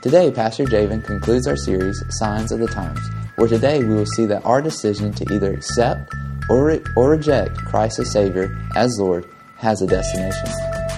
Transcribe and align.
Today, 0.00 0.30
Pastor 0.30 0.64
Javen 0.64 1.04
concludes 1.04 1.48
our 1.48 1.56
series, 1.56 2.00
Signs 2.20 2.52
of 2.52 2.60
the 2.60 2.68
Times, 2.68 3.00
where 3.34 3.48
today 3.48 3.82
we 3.82 3.96
will 3.96 4.06
see 4.06 4.26
that 4.26 4.44
our 4.44 4.62
decision 4.62 5.12
to 5.14 5.34
either 5.34 5.52
accept 5.52 6.14
or, 6.48 6.66
re- 6.66 6.80
or 6.94 7.10
reject 7.10 7.56
Christ 7.64 7.98
as 7.98 8.12
Savior, 8.12 8.56
as 8.76 8.96
Lord, 9.00 9.28
has 9.56 9.82
a 9.82 9.88
destination. 9.88 10.46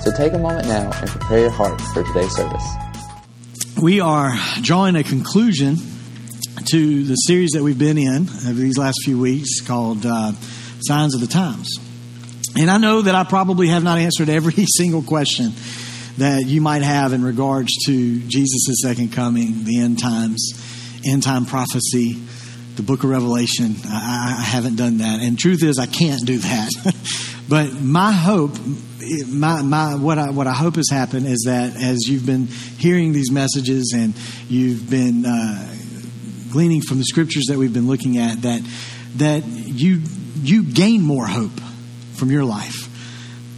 So 0.03 0.13
take 0.13 0.35
a 0.35 0.39
moment 0.39 0.69
now 0.69 0.91
and 0.93 1.09
prepare 1.09 1.41
your 1.41 1.51
heart 1.51 1.81
for 1.95 2.03
today's 2.03 2.37
service. 2.37 2.63
We 3.81 4.01
are 4.01 4.35
drawing 4.61 4.97
a 4.97 5.03
conclusion 5.03 5.77
to 6.67 7.05
the 7.05 7.15
series 7.15 7.53
that 7.53 7.63
we've 7.63 7.79
been 7.79 7.97
in 7.97 8.29
over 8.29 8.53
these 8.53 8.77
last 8.77 8.99
few 9.03 9.19
weeks 9.19 9.63
called 9.63 10.05
uh, 10.05 10.33
Signs 10.83 11.15
of 11.15 11.23
the 11.23 11.27
Times. 11.27 11.75
And 12.55 12.71
I 12.71 12.77
know 12.77 13.01
that 13.01 13.15
I 13.15 13.25
probably 13.25 13.69
have 13.69 13.83
not 13.83 13.97
answered 13.97 14.29
every 14.29 14.67
single 14.77 15.03
question 15.03 15.55
that 16.21 16.45
you 16.45 16.61
might 16.61 16.83
have 16.83 17.15
in 17.15 17.25
regards 17.25 17.75
to 17.87 18.21
Jesus' 18.21 18.83
second 18.83 19.11
coming, 19.11 19.65
the 19.65 19.81
end 19.81 19.99
times, 19.99 20.53
end 21.07 21.23
time 21.23 21.47
prophecy, 21.47 22.13
the 22.77 22.83
book 22.83 23.05
of 23.05 23.11
Revelation. 23.11 23.75
I, 23.87 24.37
I 24.39 24.43
haven't 24.43 24.77
done 24.77 24.99
that. 24.99 25.21
And 25.21 25.39
truth 25.39 25.63
is, 25.63 25.79
I 25.79 25.87
can't 25.87 26.25
do 26.27 26.37
that. 26.37 26.71
but 27.49 27.73
my 27.81 28.13
hope, 28.13 28.53
my, 29.29 29.63
my, 29.63 29.95
what, 29.95 30.19
I, 30.19 30.31
what 30.31 30.47
I 30.47 30.53
hope 30.53 30.77
has 30.77 30.91
happened 30.91 31.27
is 31.27 31.45
that 31.47 31.75
as 31.77 32.07
you've 32.07 32.27
been 32.27 32.49
hearing 32.49 33.15
these 33.15 33.31
messages 33.31 33.95
and 33.97 34.15
you've 34.47 34.91
been 34.91 35.25
uh, 35.25 35.75
gleaning 36.53 36.83
from 36.83 36.99
the 36.99 37.05
scriptures 37.05 37.47
that 37.49 37.57
we've 37.57 37.73
been 37.73 37.89
looking 37.89 38.19
at, 38.19 38.43
that, 38.43 38.61
that 39.17 39.47
you, 39.47 40.03
you 40.43 40.65
gain 40.65 41.01
more 41.01 41.27
hope 41.27 41.59
from 42.17 42.31
your 42.31 42.45
life 42.45 42.89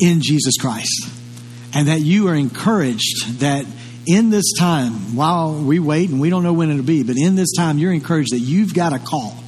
in 0.00 0.20
Jesus 0.22 0.56
Christ. 0.60 1.11
And 1.74 1.88
that 1.88 2.00
you 2.00 2.28
are 2.28 2.34
encouraged 2.34 3.40
that 3.40 3.64
in 4.06 4.30
this 4.30 4.52
time, 4.58 5.16
while 5.16 5.54
we 5.54 5.78
wait 5.78 6.10
and 6.10 6.20
we 6.20 6.28
don't 6.28 6.42
know 6.42 6.52
when 6.52 6.70
it'll 6.70 6.82
be, 6.82 7.02
but 7.02 7.16
in 7.16 7.34
this 7.34 7.52
time, 7.56 7.78
you're 7.78 7.92
encouraged 7.92 8.32
that 8.32 8.40
you've 8.40 8.74
got 8.74 8.92
a 8.92 8.98
call. 8.98 9.41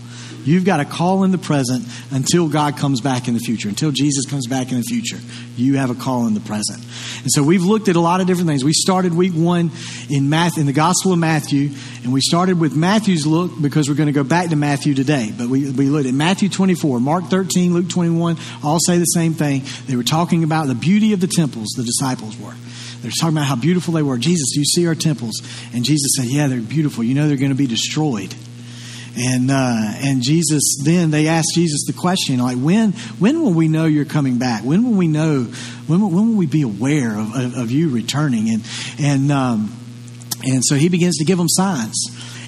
You've 0.44 0.64
got 0.64 0.80
a 0.80 0.84
call 0.84 1.24
in 1.24 1.30
the 1.30 1.38
present 1.38 1.86
until 2.10 2.48
God 2.48 2.76
comes 2.76 3.00
back 3.00 3.28
in 3.28 3.34
the 3.34 3.40
future, 3.40 3.68
until 3.68 3.90
Jesus 3.90 4.26
comes 4.26 4.46
back 4.46 4.70
in 4.70 4.78
the 4.78 4.82
future. 4.82 5.18
You 5.56 5.76
have 5.76 5.90
a 5.90 5.94
call 5.94 6.26
in 6.26 6.34
the 6.34 6.40
present. 6.40 6.78
And 7.22 7.30
so 7.30 7.42
we've 7.42 7.62
looked 7.62 7.88
at 7.88 7.96
a 7.96 8.00
lot 8.00 8.20
of 8.20 8.26
different 8.26 8.48
things. 8.48 8.64
We 8.64 8.72
started 8.72 9.14
week 9.14 9.32
one 9.32 9.70
in 10.10 10.28
Math 10.28 10.58
in 10.58 10.66
the 10.66 10.72
Gospel 10.72 11.12
of 11.12 11.18
Matthew, 11.18 11.70
and 12.02 12.12
we 12.12 12.20
started 12.20 12.60
with 12.60 12.76
Matthew's 12.76 13.26
look 13.26 13.52
because 13.60 13.88
we're 13.88 13.94
going 13.94 14.08
to 14.08 14.12
go 14.12 14.24
back 14.24 14.50
to 14.50 14.56
Matthew 14.56 14.94
today. 14.94 15.32
But 15.36 15.48
we, 15.48 15.70
we 15.70 15.86
looked 15.86 16.06
at 16.06 16.14
Matthew 16.14 16.48
24, 16.48 17.00
Mark 17.00 17.24
13, 17.26 17.72
Luke 17.72 17.88
21, 17.88 18.36
all 18.62 18.78
say 18.84 18.98
the 18.98 19.04
same 19.04 19.34
thing. 19.34 19.62
They 19.86 19.96
were 19.96 20.02
talking 20.02 20.44
about 20.44 20.66
the 20.66 20.74
beauty 20.74 21.12
of 21.12 21.20
the 21.20 21.26
temples, 21.28 21.68
the 21.76 21.84
disciples 21.84 22.38
were. 22.38 22.54
They're 23.00 23.12
talking 23.12 23.36
about 23.36 23.46
how 23.46 23.56
beautiful 23.56 23.92
they 23.92 24.02
were. 24.02 24.16
Jesus, 24.16 24.56
you 24.56 24.64
see 24.64 24.86
our 24.86 24.94
temples? 24.94 25.42
And 25.74 25.84
Jesus 25.84 26.12
said, 26.16 26.24
Yeah, 26.24 26.46
they're 26.46 26.60
beautiful. 26.60 27.04
You 27.04 27.14
know 27.14 27.28
they're 27.28 27.36
going 27.36 27.50
to 27.50 27.54
be 27.54 27.66
destroyed. 27.66 28.34
And 29.16 29.50
uh, 29.50 29.92
and 30.04 30.22
Jesus 30.22 30.78
then 30.82 31.10
they 31.10 31.28
asked 31.28 31.52
Jesus 31.54 31.84
the 31.86 31.92
question 31.92 32.40
like 32.40 32.58
when 32.58 32.92
when 33.20 33.42
will 33.42 33.52
we 33.52 33.68
know 33.68 33.84
you're 33.84 34.04
coming 34.04 34.38
back? 34.38 34.64
When 34.64 34.84
will 34.84 34.98
we 34.98 35.06
know? 35.06 35.44
When 35.86 36.00
will, 36.00 36.10
when 36.10 36.30
will 36.30 36.36
we 36.36 36.46
be 36.46 36.62
aware 36.62 37.16
of, 37.16 37.34
of, 37.36 37.54
of 37.54 37.70
you 37.70 37.90
returning? 37.90 38.48
And 38.50 38.64
and 38.98 39.30
um, 39.30 39.76
and 40.42 40.62
so 40.64 40.74
he 40.74 40.88
begins 40.88 41.18
to 41.18 41.24
give 41.24 41.38
them 41.38 41.48
signs. 41.48 41.94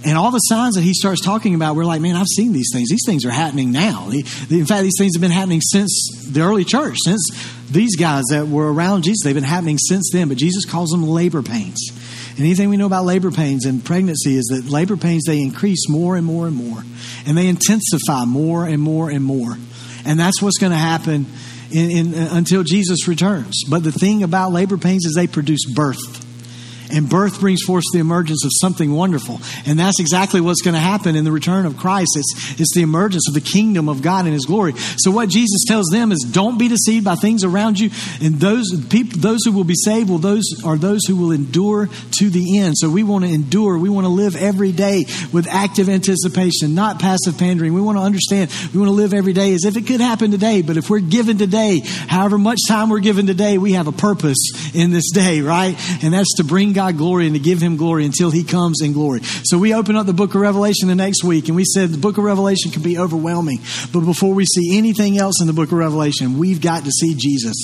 And 0.05 0.17
all 0.17 0.31
the 0.31 0.39
signs 0.39 0.77
that 0.77 0.83
he 0.83 0.95
starts 0.95 1.21
talking 1.21 1.55
about, 1.55 1.75
we're 1.75 1.85
like, 1.85 2.01
man, 2.01 2.15
I've 2.15 2.29
seen 2.29 2.53
these 2.53 2.71
things. 2.73 2.89
These 2.89 3.03
things 3.05 3.25
are 3.25 3.31
happening 3.31 3.73
now. 3.73 4.09
In 4.11 4.67
fact, 4.67 4.83
these 4.83 4.95
things 4.97 5.17
have 5.17 5.21
been 5.21 5.33
happening 5.33 5.61
since 5.61 6.29
the 6.31 6.43
early 6.43 6.65
church, 6.65 6.97
since 7.05 7.29
these 7.71 7.97
guys 7.97 8.25
that 8.31 8.47
were 8.47 8.73
around 8.73 9.03
Jesus. 9.03 9.23
They've 9.25 9.35
been 9.35 9.43
happening 9.43 9.79
since 9.79 10.11
then. 10.13 10.29
But 10.29 10.37
Jesus 10.37 10.65
calls 10.65 10.91
them 10.91 11.03
labor 11.03 11.43
pains. 11.43 11.91
Anything 12.39 12.69
we 12.69 12.77
know 12.77 12.87
about 12.87 13.05
labor 13.05 13.31
pains 13.31 13.65
and 13.65 13.83
pregnancy 13.83 14.37
is 14.37 14.45
that 14.47 14.71
labor 14.71 14.97
pains 14.97 15.25
they 15.27 15.41
increase 15.41 15.89
more 15.89 16.17
and 16.17 16.27
more 16.27 16.47
and 16.47 16.55
more, 16.55 16.83
and 17.27 17.37
they 17.37 17.49
intensify 17.49 18.25
more 18.27 18.67
and 18.67 18.81
more 18.83 19.09
and 19.09 19.25
more, 19.25 19.57
and 20.05 20.21
that's 20.21 20.43
what's 20.43 20.59
going 20.59 20.73
to 20.73 20.79
happen 20.79 21.27
in, 21.71 21.91
in, 21.91 22.15
until 22.15 22.63
Jesus 22.63 23.09
returns. 23.09 23.63
But 23.69 23.85
the 23.85 23.93
thing 23.93 24.23
about 24.23 24.53
labor 24.53 24.77
pains 24.77 25.07
is 25.07 25.15
they 25.15 25.27
produce 25.27 25.65
birth. 25.75 26.26
And 26.93 27.09
birth 27.09 27.41
brings 27.41 27.63
forth 27.63 27.85
the 27.93 27.99
emergence 27.99 28.45
of 28.45 28.51
something 28.61 28.93
wonderful. 28.93 29.41
And 29.67 29.79
that's 29.79 30.01
exactly 30.01 30.41
what's 30.41 30.63
going 30.63 30.75
to 30.75 30.81
happen 30.81 31.17
in 31.17 31.25
the 31.25 31.33
return 31.33 31.67
of 31.67 31.77
Christ. 31.77 32.17
It's, 32.17 32.61
it's 32.61 32.75
the 32.75 32.83
emergence 32.83 33.29
of 33.29 33.35
the 33.35 33.41
kingdom 33.41 33.89
of 33.89 34.03
God 34.03 34.25
and 34.25 34.35
His 34.35 34.45
glory. 34.45 34.75
So 34.99 35.11
what 35.11 35.29
Jesus 35.29 35.63
tells 35.67 35.87
them 35.87 36.13
is 36.13 36.21
don't 36.21 36.59
be 36.59 36.69
deceived 36.69 37.05
by 37.05 37.17
things 37.17 37.45
around 37.45 37.79
you. 37.79 37.91
And 38.23 38.37
those 38.37 38.87
people, 38.89 39.21
those 39.21 39.41
who 39.45 39.53
will 39.53 39.65
be 39.65 39.75
saved 39.75 40.11
will 40.11 40.19
those 40.19 40.45
are 40.65 40.77
those 40.77 41.05
who 41.07 41.17
will 41.17 41.33
endure 41.33 41.89
to 42.19 42.31
the 42.31 42.59
end. 42.59 42.75
So 42.77 42.91
we 42.91 43.03
want 43.03 43.25
to 43.25 43.31
endure. 43.31 43.79
We 43.79 43.89
want 43.89 44.05
to 44.05 44.11
live 44.11 44.37
every 44.37 44.73
day 44.73 45.05
with 45.33 45.47
active 45.49 45.89
anticipation, 45.89 46.75
not 46.75 47.01
passive 47.01 47.39
pandering. 47.39 47.75
We 47.75 47.81
want 47.81 47.99
to 47.99 48.03
understand. 48.03 48.51
We 48.73 48.81
want 48.81 48.89
to 48.89 48.95
live 48.95 49.15
every 49.15 49.33
day 49.33 49.55
as 49.55 49.65
if 49.65 49.77
it 49.77 49.87
could 49.87 50.01
happen 50.01 50.31
today. 50.31 50.63
But 50.63 50.77
if 50.77 50.91
we're 50.91 51.01
given 51.01 51.39
today, 51.39 51.81
however 51.81 52.39
much 52.39 52.61
time 52.69 52.91
we're 52.91 53.01
given 53.01 53.27
today, 53.27 53.59
we 53.59 53.73
have 53.73 53.87
a 53.87 53.93
purpose 53.93 54.39
in 54.75 54.91
this 54.91 55.11
day, 55.11 55.41
right? 55.41 55.77
And 56.03 56.13
that's 56.13 56.37
to 56.37 56.45
bring 56.45 56.73
God 56.77 56.99
glory 56.99 57.25
and 57.27 57.35
to 57.35 57.41
give 57.41 57.61
Him 57.61 57.77
glory 57.77 58.05
until 58.05 58.31
He 58.31 58.45
comes 58.45 58.83
in 58.83 58.93
glory. 58.93 59.21
So 59.45 59.59
we 59.59 59.73
open 59.73 59.97
up 59.97 60.05
the 60.05 60.13
book 60.13 60.35
of 60.35 60.43
Revelation 60.43 60.89
the 60.89 60.95
next 60.95 61.25
week, 61.25 61.49
and 61.49 61.57
we 61.57 61.65
said 61.65 61.89
the 61.89 61.99
book 61.99 62.19
of 62.19 62.25
Revelation 62.25 62.71
can 62.71 62.83
be 62.83 62.99
overwhelming. 62.99 63.61
But 63.93 64.01
before 64.01 64.35
we 64.35 64.45
see 64.45 64.77
anything 64.77 65.17
else 65.17 65.41
in 65.41 65.47
the 65.47 65.55
book 65.55 65.73
of 65.73 65.79
Revelation, 65.79 66.39
we've 66.39 66.61
got 66.61 66.85
to 66.85 66.91
see 66.91 67.15
Jesus. 67.15 67.57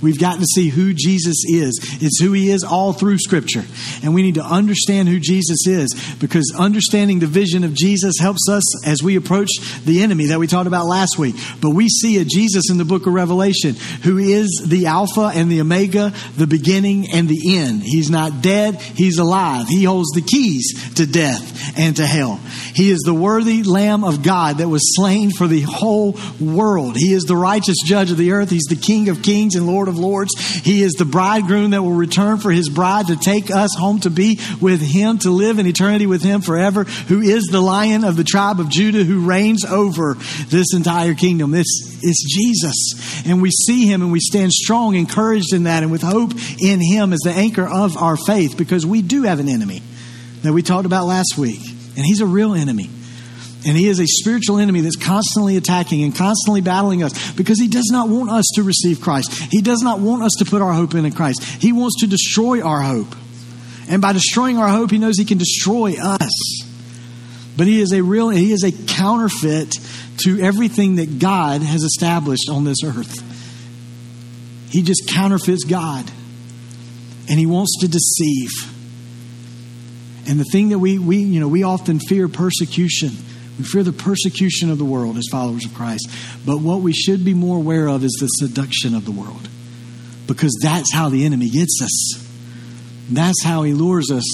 We've 0.00 0.20
got 0.20 0.38
to 0.38 0.46
see 0.54 0.68
who 0.68 0.94
Jesus 0.94 1.42
is. 1.48 1.80
It's 2.00 2.20
who 2.20 2.32
He 2.32 2.50
is 2.50 2.62
all 2.62 2.92
through 2.92 3.18
Scripture. 3.18 3.64
And 4.04 4.14
we 4.14 4.22
need 4.22 4.36
to 4.36 4.44
understand 4.44 5.08
who 5.08 5.18
Jesus 5.18 5.66
is 5.66 6.16
because 6.20 6.54
understanding 6.56 7.18
the 7.18 7.26
vision 7.26 7.64
of 7.64 7.74
Jesus 7.74 8.14
helps 8.20 8.48
us 8.48 8.86
as 8.86 9.02
we 9.02 9.16
approach 9.16 9.50
the 9.84 10.02
enemy 10.02 10.26
that 10.26 10.38
we 10.38 10.46
talked 10.46 10.68
about 10.68 10.86
last 10.86 11.18
week. 11.18 11.34
But 11.60 11.70
we 11.70 11.88
see 11.88 12.18
a 12.18 12.24
Jesus 12.24 12.70
in 12.70 12.78
the 12.78 12.84
book 12.84 13.08
of 13.08 13.14
Revelation 13.14 13.74
who 14.04 14.18
is 14.18 14.62
the 14.64 14.86
Alpha 14.86 15.32
and 15.34 15.50
the 15.50 15.60
Omega, 15.60 16.12
the 16.36 16.46
beginning 16.46 17.08
and 17.12 17.28
the 17.28 17.58
end. 17.58 17.82
He's 17.82 18.10
not 18.10 18.42
dead 18.42 18.59
dead, 18.60 18.80
he's 18.80 19.18
alive. 19.18 19.66
He 19.68 19.84
holds 19.84 20.10
the 20.10 20.22
keys 20.22 20.94
to 20.94 21.06
death 21.06 21.78
and 21.78 21.96
to 21.96 22.06
hell. 22.06 22.40
He 22.74 22.90
is 22.90 23.00
the 23.00 23.14
worthy 23.14 23.62
Lamb 23.62 24.04
of 24.04 24.22
God 24.22 24.58
that 24.58 24.68
was 24.68 24.94
slain 24.96 25.30
for 25.30 25.46
the 25.46 25.62
whole 25.62 26.18
world. 26.40 26.96
He 26.96 27.12
is 27.12 27.24
the 27.24 27.36
righteous 27.36 27.76
judge 27.84 28.10
of 28.10 28.16
the 28.16 28.32
earth. 28.32 28.50
He's 28.50 28.66
the 28.68 28.76
King 28.76 29.08
of 29.08 29.22
kings 29.22 29.54
and 29.54 29.66
Lord 29.66 29.88
of 29.88 29.98
lords. 29.98 30.38
He 30.62 30.82
is 30.82 30.92
the 30.92 31.04
bridegroom 31.04 31.70
that 31.70 31.82
will 31.82 31.92
return 31.92 32.38
for 32.38 32.50
his 32.50 32.68
bride 32.68 33.08
to 33.08 33.16
take 33.16 33.50
us 33.50 33.74
home 33.76 34.00
to 34.00 34.10
be 34.10 34.40
with 34.60 34.80
him, 34.80 35.18
to 35.18 35.30
live 35.30 35.58
in 35.58 35.66
eternity 35.66 36.06
with 36.06 36.22
him 36.22 36.40
forever, 36.40 36.84
who 36.84 37.20
is 37.20 37.44
the 37.44 37.60
lion 37.60 38.04
of 38.04 38.16
the 38.16 38.24
tribe 38.24 38.60
of 38.60 38.68
Judah 38.68 39.04
who 39.04 39.26
reigns 39.26 39.64
over 39.64 40.14
this 40.48 40.74
entire 40.74 41.14
kingdom. 41.14 41.50
This 41.50 41.89
is 42.02 42.24
Jesus. 42.28 43.26
And 43.26 43.42
we 43.42 43.50
see 43.50 43.86
him 43.86 44.02
and 44.02 44.12
we 44.12 44.20
stand 44.20 44.52
strong, 44.52 44.94
encouraged 44.94 45.52
in 45.52 45.64
that, 45.64 45.82
and 45.82 45.92
with 45.92 46.02
hope 46.02 46.32
in 46.60 46.80
him 46.80 47.12
as 47.12 47.20
the 47.20 47.32
anchor 47.32 47.66
of 47.66 47.96
our 47.96 48.16
faith 48.16 48.56
because 48.56 48.86
we 48.86 49.02
do 49.02 49.22
have 49.22 49.40
an 49.40 49.48
enemy 49.48 49.82
that 50.42 50.52
we 50.52 50.62
talked 50.62 50.86
about 50.86 51.06
last 51.06 51.36
week. 51.36 51.60
And 51.96 52.06
he's 52.06 52.20
a 52.20 52.26
real 52.26 52.54
enemy. 52.54 52.88
And 53.66 53.76
he 53.76 53.88
is 53.88 54.00
a 54.00 54.06
spiritual 54.06 54.58
enemy 54.58 54.80
that's 54.80 54.96
constantly 54.96 55.56
attacking 55.56 56.02
and 56.02 56.16
constantly 56.16 56.62
battling 56.62 57.02
us 57.02 57.32
because 57.32 57.60
he 57.60 57.68
does 57.68 57.90
not 57.92 58.08
want 58.08 58.30
us 58.30 58.46
to 58.54 58.62
receive 58.62 59.02
Christ. 59.02 59.32
He 59.50 59.60
does 59.60 59.82
not 59.82 60.00
want 60.00 60.22
us 60.22 60.32
to 60.38 60.46
put 60.46 60.62
our 60.62 60.72
hope 60.72 60.94
in 60.94 61.10
Christ. 61.12 61.44
He 61.44 61.72
wants 61.72 62.00
to 62.00 62.06
destroy 62.06 62.62
our 62.62 62.80
hope. 62.80 63.14
And 63.88 64.00
by 64.00 64.12
destroying 64.12 64.56
our 64.56 64.68
hope, 64.68 64.90
he 64.90 64.98
knows 64.98 65.18
he 65.18 65.24
can 65.24 65.36
destroy 65.36 65.96
us. 66.00 66.30
But 67.56 67.66
he 67.66 67.80
is 67.80 67.92
a 67.92 68.02
real 68.02 68.30
he 68.30 68.52
is 68.52 68.62
a 68.62 68.72
counterfeit 68.72 69.76
to 70.24 70.40
everything 70.40 70.96
that 70.96 71.18
God 71.18 71.62
has 71.62 71.82
established 71.82 72.48
on 72.48 72.64
this 72.64 72.78
earth. 72.84 73.22
He 74.70 74.82
just 74.82 75.08
counterfeits 75.08 75.64
God. 75.64 76.10
And 77.28 77.38
he 77.38 77.46
wants 77.46 77.78
to 77.80 77.88
deceive. 77.88 78.50
And 80.26 80.38
the 80.38 80.44
thing 80.44 80.70
that 80.70 80.78
we, 80.78 80.98
we, 80.98 81.18
you 81.18 81.40
know, 81.40 81.48
we 81.48 81.62
often 81.62 82.00
fear 82.00 82.28
persecution. 82.28 83.10
We 83.58 83.64
fear 83.64 83.82
the 83.82 83.92
persecution 83.92 84.70
of 84.70 84.78
the 84.78 84.84
world 84.84 85.16
as 85.16 85.26
followers 85.30 85.64
of 85.64 85.74
Christ. 85.74 86.08
But 86.44 86.58
what 86.60 86.80
we 86.80 86.92
should 86.92 87.24
be 87.24 87.34
more 87.34 87.58
aware 87.58 87.88
of 87.88 88.04
is 88.04 88.16
the 88.20 88.26
seduction 88.26 88.94
of 88.94 89.04
the 89.04 89.12
world. 89.12 89.48
Because 90.26 90.58
that's 90.62 90.92
how 90.92 91.08
the 91.08 91.24
enemy 91.24 91.50
gets 91.50 91.80
us. 91.82 92.26
That's 93.10 93.42
how 93.42 93.64
he 93.64 93.74
lures 93.74 94.10
us 94.10 94.24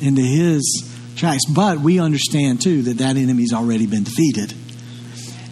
into 0.00 0.22
his 0.22 0.92
tracks. 1.16 1.42
But 1.52 1.80
we 1.80 1.98
understand, 2.00 2.60
too, 2.60 2.82
that 2.82 2.98
that 2.98 3.16
enemy's 3.16 3.52
already 3.52 3.86
been 3.86 4.04
defeated. 4.04 4.54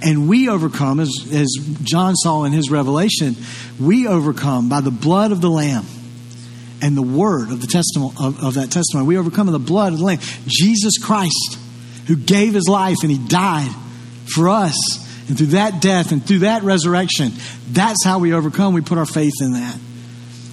And 0.02 0.28
we 0.28 0.48
overcome, 0.48 1.00
as, 1.00 1.10
as 1.32 1.48
John 1.82 2.14
saw 2.16 2.44
in 2.44 2.52
his 2.52 2.70
revelation, 2.70 3.36
we 3.80 4.06
overcome 4.06 4.68
by 4.68 4.80
the 4.80 4.90
blood 4.90 5.32
of 5.32 5.40
the 5.40 5.48
Lamb 5.48 5.84
and 6.82 6.96
the 6.96 7.02
word 7.02 7.50
of 7.50 7.60
the 7.60 7.66
testimony 7.66 8.14
of, 8.20 8.42
of 8.44 8.54
that 8.54 8.70
testimony. 8.70 9.06
We 9.06 9.16
overcome 9.16 9.48
in 9.48 9.52
the 9.52 9.58
blood 9.58 9.92
of 9.92 9.98
the 9.98 10.04
Lamb, 10.04 10.18
Jesus 10.46 10.98
Christ, 10.98 11.58
who 12.06 12.16
gave 12.16 12.54
his 12.54 12.68
life 12.68 12.98
and 13.02 13.10
he 13.10 13.18
died 13.18 13.74
for 14.34 14.48
us. 14.48 14.76
And 15.28 15.36
through 15.36 15.48
that 15.48 15.80
death 15.80 16.12
and 16.12 16.24
through 16.24 16.40
that 16.40 16.62
resurrection, 16.62 17.32
that's 17.72 18.04
how 18.04 18.18
we 18.18 18.32
overcome. 18.32 18.74
We 18.74 18.82
put 18.82 18.98
our 18.98 19.06
faith 19.06 19.32
in 19.40 19.54
that. 19.54 19.78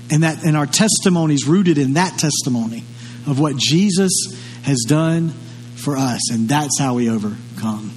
And 0.09 0.23
that 0.23 0.43
and 0.43 0.57
our 0.57 0.65
testimony 0.65 1.33
is 1.33 1.47
rooted 1.47 1.77
in 1.77 1.93
that 1.93 2.17
testimony 2.17 2.83
of 3.27 3.39
what 3.39 3.55
Jesus 3.55 4.11
has 4.63 4.83
done 4.87 5.29
for 5.75 5.97
us, 5.97 6.31
and 6.31 6.47
that's 6.47 6.79
how 6.79 6.95
we 6.95 7.09
overcome. 7.09 7.91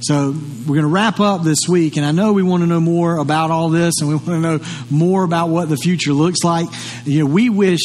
So 0.00 0.32
we're 0.32 0.74
going 0.74 0.82
to 0.82 0.86
wrap 0.88 1.20
up 1.20 1.42
this 1.42 1.60
week, 1.68 1.96
and 1.96 2.04
I 2.04 2.12
know 2.12 2.32
we 2.32 2.42
want 2.42 2.62
to 2.62 2.66
know 2.66 2.80
more 2.80 3.16
about 3.16 3.50
all 3.50 3.70
this, 3.70 3.94
and 4.00 4.08
we 4.08 4.14
want 4.14 4.26
to 4.26 4.40
know 4.40 4.60
more 4.90 5.24
about 5.24 5.48
what 5.48 5.68
the 5.68 5.76
future 5.76 6.12
looks 6.12 6.44
like. 6.44 6.68
You 7.04 7.20
know, 7.20 7.26
we 7.26 7.48
wish 7.48 7.80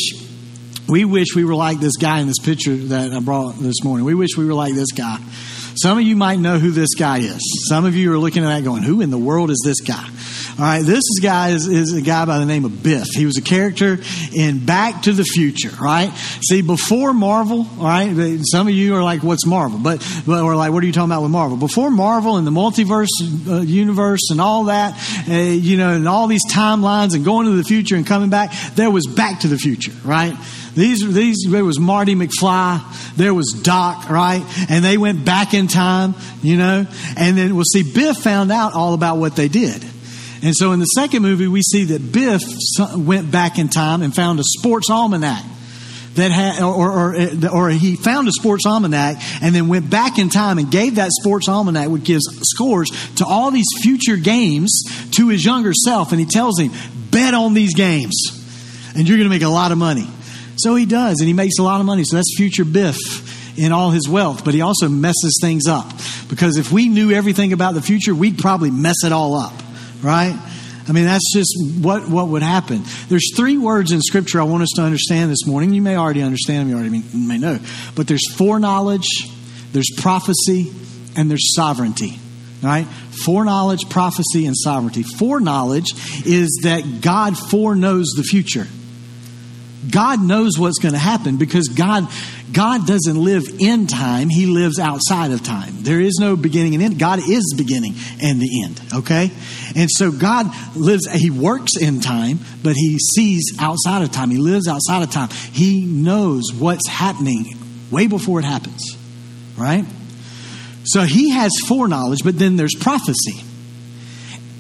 we 0.92 1.06
wish 1.06 1.36
we 1.36 1.46
were 1.46 1.56
like 1.56 1.80
this 1.80 1.96
guy 1.96 2.20
in 2.20 2.28
this 2.28 2.40
picture 2.40 2.76
that 2.76 3.14
I 3.14 3.20
brought 3.22 3.54
this 3.54 3.82
morning. 3.82 4.06
We 4.06 4.14
wish 4.14 4.32
we 4.38 4.46
were 4.46 4.54
like 4.54 4.74
this 4.74 4.92
guy. 4.92 5.20
Some 5.82 5.98
of 5.98 6.04
you 6.04 6.18
might 6.18 6.38
know 6.38 6.60
who 6.60 6.72
this 6.72 6.96
guy 6.96 7.20
is. 7.20 7.40
Some 7.70 7.86
of 7.86 7.96
you 7.96 8.12
are 8.14 8.18
looking 8.18 8.44
at 8.44 8.50
that 8.50 8.64
going, 8.66 8.84
who 8.84 9.00
in 9.00 9.10
the 9.10 9.18
world 9.18 9.52
is 9.52 9.62
this 9.64 9.80
guy? 9.80 10.06
All 10.60 10.66
right, 10.66 10.84
this 10.84 11.04
guy 11.22 11.50
is, 11.50 11.68
is 11.68 11.94
a 11.94 12.02
guy 12.02 12.26
by 12.26 12.40
the 12.40 12.46
name 12.46 12.66
of 12.66 12.84
Biff. 12.84 13.08
He 13.14 13.26
was 13.26 13.38
a 13.38 13.42
character 13.42 13.98
in 14.34 14.66
Back 14.66 15.04
to 15.04 15.14
the 15.14 15.24
Future, 15.24 15.72
right? 15.82 16.12
See, 16.48 16.62
before 16.62 17.14
Marvel, 17.14 17.68
all 17.80 17.84
right, 17.84 18.40
some 18.44 18.68
of 18.68 18.74
you 18.74 18.96
are 18.96 19.04
like, 19.04 19.24
what's 19.24 19.46
Marvel? 19.46 19.80
But, 19.80 20.06
but 20.26 20.44
or 20.44 20.56
like, 20.56 20.72
what 20.72 20.84
are 20.84 20.86
you 20.86 20.94
talking 20.94 21.10
about 21.10 21.24
with 21.24 21.32
Marvel? 21.32 21.58
Before 21.58 21.90
Marvel 21.90 22.38
and 22.38 22.46
the 22.46 22.52
multiverse 22.52 23.08
uh, 23.48 23.62
universe 23.62 24.30
and 24.30 24.42
all 24.42 24.66
that, 24.66 24.94
uh, 25.28 25.34
you 25.34 25.78
know, 25.78 25.94
and 25.94 26.08
all 26.08 26.28
these 26.28 26.46
timelines 26.52 27.16
and 27.16 27.26
going 27.26 27.46
to 27.46 27.54
the 27.54 27.64
future 27.64 27.96
and 27.96 28.06
coming 28.06 28.30
back, 28.30 28.54
there 28.76 28.92
was 28.92 29.08
Back 29.08 29.42
to 29.42 29.48
the 29.48 29.58
Future, 29.58 29.94
right? 30.04 30.36
These, 30.76 31.14
these, 31.14 31.46
there 31.50 31.66
was 31.66 31.80
Marty 31.80 32.16
McFly, 32.16 33.16
there 33.16 33.34
was 33.34 33.52
Doc, 33.62 34.10
right? 34.10 34.44
And 34.70 34.86
they 34.86 34.98
went 34.98 35.26
back 35.26 35.54
in 35.54 35.68
time, 35.68 36.16
you 36.42 36.58
know? 36.58 36.86
And 37.18 37.38
then, 37.38 37.56
we'll 37.56 37.66
see, 37.66 37.84
Biff 37.84 38.18
found 38.18 38.52
out 38.52 38.74
all 38.74 38.94
about 38.94 39.18
what 39.18 39.36
they 39.36 39.48
did. 39.48 39.84
And 40.44 40.56
so 40.56 40.72
in 40.72 40.80
the 40.80 40.86
second 40.86 41.22
movie, 41.22 41.48
we 41.48 41.62
see 41.62 41.86
that 41.86 42.12
Biff 42.12 42.42
went 42.98 43.32
back 43.32 43.60
in 43.60 43.70
time 43.70 44.02
and 44.02 44.16
found 44.16 44.40
a 44.40 44.44
sports 44.44 44.90
almanac 44.90 45.44
that 46.16 46.32
had, 46.32 46.62
or, 46.62 46.92
or, 46.92 47.16
or, 47.54 47.70
he 47.70 47.96
found 47.96 48.28
a 48.28 48.32
sports 48.32 48.66
almanac 48.66 49.16
and 49.42 49.56
then 49.56 49.70
went 49.70 49.90
back 49.90 50.20
in 50.20 50.30
time 50.30 50.58
and 50.58 50.70
gave 50.70 50.96
that 50.96 51.10
sports 51.12 51.48
almanac, 51.48 51.90
which 51.90 52.04
gives 52.04 52.24
scores 52.42 52.90
to 53.16 53.26
all 53.26 53.50
these 53.52 53.70
future 53.82 54.18
games 54.18 54.84
to 55.12 55.30
his 55.30 55.46
younger 55.46 55.74
self. 55.74 56.12
And 56.12 56.20
he 56.20 56.26
tells 56.26 56.60
him, 56.60 56.72
bet 57.12 57.34
on 57.34 57.54
these 57.54 57.74
games 57.76 58.42
and 58.96 59.08
you're 59.08 59.18
going 59.18 59.30
to 59.30 59.34
make 59.34 59.44
a 59.44 59.50
lot 59.50 59.72
of 59.72 59.78
money. 59.78 60.08
So 60.58 60.76
he 60.76 60.86
does, 60.86 61.20
and 61.20 61.28
he 61.28 61.34
makes 61.34 61.58
a 61.60 61.64
lot 61.64 61.80
of 61.80 61.86
money. 61.86 62.04
So 62.04 62.18
that's 62.18 62.36
future 62.36 62.66
Biff 62.66 62.98
in 63.58 63.72
all 63.72 63.92
his 63.92 64.08
wealth, 64.08 64.46
but 64.46 64.54
he 64.54 64.62
also 64.62 64.90
messes 64.90 65.40
things 65.42 65.68
up. 65.68 65.92
Because 66.30 66.58
if 66.58 66.72
we 66.72 66.88
knew 66.88 67.12
everything 67.12 67.54
about 67.54 67.74
the 67.74 67.82
future, 67.82 68.14
we'd 68.14 68.38
probably 68.38 68.72
mess 68.72 69.04
it 69.04 69.12
all 69.12 69.36
up, 69.36 69.54
right? 70.02 70.38
I 70.88 70.92
mean, 70.94 71.06
that's 71.06 71.32
just 71.34 71.54
what, 71.82 72.08
what 72.10 72.28
would 72.30 72.42
happen. 72.42 72.84
There's 73.08 73.36
three 73.36 73.58
words 73.58 73.92
in 73.92 74.02
Scripture 74.02 74.42
I 74.42 74.44
want 74.44 74.64
us 74.64 74.72
to 74.76 74.82
understand 74.82 75.32
this 75.32 75.46
morning. 75.46 75.74
You 75.74 75.82
may 75.82 75.96
already 75.96 76.22
understand 76.22 76.62
them, 76.62 76.70
you 76.70 76.76
already 76.76 77.04
may 77.16 77.38
know. 77.38 77.60
But 77.96 78.08
there's 78.08 78.34
foreknowledge, 78.34 79.08
there's 79.72 79.90
prophecy, 79.98 80.72
and 81.16 81.30
there's 81.30 81.54
sovereignty. 81.56 82.20
Right? 82.64 82.86
Foreknowledge, 83.26 83.90
prophecy, 83.90 84.46
and 84.46 84.56
sovereignty. 84.56 85.04
Foreknowledge 85.04 85.94
is 86.26 86.62
that 86.64 87.02
God 87.02 87.36
foreknows 87.38 88.08
the 88.16 88.24
future. 88.24 88.68
God 89.90 90.22
knows 90.22 90.60
what's 90.60 90.80
going 90.80 90.94
to 90.94 91.00
happen 91.00 91.38
because 91.38 91.68
God 91.70 92.08
God 92.54 92.86
doesn't 92.86 93.16
live 93.16 93.44
in 93.60 93.88
time, 93.88 94.30
he 94.30 94.46
lives 94.46 94.78
outside 94.78 95.32
of 95.32 95.42
time. 95.42 95.84
There 95.84 96.02
is 96.02 96.18
no 96.20 96.36
beginning 96.36 96.76
and 96.76 96.84
end. 96.84 97.00
God 97.00 97.20
is 97.20 97.54
beginning 97.58 97.96
and 98.22 98.42
the 98.42 98.64
end, 98.64 98.82
okay? 98.94 99.32
And 99.76 99.90
so 99.90 100.12
God 100.12 100.48
lives 100.76 101.10
he 101.12 101.30
works 101.30 101.78
in 101.78 102.02
time, 102.02 102.40
but 102.62 102.76
he 102.76 102.98
sees 103.16 103.54
outside 103.60 104.02
of 104.02 104.12
time. 104.12 104.30
He 104.32 104.38
lives 104.38 104.68
outside 104.68 105.04
of 105.04 105.12
time. 105.12 105.30
He 105.30 105.86
knows 105.86 106.52
what's 106.58 106.88
happening 106.88 107.46
way 107.90 108.08
before 108.08 108.40
it 108.40 108.46
happens. 108.46 108.98
Right? 109.58 109.86
So 110.84 111.04
he 111.04 111.30
has 111.30 111.52
foreknowledge, 111.68 112.20
but 112.24 112.38
then 112.38 112.56
there's 112.56 112.76
prophecy. 112.76 113.44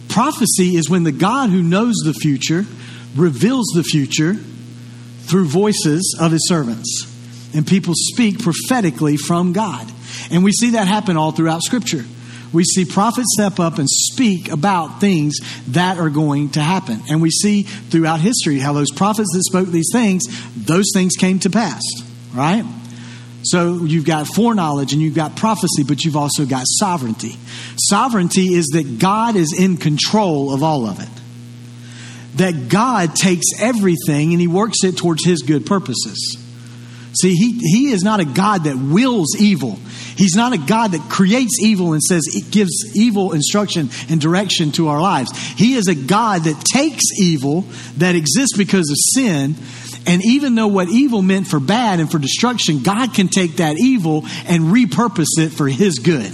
Prophecy 0.07 0.75
is 0.75 0.89
when 0.89 1.03
the 1.03 1.12
God 1.12 1.50
who 1.50 1.63
knows 1.63 1.95
the 2.03 2.13
future 2.13 2.65
reveals 3.15 3.65
the 3.75 3.83
future 3.83 4.35
through 5.31 5.45
voices 5.45 6.16
of 6.19 6.31
his 6.31 6.48
servants. 6.48 7.07
And 7.56 7.66
people 7.66 7.94
speak 7.95 8.39
prophetically 8.39 9.18
from 9.18 9.54
God. 9.54 9.89
And 10.30 10.44
we 10.44 10.51
see 10.51 10.72
that 10.72 10.88
happen 10.88 11.18
all 11.18 11.31
throughout 11.31 11.63
Scripture. 11.63 12.06
We 12.54 12.66
see 12.66 12.83
prophets 12.83 13.28
step 13.33 13.60
up 13.60 13.78
and 13.78 13.88
speak 13.89 14.51
about 14.51 15.00
things 15.00 15.38
that 15.69 15.98
are 16.00 16.10
going 16.10 16.50
to 16.51 16.62
happen. 16.62 17.01
And 17.10 17.22
we 17.22 17.30
see 17.30 17.63
throughout 17.63 18.19
history 18.19 18.60
how 18.60 18.74
those 18.74 18.92
prophets 18.92 19.30
that 19.33 19.44
spoke 19.44 19.69
these 19.69 19.89
things, 19.92 20.24
those 20.56 20.88
things 20.94 21.13
came 21.18 21.39
to 21.39 21.50
pass, 21.50 21.81
right? 22.34 22.66
So 23.44 23.86
you've 23.86 24.06
got 24.06 24.27
foreknowledge 24.27 24.92
and 24.92 25.01
you've 25.01 25.16
got 25.16 25.38
prophecy, 25.38 25.84
but 25.88 26.04
you've 26.04 26.18
also 26.18 26.45
got 26.45 26.66
sovereignty. 26.68 27.38
Sovereignty 27.77 28.54
is 28.54 28.68
that 28.74 29.00
God 29.00 29.38
is 29.38 29.57
in 29.57 29.77
control 29.77 30.54
of 30.54 30.62
all 30.62 30.86
of 30.86 31.00
it 31.00 31.20
that 32.36 32.69
God 32.69 33.16
takes 33.16 33.45
everything 33.60 34.31
and 34.31 34.39
he 34.39 34.48
works 34.48 34.83
it 34.83 34.98
towards 34.98 35.25
his 35.25 35.42
good 35.42 35.66
purposes. 35.66 36.38
See, 37.19 37.36
he, 37.36 37.57
he 37.60 37.92
is 37.92 38.04
not 38.04 38.19
a 38.19 38.25
God 38.25 38.63
that 38.63 38.78
wills 38.78 39.36
evil. 39.38 39.78
He's 40.16 40.36
not 40.36 40.54
a 40.54 40.57
God 40.57 40.92
that 40.92 41.10
creates 41.10 41.60
evil 41.62 41.94
and 41.94 42.01
says 42.01 42.22
it 42.33 42.51
gives 42.51 42.95
evil 42.95 43.33
instruction 43.33 43.89
and 44.10 44.22
direction 44.22 44.72
to 44.74 44.88
our 44.88 45.01
lives. 45.01 45.36
He 45.36 45.74
is 45.74 45.88
a 45.88 45.95
God 45.95 46.44
that 46.44 46.63
takes 46.63 47.04
evil 47.19 47.66
that 47.98 48.16
exists 48.16 48.57
because 48.57 48.89
of 48.89 48.98
sin. 49.16 49.56
And 50.07 50.24
even 50.24 50.56
though 50.56 50.68
what 50.68 50.89
evil 50.89 51.22
meant 51.22 51.48
for 51.48 51.60
bad 51.60 52.00
and 52.00 52.10
for 52.10 52.18
destruction, 52.18 52.81
God 52.81 53.13
can 53.13 53.27
take 53.27 53.57
that 53.57 53.77
evil 53.77 54.24
and 54.45 54.66
repurpose 54.66 55.38
it 55.38 55.50
for 55.50 55.68
his 55.68 56.00
good. 56.00 56.31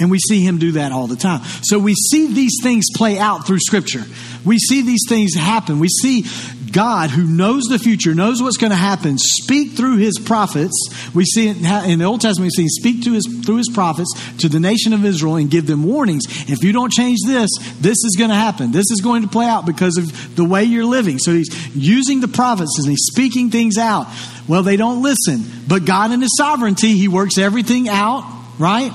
And 0.00 0.10
we 0.10 0.18
see 0.18 0.42
him 0.42 0.58
do 0.58 0.72
that 0.72 0.92
all 0.92 1.06
the 1.06 1.16
time. 1.16 1.42
So 1.62 1.78
we 1.78 1.94
see 1.94 2.32
these 2.32 2.56
things 2.62 2.86
play 2.94 3.18
out 3.18 3.46
through 3.46 3.60
Scripture. 3.60 4.02
We 4.44 4.58
see 4.58 4.82
these 4.82 5.04
things 5.06 5.34
happen. 5.34 5.78
We 5.78 5.88
see 5.88 6.24
God, 6.72 7.10
who 7.10 7.24
knows 7.24 7.64
the 7.64 7.78
future, 7.78 8.14
knows 8.14 8.40
what's 8.42 8.56
going 8.56 8.70
to 8.70 8.76
happen, 8.76 9.18
speak 9.18 9.72
through 9.72 9.96
his 9.96 10.18
prophets. 10.18 10.72
We 11.14 11.24
see 11.24 11.48
it 11.48 11.56
in 11.56 11.98
the 11.98 12.04
Old 12.04 12.20
Testament, 12.20 12.52
we 12.56 12.64
see 12.64 12.68
speak 12.68 13.04
to 13.04 13.12
his, 13.12 13.26
through 13.44 13.56
his 13.56 13.70
prophets 13.72 14.12
to 14.38 14.48
the 14.48 14.60
nation 14.60 14.92
of 14.92 15.04
Israel 15.04 15.36
and 15.36 15.50
give 15.50 15.66
them 15.66 15.84
warnings. 15.84 16.24
If 16.48 16.62
you 16.62 16.72
don't 16.72 16.92
change 16.92 17.18
this, 17.26 17.50
this 17.80 17.96
is 18.04 18.16
going 18.16 18.30
to 18.30 18.36
happen. 18.36 18.70
This 18.70 18.90
is 18.90 19.00
going 19.02 19.22
to 19.22 19.28
play 19.28 19.46
out 19.46 19.66
because 19.66 19.98
of 19.98 20.36
the 20.36 20.44
way 20.44 20.64
you're 20.64 20.84
living. 20.84 21.18
So 21.18 21.32
he's 21.32 21.48
using 21.74 22.20
the 22.20 22.28
prophets 22.28 22.78
and 22.78 22.88
he's 22.88 23.06
speaking 23.12 23.50
things 23.50 23.76
out. 23.76 24.06
Well, 24.48 24.62
they 24.62 24.76
don't 24.76 25.02
listen. 25.02 25.44
But 25.66 25.84
God, 25.84 26.12
in 26.12 26.20
his 26.20 26.36
sovereignty, 26.36 26.96
he 26.96 27.08
works 27.08 27.36
everything 27.36 27.88
out, 27.88 28.24
right? 28.58 28.92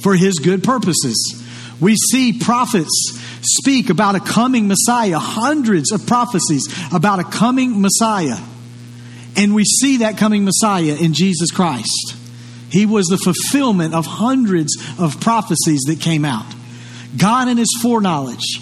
For 0.00 0.14
his 0.14 0.38
good 0.38 0.62
purposes. 0.62 1.42
We 1.80 1.96
see 1.96 2.38
prophets 2.38 3.18
speak 3.42 3.90
about 3.90 4.14
a 4.14 4.20
coming 4.20 4.68
Messiah, 4.68 5.18
hundreds 5.18 5.92
of 5.92 6.06
prophecies 6.06 6.62
about 6.92 7.18
a 7.18 7.24
coming 7.24 7.80
Messiah. 7.80 8.38
And 9.36 9.54
we 9.54 9.64
see 9.64 9.98
that 9.98 10.16
coming 10.16 10.44
Messiah 10.44 10.96
in 10.98 11.12
Jesus 11.12 11.50
Christ. 11.50 12.16
He 12.70 12.86
was 12.86 13.06
the 13.06 13.18
fulfillment 13.18 13.94
of 13.94 14.06
hundreds 14.06 14.76
of 14.98 15.20
prophecies 15.20 15.82
that 15.86 16.00
came 16.00 16.24
out. 16.24 16.46
God, 17.16 17.48
in 17.48 17.58
His 17.58 17.78
foreknowledge, 17.80 18.60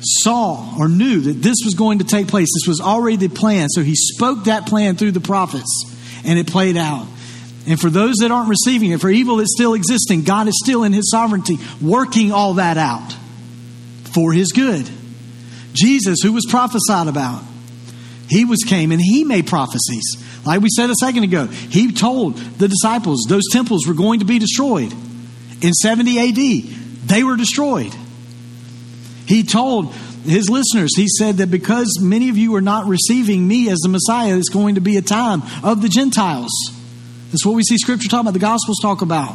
saw 0.00 0.76
or 0.78 0.88
knew 0.88 1.20
that 1.20 1.42
this 1.42 1.56
was 1.64 1.74
going 1.74 1.98
to 2.00 2.04
take 2.04 2.28
place. 2.28 2.48
This 2.54 2.68
was 2.68 2.80
already 2.80 3.16
the 3.16 3.28
plan. 3.28 3.68
So 3.68 3.82
He 3.82 3.94
spoke 3.94 4.44
that 4.44 4.66
plan 4.66 4.96
through 4.96 5.12
the 5.12 5.20
prophets, 5.20 5.84
and 6.24 6.38
it 6.38 6.46
played 6.46 6.76
out. 6.76 7.06
And 7.66 7.80
for 7.80 7.90
those 7.90 8.16
that 8.16 8.30
aren't 8.30 8.48
receiving 8.48 8.90
it, 8.90 9.00
for 9.00 9.08
evil 9.08 9.36
that's 9.36 9.52
still 9.54 9.74
existing, 9.74 10.24
God 10.24 10.48
is 10.48 10.60
still 10.62 10.82
in 10.82 10.92
His 10.92 11.10
sovereignty 11.10 11.58
working 11.80 12.32
all 12.32 12.54
that 12.54 12.76
out 12.76 13.14
for 14.12 14.32
his 14.32 14.52
good. 14.52 14.88
Jesus, 15.72 16.18
who 16.22 16.32
was 16.32 16.46
prophesied 16.48 17.08
about, 17.08 17.42
he 18.28 18.44
was 18.44 18.60
came 18.66 18.92
and 18.92 19.00
he 19.00 19.24
made 19.24 19.46
prophecies. 19.46 20.04
Like 20.44 20.60
we 20.60 20.68
said 20.74 20.90
a 20.90 20.94
second 20.94 21.24
ago, 21.24 21.46
he 21.46 21.92
told 21.92 22.36
the 22.36 22.68
disciples 22.68 23.26
those 23.28 23.48
temples 23.50 23.86
were 23.86 23.94
going 23.94 24.20
to 24.20 24.24
be 24.24 24.38
destroyed. 24.38 24.92
In 25.62 25.72
70 25.72 26.18
AD, 26.18 27.08
they 27.08 27.24
were 27.24 27.36
destroyed. 27.36 27.94
He 29.26 29.44
told 29.44 29.94
his 30.24 30.50
listeners, 30.50 30.96
he 30.96 31.08
said 31.08 31.38
that 31.38 31.50
because 31.50 31.98
many 32.00 32.28
of 32.28 32.36
you 32.36 32.54
are 32.54 32.60
not 32.60 32.86
receiving 32.86 33.46
me 33.46 33.70
as 33.70 33.78
the 33.78 33.88
Messiah, 33.88 34.36
it's 34.36 34.48
going 34.48 34.76
to 34.76 34.80
be 34.80 34.96
a 34.96 35.02
time 35.02 35.42
of 35.62 35.82
the 35.82 35.88
Gentiles. 35.88 36.50
That's 37.32 37.46
what 37.46 37.54
we 37.54 37.62
see 37.62 37.78
Scripture 37.78 38.10
talk 38.10 38.20
about, 38.20 38.34
the 38.34 38.38
Gospels 38.38 38.78
talk 38.82 39.00
about. 39.00 39.34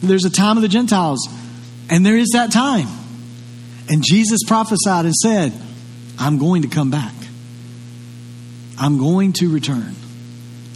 There's 0.00 0.24
a 0.24 0.30
time 0.30 0.56
of 0.56 0.62
the 0.62 0.68
Gentiles, 0.68 1.28
and 1.90 2.06
there 2.06 2.16
is 2.16 2.30
that 2.34 2.52
time. 2.52 2.86
And 3.88 4.02
Jesus 4.02 4.40
prophesied 4.46 5.04
and 5.04 5.14
said, 5.14 5.52
I'm 6.18 6.38
going 6.38 6.62
to 6.62 6.68
come 6.68 6.90
back. 6.90 7.12
I'm 8.78 8.96
going 8.98 9.32
to 9.34 9.52
return. 9.52 9.94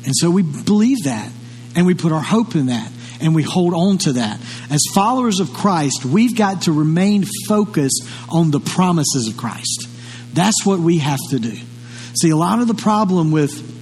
And 0.05 0.13
so 0.15 0.29
we 0.29 0.43
believe 0.43 1.05
that 1.05 1.31
and 1.77 1.87
we 1.87 1.95
put 1.95 2.11
our 2.11 2.21
hope 2.21 2.57
in 2.57 2.67
that 2.67 2.91
and 3.21 3.35
we 3.35 3.43
hold 3.43 3.73
on 3.73 3.99
to 3.99 4.15
that. 4.15 4.41
As 4.69 4.81
followers 4.93 5.39
of 5.39 5.53
Christ, 5.53 6.05
we've 6.05 6.37
got 6.37 6.63
to 6.63 6.73
remain 6.73 7.25
focused 7.49 8.09
on 8.29 8.51
the 8.51 8.61
promises 8.61 9.29
of 9.29 9.37
Christ. 9.37 9.89
That's 10.35 10.67
what 10.67 10.81
we 10.81 10.99
have 10.99 11.21
to 11.31 11.39
do. 11.39 11.57
See, 12.21 12.31
a 12.31 12.37
lot 12.37 12.61
of 12.61 12.69
the 12.69 12.75
problem 12.75 13.31
with 13.31 13.75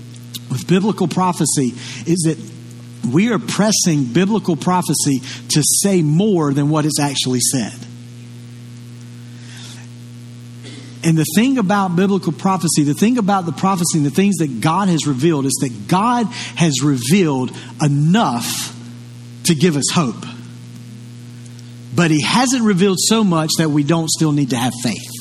with 0.50 0.68
biblical 0.68 1.08
prophecy 1.08 1.74
is 2.06 2.22
that 2.26 2.53
we 3.12 3.32
are 3.32 3.38
pressing 3.38 4.04
biblical 4.12 4.56
prophecy 4.56 5.20
to 5.50 5.62
say 5.82 6.02
more 6.02 6.52
than 6.52 6.70
what 6.70 6.84
is 6.84 6.98
actually 7.00 7.40
said. 7.40 7.72
And 11.04 11.18
the 11.18 11.26
thing 11.34 11.58
about 11.58 11.96
biblical 11.96 12.32
prophecy, 12.32 12.82
the 12.82 12.94
thing 12.94 13.18
about 13.18 13.44
the 13.44 13.52
prophecy 13.52 13.98
and 13.98 14.06
the 14.06 14.10
things 14.10 14.36
that 14.36 14.62
God 14.62 14.88
has 14.88 15.06
revealed 15.06 15.44
is 15.44 15.52
that 15.60 15.86
God 15.86 16.26
has 16.56 16.82
revealed 16.82 17.54
enough 17.82 18.74
to 19.44 19.54
give 19.54 19.76
us 19.76 19.90
hope. 19.92 20.24
But 21.94 22.10
He 22.10 22.22
hasn't 22.22 22.62
revealed 22.62 22.98
so 22.98 23.22
much 23.22 23.50
that 23.58 23.68
we 23.68 23.82
don't 23.84 24.08
still 24.08 24.32
need 24.32 24.50
to 24.50 24.56
have 24.56 24.72
faith. 24.82 25.12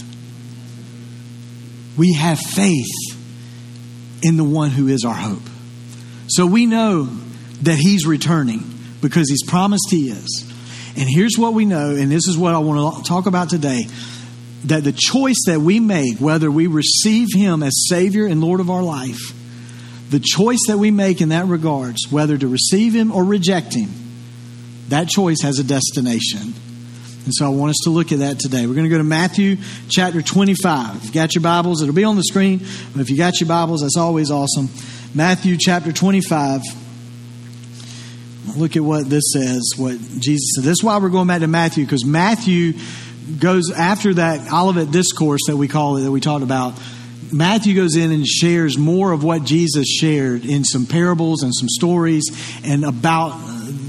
We 1.97 2.13
have 2.13 2.39
faith 2.39 2.87
in 4.21 4.37
the 4.37 4.43
one 4.45 4.69
who 4.69 4.87
is 4.87 5.03
our 5.03 5.13
hope. 5.13 5.43
So 6.27 6.47
we 6.47 6.65
know 6.65 7.09
that 7.63 7.77
He's 7.77 8.05
returning 8.05 8.63
because 9.01 9.29
He's 9.29 9.43
promised 9.43 9.87
He 9.89 10.09
is. 10.09 10.49
And 10.95 11.09
here's 11.09 11.37
what 11.37 11.53
we 11.53 11.65
know, 11.65 11.91
and 11.91 12.11
this 12.11 12.27
is 12.27 12.37
what 12.37 12.53
I 12.53 12.59
want 12.59 12.97
to 12.97 13.09
talk 13.09 13.25
about 13.25 13.49
today 13.49 13.87
that 14.65 14.83
the 14.83 14.93
choice 14.93 15.43
that 15.47 15.59
we 15.59 15.79
make, 15.79 16.19
whether 16.19 16.49
we 16.49 16.67
receive 16.67 17.27
Him 17.35 17.63
as 17.63 17.73
Savior 17.89 18.25
and 18.25 18.41
Lord 18.41 18.59
of 18.59 18.69
our 18.69 18.83
life, 18.83 19.33
the 20.09 20.21
choice 20.21 20.59
that 20.67 20.77
we 20.77 20.91
make 20.91 21.21
in 21.21 21.29
that 21.29 21.47
regards, 21.47 22.07
whether 22.09 22.37
to 22.37 22.47
receive 22.47 22.93
Him 22.93 23.11
or 23.11 23.23
reject 23.23 23.73
Him, 23.73 23.89
that 24.89 25.09
choice 25.09 25.41
has 25.41 25.59
a 25.59 25.63
destination. 25.63 26.53
And 27.25 27.33
so 27.33 27.45
I 27.45 27.49
want 27.49 27.71
us 27.71 27.79
to 27.85 27.89
look 27.89 28.11
at 28.11 28.19
that 28.19 28.39
today. 28.39 28.67
We're 28.67 28.73
going 28.73 28.85
to 28.85 28.89
go 28.89 28.97
to 28.97 29.03
Matthew 29.03 29.57
chapter 29.89 30.21
25. 30.21 30.97
If 30.97 31.05
you 31.05 31.11
got 31.11 31.35
your 31.35 31.41
Bibles, 31.41 31.81
it'll 31.81 31.95
be 31.95 32.03
on 32.03 32.17
the 32.17 32.23
screen. 32.23 32.59
But 32.91 33.01
if 33.01 33.09
you 33.09 33.17
got 33.17 33.39
your 33.39 33.47
Bibles, 33.47 33.81
that's 33.81 33.97
always 33.97 34.29
awesome. 34.29 34.69
Matthew 35.13 35.57
chapter 35.57 35.91
25. 35.93 36.61
Look 38.55 38.75
at 38.75 38.83
what 38.83 39.09
this 39.09 39.23
says, 39.33 39.71
what 39.77 39.97
Jesus 40.19 40.53
said. 40.55 40.63
This 40.63 40.79
is 40.79 40.83
why 40.83 40.97
we're 40.99 41.09
going 41.09 41.27
back 41.27 41.41
to 41.41 41.47
Matthew, 41.47 41.85
because 41.85 42.05
Matthew 42.05 42.73
goes 43.39 43.71
after 43.71 44.13
that 44.15 44.51
Olivet 44.51 44.91
discourse 44.91 45.41
that 45.47 45.57
we 45.57 45.67
call 45.67 45.97
it, 45.97 46.01
that 46.01 46.11
we 46.11 46.19
talked 46.19 46.43
about. 46.43 46.73
Matthew 47.31 47.73
goes 47.73 47.95
in 47.95 48.11
and 48.11 48.27
shares 48.27 48.77
more 48.77 49.11
of 49.11 49.23
what 49.23 49.43
Jesus 49.43 49.87
shared 49.87 50.45
in 50.45 50.63
some 50.63 50.85
parables 50.85 51.41
and 51.41 51.51
some 51.53 51.67
stories 51.67 52.25
and 52.63 52.85
about 52.85 53.31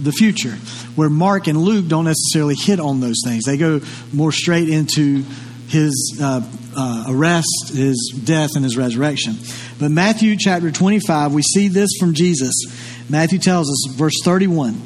the 0.03 0.13
future, 0.13 0.53
where 0.97 1.11
Mark 1.11 1.47
and 1.47 1.59
Luke 1.59 1.87
don't 1.87 2.05
necessarily 2.05 2.55
hit 2.55 2.81
on 2.81 3.01
those 3.01 3.21
things. 3.25 3.45
They 3.45 3.59
go 3.59 3.81
more 4.13 4.33
straight 4.33 4.71
into 4.71 5.25
his 5.69 6.19
uh, 6.23 6.41
uh, 6.77 7.05
arrest, 7.09 7.73
his 7.75 8.19
death, 8.25 8.51
and 8.55 8.65
his 8.65 8.77
resurrection. 8.77 9.35
But 9.79 9.91
Matthew 9.91 10.37
chapter 10.39 10.71
25, 10.71 11.35
we 11.35 11.43
see 11.43 11.69
this 11.69 11.91
from 11.99 12.15
Jesus. 12.15 12.55
Matthew 13.09 13.39
tells 13.39 13.71
us, 13.71 13.95
verse 13.97 14.21
31. 14.25 14.81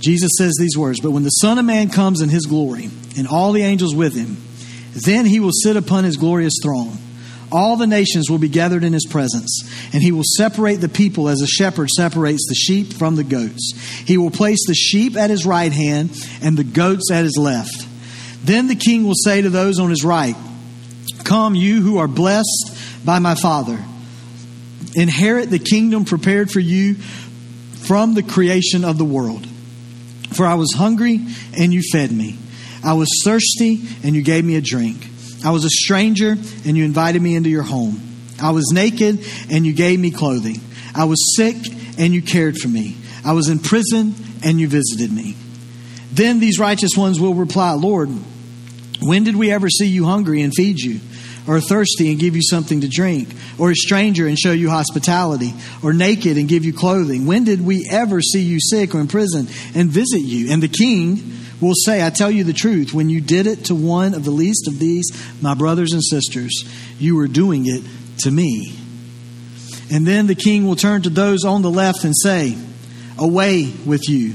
Jesus 0.00 0.32
says 0.38 0.54
these 0.58 0.76
words 0.76 1.00
But 1.00 1.10
when 1.10 1.24
the 1.24 1.30
Son 1.30 1.58
of 1.58 1.64
Man 1.64 1.90
comes 1.90 2.20
in 2.20 2.28
his 2.28 2.46
glory, 2.46 2.88
and 3.16 3.26
all 3.28 3.52
the 3.52 3.62
angels 3.62 3.94
with 3.94 4.14
him, 4.14 4.36
then 4.92 5.26
he 5.26 5.40
will 5.40 5.52
sit 5.52 5.76
upon 5.76 6.04
his 6.04 6.16
glorious 6.16 6.54
throne. 6.62 6.96
All 7.52 7.76
the 7.76 7.86
nations 7.86 8.30
will 8.30 8.38
be 8.38 8.48
gathered 8.48 8.84
in 8.84 8.92
his 8.92 9.06
presence, 9.06 9.62
and 9.92 10.02
he 10.02 10.12
will 10.12 10.24
separate 10.24 10.76
the 10.76 10.88
people 10.88 11.28
as 11.28 11.40
a 11.40 11.46
shepherd 11.46 11.88
separates 11.90 12.46
the 12.48 12.54
sheep 12.54 12.92
from 12.92 13.16
the 13.16 13.24
goats. 13.24 13.72
He 14.06 14.18
will 14.18 14.30
place 14.30 14.64
the 14.66 14.74
sheep 14.74 15.16
at 15.16 15.30
his 15.30 15.44
right 15.44 15.72
hand 15.72 16.10
and 16.42 16.56
the 16.56 16.64
goats 16.64 17.10
at 17.10 17.24
his 17.24 17.36
left. 17.36 17.88
Then 18.44 18.68
the 18.68 18.76
king 18.76 19.04
will 19.04 19.16
say 19.16 19.42
to 19.42 19.50
those 19.50 19.80
on 19.80 19.90
his 19.90 20.04
right, 20.04 20.36
Come, 21.24 21.54
you 21.54 21.82
who 21.82 21.98
are 21.98 22.08
blessed 22.08 23.04
by 23.04 23.18
my 23.18 23.34
Father, 23.34 23.78
inherit 24.94 25.50
the 25.50 25.58
kingdom 25.58 26.04
prepared 26.04 26.50
for 26.50 26.60
you 26.60 26.96
from 27.86 28.14
the 28.14 28.22
creation 28.22 28.84
of 28.84 28.98
the 28.98 29.04
world. 29.04 29.46
For 30.32 30.46
I 30.46 30.54
was 30.54 30.72
hungry, 30.74 31.20
and 31.58 31.72
you 31.72 31.82
fed 31.92 32.12
me. 32.12 32.38
I 32.84 32.94
was 32.94 33.08
thirsty, 33.24 33.80
and 34.02 34.14
you 34.14 34.22
gave 34.22 34.44
me 34.44 34.56
a 34.56 34.60
drink. 34.60 35.06
I 35.44 35.50
was 35.50 35.64
a 35.64 35.70
stranger, 35.70 36.30
and 36.30 36.76
you 36.76 36.84
invited 36.84 37.20
me 37.20 37.34
into 37.34 37.50
your 37.50 37.62
home. 37.62 38.00
I 38.40 38.52
was 38.52 38.70
naked, 38.72 39.24
and 39.50 39.66
you 39.66 39.72
gave 39.72 39.98
me 39.98 40.10
clothing. 40.10 40.60
I 40.94 41.04
was 41.04 41.36
sick, 41.36 41.56
and 41.98 42.14
you 42.14 42.22
cared 42.22 42.56
for 42.58 42.68
me. 42.68 42.96
I 43.24 43.32
was 43.32 43.48
in 43.48 43.58
prison, 43.58 44.14
and 44.44 44.60
you 44.60 44.68
visited 44.68 45.12
me. 45.12 45.36
Then 46.12 46.40
these 46.40 46.58
righteous 46.58 46.92
ones 46.96 47.20
will 47.20 47.34
reply, 47.34 47.72
Lord, 47.72 48.10
when 49.02 49.24
did 49.24 49.36
we 49.36 49.50
ever 49.50 49.68
see 49.68 49.86
you 49.86 50.04
hungry 50.04 50.42
and 50.42 50.52
feed 50.54 50.78
you? 50.78 51.00
Or 51.46 51.60
thirsty 51.60 52.10
and 52.10 52.20
give 52.20 52.36
you 52.36 52.42
something 52.42 52.82
to 52.82 52.88
drink? 52.88 53.28
Or 53.58 53.70
a 53.70 53.74
stranger 53.74 54.26
and 54.26 54.38
show 54.38 54.52
you 54.52 54.70
hospitality? 54.70 55.52
Or 55.82 55.92
naked 55.92 56.36
and 56.36 56.48
give 56.48 56.64
you 56.64 56.72
clothing? 56.72 57.26
When 57.26 57.44
did 57.44 57.64
we 57.64 57.88
ever 57.90 58.20
see 58.20 58.42
you 58.42 58.58
sick 58.60 58.94
or 58.94 59.00
in 59.00 59.08
prison 59.08 59.48
and 59.74 59.90
visit 59.90 60.20
you? 60.20 60.52
And 60.52 60.62
the 60.62 60.68
king 60.68 61.38
will 61.60 61.74
say, 61.74 62.04
I 62.04 62.10
tell 62.10 62.30
you 62.30 62.44
the 62.44 62.52
truth, 62.52 62.92
when 62.94 63.08
you 63.08 63.20
did 63.20 63.46
it 63.46 63.66
to 63.66 63.74
one 63.74 64.14
of 64.14 64.24
the 64.24 64.30
least 64.30 64.66
of 64.68 64.78
these, 64.78 65.10
my 65.42 65.54
brothers 65.54 65.92
and 65.92 66.02
sisters, 66.02 66.64
you 66.98 67.16
were 67.16 67.28
doing 67.28 67.64
it 67.66 67.82
to 68.18 68.30
me. 68.30 68.76
And 69.92 70.06
then 70.06 70.26
the 70.26 70.34
king 70.34 70.66
will 70.66 70.76
turn 70.76 71.02
to 71.02 71.10
those 71.10 71.44
on 71.44 71.62
the 71.62 71.70
left 71.70 72.04
and 72.04 72.14
say, 72.16 72.56
Away 73.18 73.70
with 73.84 74.08
you, 74.08 74.34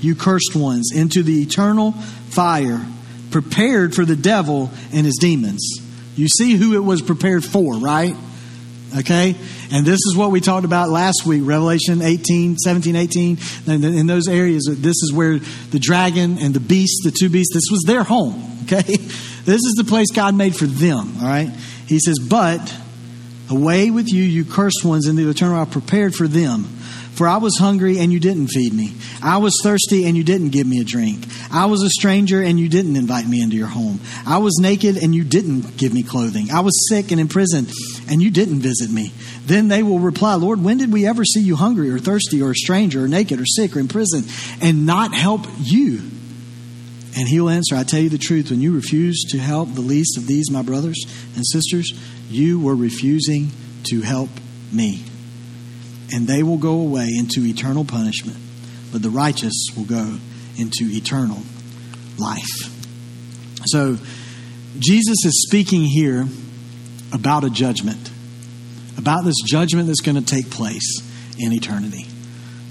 you 0.00 0.14
cursed 0.14 0.54
ones, 0.54 0.92
into 0.94 1.22
the 1.22 1.42
eternal 1.42 1.92
fire 1.92 2.80
prepared 3.30 3.94
for 3.94 4.04
the 4.04 4.16
devil 4.16 4.70
and 4.92 5.06
his 5.06 5.16
demons. 5.20 5.79
You 6.20 6.28
see 6.28 6.52
who 6.52 6.74
it 6.74 6.84
was 6.84 7.00
prepared 7.00 7.46
for, 7.46 7.78
right? 7.78 8.14
Okay? 8.98 9.34
And 9.72 9.86
this 9.86 10.00
is 10.06 10.14
what 10.14 10.30
we 10.30 10.42
talked 10.42 10.66
about 10.66 10.90
last 10.90 11.24
week, 11.24 11.40
Revelation 11.46 12.02
18, 12.02 12.58
17, 12.58 12.94
18. 12.94 13.38
In 13.66 14.06
those 14.06 14.28
areas, 14.28 14.68
this 14.68 14.96
is 14.96 15.14
where 15.14 15.38
the 15.38 15.78
dragon 15.78 16.36
and 16.36 16.52
the 16.52 16.60
beast, 16.60 17.04
the 17.04 17.10
two 17.10 17.30
beasts, 17.30 17.54
this 17.54 17.70
was 17.70 17.84
their 17.86 18.02
home. 18.02 18.48
Okay? 18.70 18.98
This 19.46 19.64
is 19.64 19.74
the 19.76 19.82
place 19.82 20.12
God 20.14 20.36
made 20.36 20.54
for 20.54 20.66
them. 20.66 21.16
All 21.20 21.26
right? 21.26 21.50
He 21.88 21.98
says, 21.98 22.20
But 22.20 22.72
away 23.48 23.90
with 23.90 24.12
you, 24.12 24.22
you 24.22 24.44
cursed 24.44 24.84
ones, 24.84 25.08
in 25.08 25.16
the 25.16 25.28
eternal 25.28 25.60
I 25.60 25.64
prepared 25.64 26.14
for 26.14 26.28
them. 26.28 26.68
For 27.20 27.28
I 27.28 27.36
was 27.36 27.58
hungry 27.58 27.98
and 27.98 28.10
you 28.10 28.18
didn't 28.18 28.46
feed 28.46 28.72
me. 28.72 28.94
I 29.22 29.36
was 29.36 29.54
thirsty 29.62 30.06
and 30.06 30.16
you 30.16 30.24
didn't 30.24 30.52
give 30.52 30.66
me 30.66 30.80
a 30.80 30.84
drink. 30.84 31.22
I 31.52 31.66
was 31.66 31.82
a 31.82 31.90
stranger 31.90 32.40
and 32.40 32.58
you 32.58 32.66
didn't 32.66 32.96
invite 32.96 33.28
me 33.28 33.42
into 33.42 33.56
your 33.56 33.66
home. 33.66 34.00
I 34.26 34.38
was 34.38 34.56
naked 34.58 34.96
and 34.96 35.14
you 35.14 35.22
didn't 35.22 35.76
give 35.76 35.92
me 35.92 36.02
clothing. 36.02 36.50
I 36.50 36.60
was 36.60 36.72
sick 36.88 37.10
and 37.10 37.20
in 37.20 37.28
prison 37.28 37.66
and 38.08 38.22
you 38.22 38.30
didn't 38.30 38.60
visit 38.60 38.90
me. 38.90 39.12
Then 39.44 39.68
they 39.68 39.82
will 39.82 39.98
reply, 39.98 40.36
Lord, 40.36 40.64
when 40.64 40.78
did 40.78 40.94
we 40.94 41.06
ever 41.06 41.22
see 41.26 41.42
you 41.42 41.56
hungry 41.56 41.90
or 41.90 41.98
thirsty 41.98 42.40
or 42.40 42.52
a 42.52 42.54
stranger 42.54 43.04
or 43.04 43.08
naked 43.08 43.38
or 43.38 43.44
sick 43.44 43.76
or 43.76 43.80
in 43.80 43.88
prison 43.88 44.24
and 44.62 44.86
not 44.86 45.12
help 45.12 45.44
you? 45.58 46.00
And 47.18 47.28
he'll 47.28 47.50
answer, 47.50 47.76
I 47.76 47.84
tell 47.84 48.00
you 48.00 48.08
the 48.08 48.16
truth, 48.16 48.48
when 48.48 48.62
you 48.62 48.74
refuse 48.74 49.24
to 49.32 49.38
help 49.38 49.74
the 49.74 49.82
least 49.82 50.16
of 50.16 50.26
these, 50.26 50.50
my 50.50 50.62
brothers 50.62 51.04
and 51.36 51.46
sisters, 51.46 51.92
you 52.30 52.58
were 52.58 52.74
refusing 52.74 53.50
to 53.90 54.00
help 54.00 54.30
me. 54.72 55.04
And 56.12 56.26
they 56.26 56.42
will 56.42 56.58
go 56.58 56.80
away 56.80 57.08
into 57.16 57.44
eternal 57.44 57.84
punishment, 57.84 58.38
but 58.92 59.02
the 59.02 59.10
righteous 59.10 59.54
will 59.76 59.84
go 59.84 60.18
into 60.56 60.84
eternal 60.84 61.38
life. 62.18 62.76
So, 63.66 63.98
Jesus 64.78 65.24
is 65.24 65.46
speaking 65.46 65.82
here 65.82 66.26
about 67.12 67.44
a 67.44 67.50
judgment, 67.50 68.10
about 68.96 69.24
this 69.24 69.36
judgment 69.44 69.88
that's 69.88 70.00
going 70.00 70.16
to 70.16 70.24
take 70.24 70.50
place 70.50 71.02
in 71.38 71.52
eternity. 71.52 72.06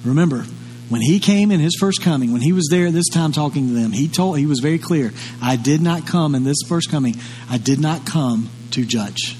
Remember, 0.03 0.46
when 0.89 1.01
he 1.01 1.19
came 1.19 1.51
in 1.51 1.60
his 1.60 1.75
first 1.79 2.01
coming, 2.01 2.31
when 2.31 2.41
he 2.41 2.51
was 2.51 2.67
there 2.72 2.89
this 2.91 3.10
time 3.10 3.31
talking 3.31 3.67
to 3.67 3.74
them, 3.74 3.91
he 3.91 4.08
told 4.08 4.38
he 4.38 4.48
was 4.48 4.60
very 4.60 4.79
clear, 4.79 5.13
I 5.41 5.55
did 5.55 5.81
not 5.81 6.08
come 6.08 6.34
in 6.34 6.43
this 6.43 6.58
first 6.67 6.89
coming, 6.89 7.15
I 7.50 7.58
did 7.58 7.79
not 7.79 8.05
come 8.05 8.50
to 8.72 8.86
judge. 8.86 9.38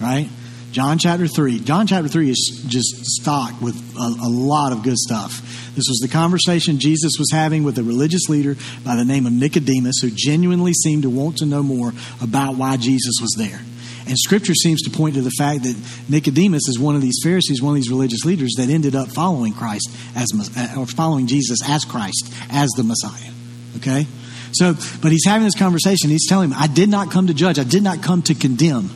Right? 0.00 0.28
John 0.74 0.98
chapter 0.98 1.28
3. 1.28 1.60
John 1.60 1.86
chapter 1.86 2.08
3 2.08 2.30
is 2.30 2.64
just 2.66 3.06
stocked 3.06 3.62
with 3.62 3.76
a, 3.96 4.26
a, 4.26 4.28
lot 4.28 4.72
of 4.72 4.82
good 4.82 4.96
stuff. 4.96 5.40
This 5.76 5.84
was 5.88 6.00
the 6.02 6.08
conversation 6.08 6.80
Jesus 6.80 7.12
was 7.16 7.30
having 7.30 7.62
with 7.62 7.78
a 7.78 7.84
religious 7.84 8.28
leader 8.28 8.56
by 8.84 8.96
the 8.96 9.04
name 9.04 9.24
of 9.24 9.32
Nicodemus, 9.32 10.00
who 10.02 10.10
genuinely 10.12 10.72
seemed 10.72 11.04
to 11.04 11.10
want 11.10 11.36
to 11.36 11.46
know 11.46 11.62
more 11.62 11.92
about 12.20 12.56
why 12.56 12.76
Jesus 12.76 13.14
was 13.20 13.36
there. 13.38 13.60
And 14.08 14.18
scripture 14.18 14.52
seems 14.52 14.82
to 14.82 14.90
point 14.90 15.14
to 15.14 15.22
the 15.22 15.30
fact 15.38 15.62
that 15.62 15.76
Nicodemus 16.08 16.66
is 16.66 16.76
one 16.76 16.96
of 16.96 17.02
these 17.02 17.20
Pharisees, 17.22 17.62
one 17.62 17.76
of 17.76 17.76
these 17.76 17.90
religious 17.90 18.24
leaders 18.24 18.54
that 18.56 18.68
ended 18.68 18.96
up 18.96 19.06
following 19.12 19.52
Christ 19.52 19.88
as 20.16 20.32
uh, 20.56 20.74
or 20.76 20.86
following 20.86 21.28
Jesus 21.28 21.60
as 21.64 21.84
Christ, 21.84 22.34
as 22.50 22.68
the 22.70 22.82
Messiah. 22.82 23.30
Okay? 23.76 24.08
So, 24.50 24.74
but 25.00 25.12
he's 25.12 25.24
having 25.24 25.44
this 25.44 25.56
conversation. 25.56 26.10
He's 26.10 26.28
telling 26.28 26.50
him, 26.50 26.58
I 26.58 26.66
did 26.66 26.88
not 26.88 27.12
come 27.12 27.28
to 27.28 27.34
judge. 27.34 27.60
I 27.60 27.64
did 27.64 27.84
not 27.84 28.02
come 28.02 28.22
to 28.22 28.34
condemn. 28.34 28.90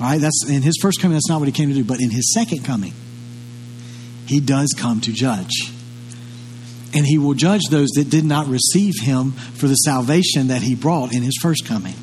Right? 0.00 0.18
That's 0.18 0.48
in 0.48 0.62
his 0.62 0.78
first 0.80 1.00
coming, 1.00 1.14
that's 1.14 1.28
not 1.28 1.40
what 1.40 1.46
he 1.46 1.52
came 1.52 1.68
to 1.68 1.74
do. 1.74 1.84
But 1.84 2.00
in 2.00 2.10
his 2.10 2.32
second 2.32 2.64
coming, 2.64 2.94
he 4.26 4.40
does 4.40 4.74
come 4.76 5.00
to 5.02 5.12
judge. 5.12 5.72
And 6.94 7.06
he 7.06 7.18
will 7.18 7.34
judge 7.34 7.62
those 7.70 7.90
that 7.90 8.08
did 8.08 8.24
not 8.24 8.48
receive 8.48 8.94
him 9.00 9.32
for 9.32 9.68
the 9.68 9.74
salvation 9.74 10.48
that 10.48 10.62
he 10.62 10.74
brought 10.74 11.12
in 11.12 11.22
his 11.22 11.38
first 11.40 11.66
coming. 11.66 11.94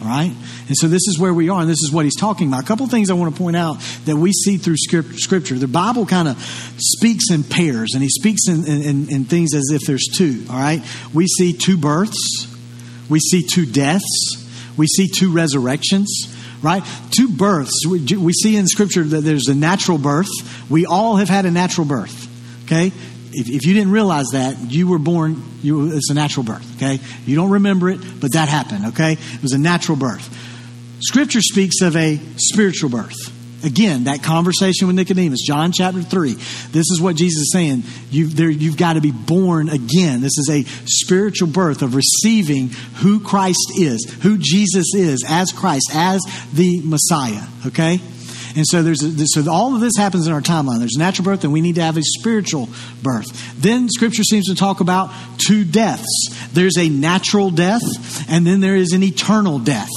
All 0.00 0.06
right? 0.06 0.30
And 0.68 0.76
so 0.76 0.88
this 0.88 1.06
is 1.08 1.18
where 1.18 1.34
we 1.34 1.50
are, 1.50 1.60
and 1.60 1.68
this 1.68 1.82
is 1.82 1.90
what 1.92 2.04
he's 2.04 2.16
talking 2.16 2.48
about. 2.48 2.62
A 2.62 2.66
couple 2.66 2.84
of 2.84 2.90
things 2.90 3.10
I 3.10 3.14
want 3.14 3.34
to 3.34 3.38
point 3.38 3.56
out 3.56 3.80
that 4.06 4.16
we 4.16 4.32
see 4.32 4.56
through 4.56 4.76
Scripture. 4.78 5.56
The 5.56 5.68
Bible 5.68 6.06
kind 6.06 6.28
of 6.28 6.40
speaks 6.78 7.30
in 7.30 7.44
pairs, 7.44 7.90
and 7.92 8.02
he 8.02 8.08
speaks 8.08 8.48
in, 8.48 8.64
in, 8.64 9.10
in 9.10 9.24
things 9.24 9.54
as 9.54 9.70
if 9.72 9.82
there's 9.86 10.06
two. 10.16 10.46
All 10.48 10.56
right? 10.56 10.82
We 11.12 11.26
see 11.26 11.52
two 11.52 11.76
births, 11.76 12.46
we 13.10 13.18
see 13.18 13.42
two 13.42 13.66
deaths, 13.66 14.46
we 14.78 14.86
see 14.86 15.08
two 15.08 15.32
resurrections 15.32 16.36
right? 16.62 16.82
Two 17.10 17.28
births. 17.28 17.86
We 17.86 18.32
see 18.32 18.56
in 18.56 18.66
Scripture 18.66 19.04
that 19.04 19.20
there's 19.22 19.48
a 19.48 19.54
natural 19.54 19.98
birth. 19.98 20.28
We 20.70 20.86
all 20.86 21.16
have 21.16 21.28
had 21.28 21.46
a 21.46 21.50
natural 21.50 21.86
birth, 21.86 22.28
okay? 22.64 22.92
If, 23.32 23.48
if 23.48 23.66
you 23.66 23.74
didn't 23.74 23.92
realize 23.92 24.26
that, 24.32 24.58
you 24.58 24.88
were 24.88 24.98
born, 24.98 25.42
you, 25.62 25.92
it's 25.96 26.10
a 26.10 26.14
natural 26.14 26.44
birth, 26.44 26.76
okay? 26.76 26.98
You 27.26 27.36
don't 27.36 27.50
remember 27.50 27.88
it, 27.88 28.00
but 28.20 28.32
that 28.32 28.48
happened, 28.48 28.86
okay? 28.86 29.12
It 29.12 29.42
was 29.42 29.52
a 29.52 29.58
natural 29.58 29.96
birth. 29.96 30.36
Scripture 31.00 31.40
speaks 31.40 31.80
of 31.80 31.96
a 31.96 32.20
spiritual 32.36 32.90
birth. 32.90 33.16
Again, 33.62 34.04
that 34.04 34.22
conversation 34.22 34.86
with 34.86 34.96
Nicodemus, 34.96 35.40
John 35.46 35.72
chapter 35.72 36.02
3. 36.02 36.32
This 36.70 36.90
is 36.90 37.00
what 37.00 37.16
Jesus 37.16 37.42
is 37.42 37.52
saying. 37.52 37.82
You've, 38.10 38.34
there, 38.34 38.48
you've 38.48 38.76
got 38.76 38.94
to 38.94 39.00
be 39.00 39.10
born 39.10 39.68
again. 39.68 40.20
This 40.20 40.38
is 40.38 40.48
a 40.50 40.62
spiritual 40.86 41.48
birth 41.48 41.82
of 41.82 41.94
receiving 41.94 42.68
who 42.96 43.20
Christ 43.20 43.72
is, 43.76 44.04
who 44.22 44.38
Jesus 44.38 44.94
is 44.94 45.24
as 45.28 45.52
Christ, 45.52 45.90
as 45.92 46.22
the 46.52 46.80
Messiah. 46.84 47.46
Okay? 47.66 48.00
And 48.56 48.66
so 48.66 48.82
there's 48.82 49.02
a, 49.02 49.26
so 49.26 49.50
all 49.50 49.74
of 49.74 49.80
this 49.80 49.96
happens 49.96 50.26
in 50.26 50.32
our 50.32 50.40
timeline. 50.40 50.78
There's 50.78 50.96
a 50.96 50.98
natural 50.98 51.24
birth, 51.24 51.44
and 51.44 51.52
we 51.52 51.60
need 51.60 51.76
to 51.76 51.82
have 51.82 51.96
a 51.96 52.02
spiritual 52.02 52.68
birth. 53.02 53.26
Then 53.60 53.88
Scripture 53.88 54.24
seems 54.24 54.46
to 54.46 54.54
talk 54.54 54.80
about 54.80 55.12
two 55.38 55.64
deaths. 55.64 56.08
There's 56.52 56.76
a 56.76 56.88
natural 56.88 57.50
death, 57.50 57.82
and 58.28 58.46
then 58.46 58.60
there 58.60 58.76
is 58.76 58.92
an 58.92 59.02
eternal 59.02 59.58
death. 59.58 59.88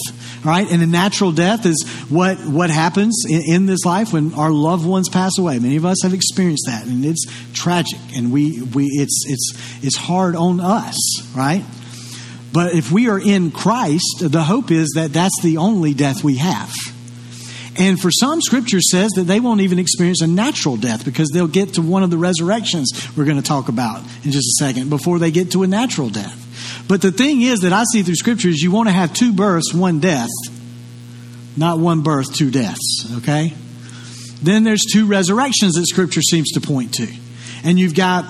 Right, 0.44 0.70
and 0.70 0.82
a 0.82 0.86
natural 0.86 1.32
death 1.32 1.66
is 1.66 1.88
what 2.10 2.38
what 2.40 2.70
happens 2.70 3.24
in, 3.30 3.44
in, 3.44 3.66
this 3.66 3.86
life 3.86 4.12
when 4.12 4.34
our 4.34 4.52
loved 4.52 4.86
ones 4.86 5.08
pass 5.08 5.38
away. 5.40 5.58
Many 5.58 5.78
of 5.78 5.86
us 5.86 6.04
have 6.04 6.14
experienced 6.14 6.66
that, 6.68 6.86
and 6.86 7.06
it's 7.06 7.26
tragic, 7.54 8.00
and 8.14 8.30
we 8.30 8.62
we 8.62 8.88
it's 8.88 9.24
it's 9.26 9.54
it's 9.82 9.96
hard 9.96 10.36
on 10.36 10.60
us, 10.60 10.98
right? 11.34 11.64
But 12.52 12.76
if 12.76 12.92
we 12.92 13.08
are 13.08 13.20
in 13.20 13.52
Christ, 13.52 14.18
the 14.20 14.44
hope 14.44 14.70
is 14.70 14.92
that 14.96 15.14
that's 15.14 15.42
the 15.42 15.58
only 15.58 15.94
death 15.94 16.26
we 16.26 16.38
have. 16.38 16.74
And 17.80 18.00
for 18.00 18.12
some, 18.12 18.40
Scripture 18.42 18.82
says 18.82 19.12
that 19.14 19.24
they 19.24 19.40
won't 19.40 19.62
even 19.62 19.80
experience 19.80 20.22
a 20.22 20.28
natural 20.28 20.78
death 20.78 21.04
because 21.04 21.30
they'll 21.34 21.48
get 21.48 21.76
to 21.76 21.82
one 21.82 22.04
of 22.04 22.12
the 22.12 22.18
resurrections 22.18 22.92
we're 23.18 23.26
going 23.26 23.42
to 23.42 23.44
talk 23.44 23.70
about 23.70 24.04
in 24.24 24.32
just 24.32 24.48
a 24.48 24.64
second 24.64 24.90
before 24.90 25.18
they 25.18 25.32
get 25.32 25.52
to 25.52 25.64
a 25.64 25.68
natural 25.68 26.10
death. 26.10 26.40
But 26.88 27.02
the 27.02 27.12
thing 27.12 27.42
is 27.42 27.62
that 27.62 27.74
I 27.74 27.84
see 27.92 28.04
through 28.04 28.16
Scripture 28.16 28.50
is 28.50 28.62
you 28.62 28.72
want 28.72 28.90
to 28.90 28.94
have 28.94 29.14
two 29.14 29.34
births, 29.34 29.74
one 29.74 30.00
death, 30.00 30.30
not 31.56 31.80
one 31.80 32.02
birth, 32.02 32.34
two 32.34 32.52
deaths, 32.52 33.08
okay? 33.18 33.54
Then 34.42 34.64
there's 34.64 34.84
two 34.92 35.06
resurrections 35.06 35.74
that 35.76 35.86
Scripture 35.86 36.22
seems 36.22 36.52
to 36.52 36.62
point 36.62 36.96
to. 36.96 37.08
And 37.64 37.80
you've 37.80 37.96
got 37.96 38.26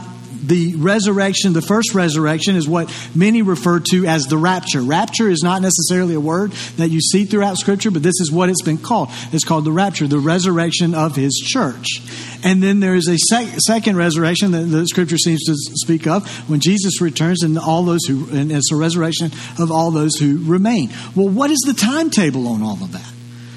the 0.46 0.76
resurrection, 0.76 1.54
the 1.54 1.62
first 1.62 1.94
resurrection, 1.94 2.56
is 2.56 2.68
what 2.68 2.94
many 3.16 3.42
refer 3.42 3.80
to 3.92 4.06
as 4.06 4.26
the 4.28 4.38
rapture. 4.38 4.82
Rapture 4.82 5.30
is 5.30 5.42
not 5.44 5.62
necessarily 5.62 6.16
a 6.16 6.20
word 6.20 6.52
that 6.78 6.90
you 6.90 7.00
see 7.00 7.26
throughout 7.26 7.58
Scripture, 7.58 7.92
but 7.92 8.04
this 8.04 8.20
is 8.20 8.32
what 8.32 8.50
it's 8.50 8.62
been 8.62 8.78
called. 8.78 9.10
It's 9.32 9.44
called 9.44 9.66
the 9.66 9.72
rapture, 9.72 10.08
the 10.08 10.20
resurrection 10.20 10.94
of 10.94 11.16
His 11.16 11.34
church. 11.34 12.02
And 12.44 12.62
then 12.62 12.80
there 12.80 12.96
is 12.96 13.08
a 13.08 13.18
sec- 13.18 13.60
second 13.66 13.96
resurrection 13.96 14.52
that 14.52 14.64
the 14.64 14.86
Scripture 14.88 15.18
seems 15.18 15.44
to 15.46 15.54
speak 15.56 16.08
of 16.08 16.28
when 16.50 16.60
Jesus 16.60 17.02
returns, 17.02 17.44
and 17.44 17.58
all 17.58 17.84
those 17.84 18.06
who, 18.08 18.28
and 18.32 18.52
it's 18.52 18.72
a 18.72 18.76
resurrection 18.76 19.32
of 19.60 19.72
all 19.72 19.92
those 19.92 20.16
who 20.18 20.44
remain. 20.44 20.90
Well, 21.16 21.30
what 21.30 21.52
is 21.52 21.60
the 21.66 21.74
timetable 21.74 22.48
on 22.48 22.62
all 22.62 22.74
of 22.74 22.92
that? 22.92 23.13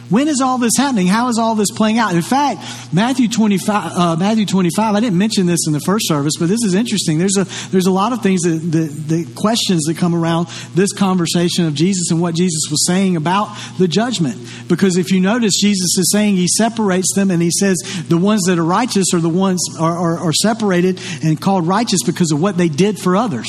When 0.09 0.29
is 0.29 0.41
all 0.41 0.59
this 0.59 0.77
happening? 0.77 1.09
How 1.09 1.29
is 1.29 1.39
all 1.39 1.57
this 1.57 1.71
playing 1.71 1.99
out? 1.99 2.15
In 2.15 2.23
fact, 2.23 2.61
Matthew 2.93 3.29
25, 3.29 3.93
uh, 3.93 4.17
Matthew 4.17 4.47
25, 4.47 4.95
I 4.95 5.01
didn't 5.01 5.19
mention 5.19 5.47
this 5.47 5.67
in 5.67 5.73
the 5.73 5.81
first 5.81 6.07
service, 6.07 6.35
but 6.39 6.49
this 6.49 6.63
is 6.63 6.75
interesting. 6.75 7.19
There's 7.19 7.37
a, 7.37 7.45
there's 7.71 7.87
a 7.87 7.91
lot 7.91 8.13
of 8.13 8.23
things 8.23 8.43
that, 8.43 8.51
the 8.51 9.27
questions 9.35 9.83
that 9.85 9.97
come 9.97 10.15
around 10.15 10.47
this 10.75 10.93
conversation 10.93 11.67
of 11.67 11.75
Jesus 11.75 12.11
and 12.13 12.21
what 12.21 12.37
Jesus 12.37 12.69
was 12.71 12.87
saying 12.87 13.17
about 13.17 13.57
the 13.79 13.89
judgment. 13.89 14.39
Because 14.69 14.97
if 14.97 15.11
you 15.11 15.21
notice, 15.21 15.55
Jesus 15.61 15.99
is 15.99 16.11
saying 16.13 16.37
he 16.37 16.49
separates 16.49 17.13
them 17.15 17.33
and 17.33 17.43
he 17.43 17.51
says 17.51 17.77
the 18.09 18.19
ones 18.19 18.45
that 18.45 18.59
are 18.59 18.65
righteous 18.65 19.13
are 19.13 19.21
the 19.21 19.29
ones 19.29 19.61
are, 19.79 19.97
are, 19.97 20.19
are 20.19 20.33
separated 20.33 21.01
and 21.25 21.41
called 21.41 21.67
righteous 21.67 22.05
because 22.05 22.31
of 22.31 22.41
what 22.41 22.57
they 22.57 22.69
did 22.69 22.99
for 22.99 23.17
others. 23.17 23.49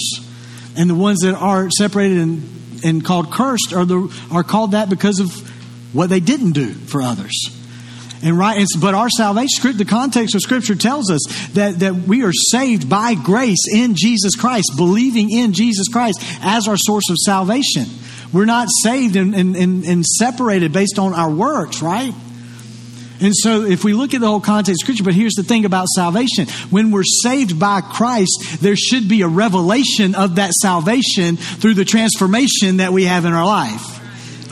And 0.75 0.89
the 0.89 0.95
ones 0.95 1.19
that 1.19 1.35
are 1.35 1.69
separated 1.69 2.17
and, 2.17 2.81
and 2.83 3.05
called 3.05 3.31
cursed 3.31 3.73
are, 3.73 3.85
the, 3.85 4.11
are 4.31 4.43
called 4.43 4.71
that 4.71 4.89
because 4.89 5.19
of 5.19 5.53
what 5.93 6.09
they 6.09 6.19
didn't 6.19 6.51
do 6.51 6.73
for 6.73 7.01
others. 7.01 7.49
And 8.23 8.37
right, 8.37 8.65
but 8.79 8.95
our 8.95 9.09
salvation, 9.09 9.49
script 9.49 9.77
the 9.77 9.85
context 9.85 10.33
of 10.33 10.41
Scripture 10.41 10.75
tells 10.75 11.11
us 11.11 11.21
that, 11.53 11.79
that 11.79 11.93
we 11.93 12.23
are 12.23 12.33
saved 12.33 12.89
by 12.89 13.13
grace 13.13 13.65
in 13.71 13.93
Jesus 13.95 14.35
Christ, 14.35 14.73
believing 14.75 15.29
in 15.29 15.53
Jesus 15.53 15.87
Christ 15.87 16.19
as 16.41 16.67
our 16.67 16.77
source 16.77 17.09
of 17.09 17.17
salvation. 17.17 17.85
We're 18.33 18.45
not 18.45 18.69
saved 18.83 19.15
and, 19.15 19.35
and, 19.35 19.55
and, 19.55 19.85
and 19.85 20.05
separated 20.05 20.73
based 20.73 20.97
on 20.97 21.13
our 21.13 21.29
works, 21.29 21.81
right? 21.81 22.13
And 23.19 23.33
so, 23.35 23.63
if 23.63 23.83
we 23.83 23.93
look 23.93 24.13
at 24.13 24.21
the 24.21 24.27
whole 24.27 24.41
context 24.41 24.81
of 24.81 24.85
Scripture, 24.85 25.03
but 25.03 25.13
here's 25.13 25.33
the 25.33 25.43
thing 25.43 25.65
about 25.65 25.87
salvation 25.87 26.47
when 26.69 26.91
we're 26.91 27.03
saved 27.03 27.59
by 27.59 27.81
Christ, 27.81 28.59
there 28.61 28.75
should 28.75 29.07
be 29.07 29.21
a 29.21 29.27
revelation 29.27 30.13
of 30.13 30.35
that 30.35 30.53
salvation 30.53 31.37
through 31.37 31.75
the 31.75 31.85
transformation 31.85 32.77
that 32.77 32.93
we 32.93 33.05
have 33.05 33.25
in 33.25 33.33
our 33.33 33.45
life. 33.45 33.96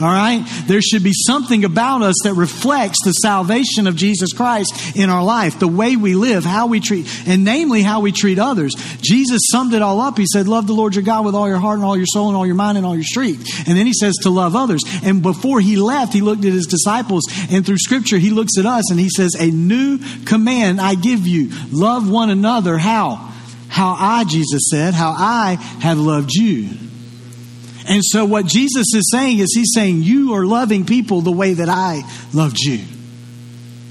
All 0.00 0.08
right? 0.08 0.44
There 0.66 0.80
should 0.82 1.02
be 1.02 1.12
something 1.14 1.64
about 1.64 2.02
us 2.02 2.16
that 2.24 2.34
reflects 2.34 2.98
the 3.04 3.12
salvation 3.12 3.86
of 3.86 3.96
Jesus 3.96 4.32
Christ 4.32 4.96
in 4.96 5.10
our 5.10 5.24
life, 5.24 5.58
the 5.58 5.68
way 5.68 5.96
we 5.96 6.14
live, 6.14 6.44
how 6.44 6.66
we 6.66 6.80
treat, 6.80 7.06
and 7.26 7.44
namely 7.44 7.82
how 7.82 8.00
we 8.00 8.12
treat 8.12 8.38
others. 8.38 8.74
Jesus 9.00 9.42
summed 9.50 9.74
it 9.74 9.82
all 9.82 10.00
up. 10.00 10.18
He 10.18 10.26
said, 10.26 10.48
Love 10.48 10.66
the 10.66 10.72
Lord 10.72 10.94
your 10.94 11.04
God 11.04 11.24
with 11.24 11.34
all 11.34 11.48
your 11.48 11.58
heart 11.58 11.76
and 11.76 11.84
all 11.84 11.96
your 11.96 12.06
soul 12.06 12.28
and 12.28 12.36
all 12.36 12.46
your 12.46 12.54
mind 12.54 12.76
and 12.76 12.86
all 12.86 12.94
your 12.94 13.04
strength. 13.04 13.68
And 13.68 13.76
then 13.76 13.86
he 13.86 13.92
says 13.92 14.14
to 14.22 14.30
love 14.30 14.54
others. 14.54 14.82
And 15.02 15.22
before 15.22 15.60
he 15.60 15.76
left, 15.76 16.12
he 16.12 16.20
looked 16.20 16.44
at 16.44 16.52
his 16.52 16.66
disciples, 16.66 17.24
and 17.50 17.64
through 17.64 17.78
scripture, 17.78 18.18
he 18.18 18.30
looks 18.30 18.58
at 18.58 18.66
us 18.66 18.90
and 18.90 19.00
he 19.00 19.08
says, 19.08 19.34
A 19.38 19.50
new 19.50 19.98
command 20.24 20.80
I 20.80 20.94
give 20.94 21.26
you 21.26 21.50
love 21.70 22.10
one 22.10 22.30
another. 22.30 22.78
How? 22.78 23.32
How 23.68 23.96
I, 23.98 24.24
Jesus 24.24 24.68
said, 24.70 24.94
how 24.94 25.10
I 25.10 25.56
have 25.80 25.98
loved 25.98 26.32
you. 26.32 26.68
And 27.88 28.02
so, 28.04 28.24
what 28.24 28.46
Jesus 28.46 28.86
is 28.94 29.10
saying 29.10 29.38
is, 29.38 29.52
He's 29.54 29.72
saying, 29.74 30.02
You 30.02 30.34
are 30.34 30.44
loving 30.44 30.84
people 30.84 31.20
the 31.20 31.32
way 31.32 31.54
that 31.54 31.68
I 31.68 32.02
loved 32.32 32.58
you. 32.58 32.80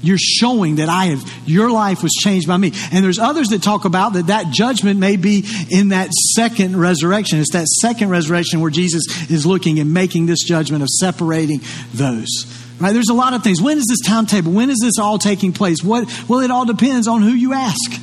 You're 0.02 0.18
showing 0.18 0.76
that 0.76 0.88
I 0.88 1.06
have, 1.06 1.32
your 1.46 1.70
life 1.70 2.02
was 2.02 2.12
changed 2.12 2.46
by 2.46 2.56
me. 2.56 2.72
And 2.92 3.04
there's 3.04 3.18
others 3.18 3.48
that 3.48 3.62
talk 3.62 3.84
about 3.84 4.12
that 4.12 4.28
that 4.28 4.52
judgment 4.52 5.00
may 5.00 5.16
be 5.16 5.44
in 5.70 5.88
that 5.88 6.12
second 6.12 6.78
resurrection. 6.78 7.40
It's 7.40 7.52
that 7.54 7.66
second 7.66 8.10
resurrection 8.10 8.60
where 8.60 8.70
Jesus 8.70 9.30
is 9.30 9.44
looking 9.44 9.80
and 9.80 9.92
making 9.92 10.26
this 10.26 10.44
judgment 10.44 10.82
of 10.82 10.88
separating 10.88 11.60
those. 11.92 12.28
Right? 12.78 12.92
There's 12.92 13.08
a 13.08 13.14
lot 13.14 13.34
of 13.34 13.42
things. 13.42 13.60
When 13.60 13.78
is 13.78 13.86
this 13.88 14.06
timetable? 14.06 14.52
When 14.52 14.70
is 14.70 14.78
this 14.80 14.98
all 14.98 15.18
taking 15.18 15.52
place? 15.52 15.82
What, 15.82 16.06
well, 16.28 16.40
it 16.40 16.50
all 16.50 16.66
depends 16.66 17.08
on 17.08 17.22
who 17.22 17.30
you 17.30 17.52
ask. 17.52 18.00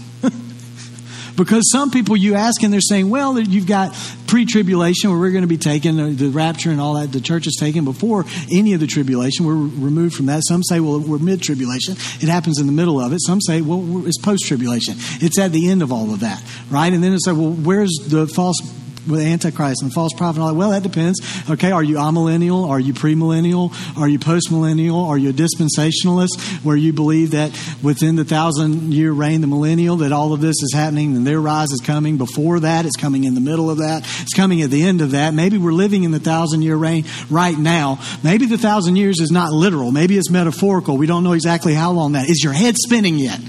Because 1.35 1.71
some 1.71 1.89
people 1.89 2.15
you 2.15 2.35
ask 2.35 2.61
and 2.63 2.71
they're 2.71 2.81
saying, 2.81 3.09
well, 3.09 3.39
you've 3.39 3.67
got 3.67 3.95
pre 4.27 4.45
tribulation 4.45 5.09
where 5.09 5.19
we're 5.19 5.31
going 5.31 5.43
to 5.43 5.47
be 5.47 5.57
taken, 5.57 6.15
the 6.15 6.29
rapture 6.29 6.69
and 6.69 6.79
all 6.79 6.95
that, 6.95 7.11
the 7.11 7.21
church 7.21 7.47
is 7.47 7.57
taken 7.59 7.85
before 7.85 8.25
any 8.51 8.73
of 8.73 8.79
the 8.79 8.87
tribulation. 8.87 9.45
We're 9.45 9.53
removed 9.53 10.15
from 10.15 10.27
that. 10.27 10.43
Some 10.47 10.63
say, 10.63 10.79
well, 10.79 10.99
we're 10.99 11.17
mid 11.17 11.41
tribulation. 11.41 11.93
It 11.93 12.29
happens 12.29 12.59
in 12.59 12.67
the 12.67 12.73
middle 12.73 12.99
of 12.99 13.13
it. 13.13 13.19
Some 13.21 13.41
say, 13.41 13.61
well, 13.61 14.05
it's 14.05 14.17
post 14.17 14.45
tribulation. 14.47 14.95
It's 15.21 15.39
at 15.39 15.51
the 15.51 15.69
end 15.69 15.81
of 15.81 15.91
all 15.91 16.13
of 16.13 16.19
that, 16.21 16.43
right? 16.69 16.91
And 16.91 17.03
then 17.03 17.13
it's 17.13 17.25
like, 17.27 17.37
well, 17.37 17.51
where's 17.51 17.91
the 18.07 18.27
false 18.27 18.59
with 19.07 19.21
Antichrist 19.21 19.81
and 19.81 19.93
false 19.93 20.13
prophet 20.13 20.37
and 20.37 20.43
all 20.43 20.49
that? 20.49 20.55
Well, 20.55 20.71
that 20.71 20.83
depends. 20.83 21.19
Okay, 21.49 21.71
are 21.71 21.83
you 21.83 21.95
amillennial? 21.95 22.69
Are 22.69 22.79
you 22.79 22.93
premillennial? 22.93 23.73
Are 23.97 24.07
you 24.07 24.19
postmillennial? 24.19 25.07
Are 25.07 25.17
you 25.17 25.29
a 25.29 25.33
dispensationalist 25.33 26.63
where 26.63 26.75
you 26.75 26.93
believe 26.93 27.31
that 27.31 27.51
within 27.81 28.15
the 28.15 28.25
thousand 28.25 28.93
year 28.93 29.11
reign, 29.11 29.41
the 29.41 29.47
millennial, 29.47 29.97
that 29.97 30.11
all 30.11 30.33
of 30.33 30.41
this 30.41 30.55
is 30.61 30.73
happening 30.73 31.15
and 31.15 31.27
their 31.27 31.39
rise 31.39 31.71
is 31.71 31.81
coming 31.81 32.17
before 32.17 32.61
that? 32.61 32.85
It's 32.85 32.97
coming 32.97 33.23
in 33.23 33.35
the 33.35 33.41
middle 33.41 33.69
of 33.69 33.79
that. 33.79 34.03
It's 34.21 34.33
coming 34.33 34.61
at 34.61 34.69
the 34.69 34.83
end 34.83 35.01
of 35.01 35.11
that. 35.11 35.33
Maybe 35.33 35.57
we're 35.57 35.73
living 35.73 36.03
in 36.03 36.11
the 36.11 36.19
thousand 36.19 36.61
year 36.61 36.75
reign 36.75 37.05
right 37.29 37.57
now. 37.57 37.99
Maybe 38.23 38.45
the 38.45 38.57
thousand 38.57 38.95
years 38.95 39.19
is 39.19 39.31
not 39.31 39.51
literal. 39.51 39.91
Maybe 39.91 40.17
it's 40.17 40.29
metaphorical. 40.29 40.97
We 40.97 41.07
don't 41.07 41.23
know 41.23 41.33
exactly 41.33 41.73
how 41.73 41.91
long 41.91 42.13
that 42.13 42.29
is. 42.29 42.43
Your 42.43 42.53
head 42.53 42.75
spinning 42.77 43.17
yet? 43.17 43.39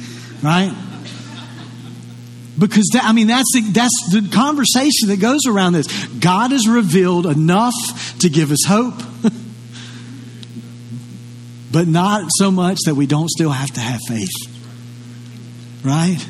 Right? 0.42 0.74
Because 2.58 2.88
that, 2.92 3.04
I 3.04 3.12
mean, 3.12 3.26
that's 3.26 3.50
the, 3.52 3.60
that's 3.72 4.10
the 4.12 4.28
conversation 4.32 5.08
that 5.08 5.18
goes 5.20 5.40
around 5.46 5.72
this. 5.72 5.88
God 6.06 6.52
has 6.52 6.68
revealed 6.68 7.26
enough 7.26 7.74
to 8.20 8.28
give 8.28 8.52
us 8.52 8.64
hope, 8.66 8.94
but 11.72 11.88
not 11.88 12.28
so 12.38 12.52
much 12.52 12.78
that 12.86 12.94
we 12.94 13.06
don't 13.06 13.28
still 13.28 13.50
have 13.50 13.70
to 13.72 13.80
have 13.80 14.00
faith. 14.06 14.30
Right? 15.82 16.24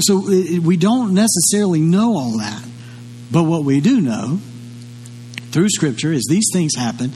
So 0.00 0.18
uh, 0.18 0.60
we 0.62 0.76
don't 0.76 1.14
necessarily 1.14 1.80
know 1.80 2.16
all 2.16 2.38
that. 2.38 2.62
But 3.32 3.44
what 3.44 3.64
we 3.64 3.80
do 3.80 4.00
know 4.00 4.40
through 5.52 5.70
Scripture 5.70 6.12
is 6.12 6.26
these 6.28 6.48
things 6.52 6.76
happen. 6.76 7.12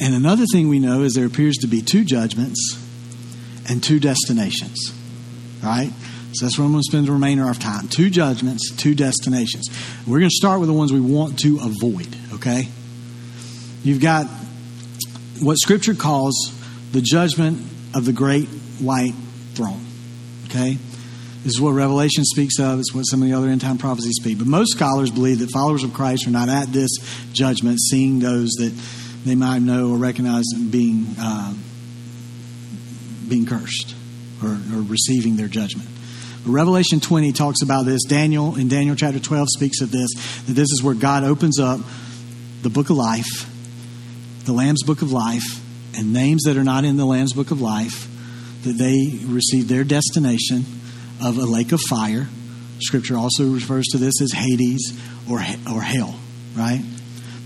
And 0.00 0.14
another 0.14 0.46
thing 0.52 0.68
we 0.68 0.80
know 0.80 1.02
is 1.02 1.14
there 1.14 1.26
appears 1.26 1.58
to 1.58 1.68
be 1.68 1.80
two 1.80 2.04
judgments 2.04 2.76
and 3.68 3.80
two 3.82 4.00
destinations. 4.00 4.92
Right? 5.62 5.92
So 6.32 6.46
that's 6.46 6.58
where 6.58 6.64
I'm 6.64 6.72
going 6.72 6.82
to 6.82 6.90
spend 6.90 7.08
the 7.08 7.12
remainder 7.12 7.42
of 7.42 7.48
our 7.48 7.54
time. 7.54 7.88
Two 7.88 8.08
judgments, 8.08 8.70
two 8.76 8.94
destinations. 8.94 9.68
We're 10.06 10.20
going 10.20 10.30
to 10.30 10.36
start 10.36 10.60
with 10.60 10.68
the 10.68 10.74
ones 10.74 10.92
we 10.92 11.00
want 11.00 11.38
to 11.40 11.58
avoid, 11.62 12.16
okay? 12.34 12.68
You've 13.82 14.00
got 14.00 14.26
what 15.40 15.56
Scripture 15.58 15.94
calls 15.94 16.34
the 16.92 17.00
judgment 17.00 17.58
of 17.94 18.04
the 18.04 18.12
great 18.12 18.46
white 18.78 19.14
throne, 19.54 19.84
okay? 20.46 20.78
This 21.42 21.54
is 21.54 21.60
what 21.60 21.70
Revelation 21.70 22.24
speaks 22.24 22.58
of. 22.58 22.78
It's 22.78 22.94
what 22.94 23.02
some 23.02 23.22
of 23.22 23.28
the 23.28 23.34
other 23.34 23.48
end 23.48 23.62
time 23.62 23.78
prophecies 23.78 24.16
speak. 24.20 24.38
But 24.38 24.46
most 24.46 24.72
scholars 24.72 25.10
believe 25.10 25.38
that 25.38 25.50
followers 25.50 25.82
of 25.82 25.94
Christ 25.94 26.26
are 26.26 26.30
not 26.30 26.50
at 26.50 26.68
this 26.68 26.90
judgment, 27.32 27.80
seeing 27.80 28.18
those 28.18 28.50
that 28.58 28.72
they 29.24 29.34
might 29.34 29.60
know 29.60 29.90
or 29.90 29.96
recognize 29.96 30.44
being 30.70 31.06
uh, 31.18 31.54
being 33.26 33.46
cursed 33.46 33.94
or, 34.42 34.50
or 34.50 34.82
receiving 34.82 35.36
their 35.36 35.48
judgment. 35.48 35.88
Revelation 36.46 37.00
20 37.00 37.32
talks 37.32 37.62
about 37.62 37.84
this. 37.84 38.04
Daniel 38.04 38.56
in 38.56 38.68
Daniel 38.68 38.96
chapter 38.96 39.20
12 39.20 39.48
speaks 39.50 39.80
of 39.80 39.90
this. 39.90 40.10
That 40.46 40.52
this 40.52 40.70
is 40.70 40.82
where 40.82 40.94
God 40.94 41.24
opens 41.24 41.58
up 41.60 41.80
the 42.62 42.70
book 42.70 42.90
of 42.90 42.96
life, 42.96 43.48
the 44.44 44.52
Lamb's 44.52 44.82
book 44.82 45.02
of 45.02 45.12
life, 45.12 45.60
and 45.96 46.12
names 46.12 46.44
that 46.44 46.56
are 46.56 46.64
not 46.64 46.84
in 46.84 46.96
the 46.96 47.04
Lamb's 47.04 47.32
book 47.32 47.50
of 47.50 47.60
life, 47.60 48.08
that 48.64 48.72
they 48.72 49.18
receive 49.24 49.68
their 49.68 49.84
destination 49.84 50.64
of 51.22 51.36
a 51.38 51.44
lake 51.44 51.72
of 51.72 51.80
fire. 51.80 52.28
Scripture 52.80 53.16
also 53.16 53.50
refers 53.50 53.86
to 53.88 53.98
this 53.98 54.20
as 54.22 54.32
Hades 54.32 54.98
or, 55.30 55.38
or 55.70 55.82
hell, 55.82 56.18
right? 56.56 56.82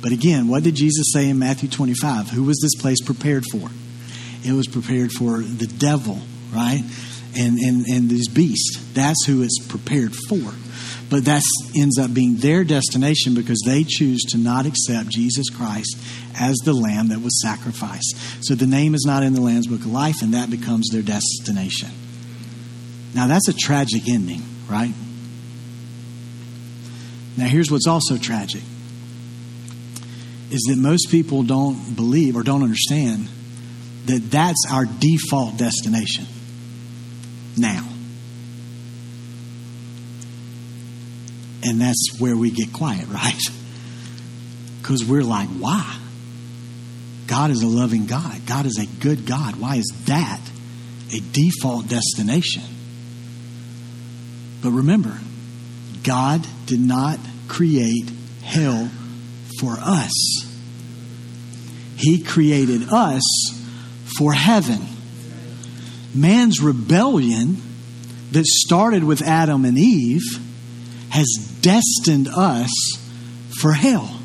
But 0.00 0.12
again, 0.12 0.48
what 0.48 0.62
did 0.62 0.74
Jesus 0.74 1.12
say 1.12 1.28
in 1.28 1.38
Matthew 1.38 1.68
25? 1.68 2.30
Who 2.30 2.44
was 2.44 2.59
this 2.61 2.80
place 2.80 3.00
prepared 3.02 3.44
for? 3.50 3.70
It 4.44 4.52
was 4.52 4.68
prepared 4.68 5.11
for 5.12 5.38
the 5.38 5.66
devil, 5.66 6.20
right? 6.52 6.83
And, 7.36 7.58
and, 7.58 7.84
and 7.86 8.08
these 8.08 8.28
beasts. 8.28 8.78
That's 8.94 9.24
who 9.26 9.42
it's 9.42 9.58
prepared 9.66 10.14
for. 10.28 10.52
But 11.10 11.26
that 11.26 11.42
ends 11.76 11.98
up 11.98 12.14
being 12.14 12.36
their 12.36 12.64
destination 12.64 13.34
because 13.34 13.60
they 13.66 13.84
choose 13.84 14.22
to 14.30 14.38
not 14.38 14.66
accept 14.66 15.10
Jesus 15.10 15.50
Christ 15.50 15.96
as 16.38 16.56
the 16.64 16.72
lamb 16.72 17.08
that 17.08 17.20
was 17.20 17.40
sacrificed. 17.42 18.16
So 18.40 18.54
the 18.54 18.66
name 18.66 18.94
is 18.94 19.04
not 19.06 19.22
in 19.22 19.34
the 19.34 19.40
Lamb's 19.40 19.66
Book 19.66 19.80
of 19.80 19.92
Life, 19.92 20.22
and 20.22 20.34
that 20.34 20.50
becomes 20.50 20.88
their 20.90 21.02
destination. 21.02 21.90
Now, 23.14 23.26
that's 23.26 23.48
a 23.48 23.52
tragic 23.52 24.08
ending, 24.08 24.42
right? 24.68 24.92
Now, 27.36 27.46
here's 27.46 27.70
what's 27.70 27.86
also 27.86 28.16
tragic 28.16 28.62
is 30.50 30.62
that 30.68 30.76
most 30.78 31.10
people 31.10 31.42
don't 31.42 31.96
believe 31.96 32.36
or 32.36 32.42
don't 32.42 32.62
understand 32.62 33.28
that 34.06 34.30
that's 34.30 34.66
our 34.70 34.84
default 34.84 35.56
destination 35.56 36.26
now. 37.56 37.88
And 41.62 41.80
that's 41.80 42.18
where 42.18 42.36
we 42.36 42.50
get 42.50 42.72
quiet, 42.72 43.08
right? 43.08 43.40
Because 44.80 45.04
we're 45.04 45.22
like, 45.22 45.48
why? 45.48 45.98
God 47.26 47.50
is 47.50 47.62
a 47.62 47.66
loving 47.66 48.06
God. 48.06 48.46
God 48.46 48.66
is 48.66 48.78
a 48.78 48.86
good 49.00 49.26
God. 49.26 49.56
Why 49.56 49.76
is 49.76 49.90
that 50.06 50.40
a 51.12 51.20
default 51.32 51.88
destination? 51.88 52.62
But 54.62 54.70
remember, 54.70 55.18
God 56.02 56.46
did 56.66 56.80
not 56.80 57.18
create 57.48 58.10
hell 58.42 58.90
for 59.58 59.76
us. 59.80 60.12
He 61.96 62.22
created 62.22 62.88
us 62.90 63.22
for 64.18 64.32
heaven. 64.32 64.80
Man's 66.14 66.61
rebellion 66.61 67.57
that 68.33 68.46
started 68.46 69.05
with 69.05 69.22
Adam 69.22 69.64
and 69.64 69.79
Eve 69.79 70.22
has 71.11 71.27
destined 71.61 72.29
us 72.29 72.70
for 73.61 73.72
hell. 73.72 74.20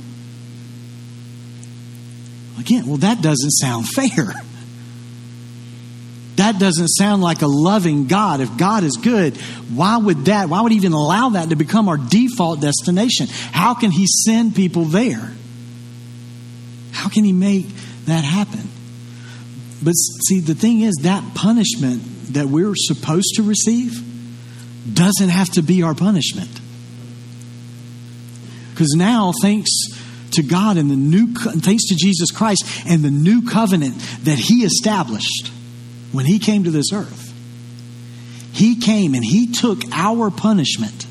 Again, 2.60 2.88
well, 2.88 2.98
that 2.98 3.22
doesn't 3.22 3.52
sound 3.52 3.88
fair. 3.96 4.34
That 6.36 6.58
doesn't 6.58 6.88
sound 6.88 7.22
like 7.22 7.42
a 7.42 7.48
loving 7.48 8.08
God. 8.08 8.40
If 8.40 8.56
God 8.58 8.84
is 8.84 8.96
good, 8.96 9.36
why 9.74 9.98
would 9.98 10.26
that, 10.26 10.48
why 10.48 10.62
would 10.62 10.72
He 10.72 10.78
even 10.78 10.94
allow 10.94 11.30
that 11.30 11.50
to 11.50 11.56
become 11.56 11.90
our 11.90 11.98
default 11.98 12.62
destination? 12.62 13.28
How 13.30 13.74
can 13.74 13.92
He 13.92 14.08
send 14.08 14.56
people 14.56 14.86
there? 14.86 15.34
How 16.92 17.10
can 17.10 17.26
He 17.26 17.34
make 17.34 17.68
that 18.06 18.24
happen? 18.24 18.70
But 19.82 19.94
see, 19.94 20.40
the 20.40 20.56
thing 20.56 20.82
is, 20.82 20.96
that 21.02 21.36
punishment 21.36 22.34
that 22.34 22.48
we're 22.48 22.76
supposed 22.76 23.36
to 23.36 23.44
receive 23.44 24.04
doesn't 24.94 25.30
have 25.30 25.50
to 25.52 25.62
be 25.62 25.84
our 25.84 25.96
punishment. 25.96 26.50
Because 28.72 28.94
now, 28.96 29.32
thanks 29.42 29.70
to 30.32 30.44
God 30.44 30.78
and 30.78 30.90
the 30.90 30.96
new, 30.96 31.34
thanks 31.34 31.88
to 31.90 31.96
Jesus 31.96 32.32
Christ 32.32 32.64
and 32.86 33.04
the 33.04 33.10
new 33.10 33.48
covenant 33.48 33.96
that 34.24 34.38
He 34.38 34.64
established, 34.64 35.52
when 36.12 36.26
he 36.26 36.40
came 36.40 36.64
to 36.64 36.72
this 36.72 36.92
earth. 36.94 37.34
He 38.54 38.80
came 38.80 39.14
and 39.14 39.24
he 39.24 39.52
took 39.52 39.80
our 39.92 40.32
punishment 40.32 41.06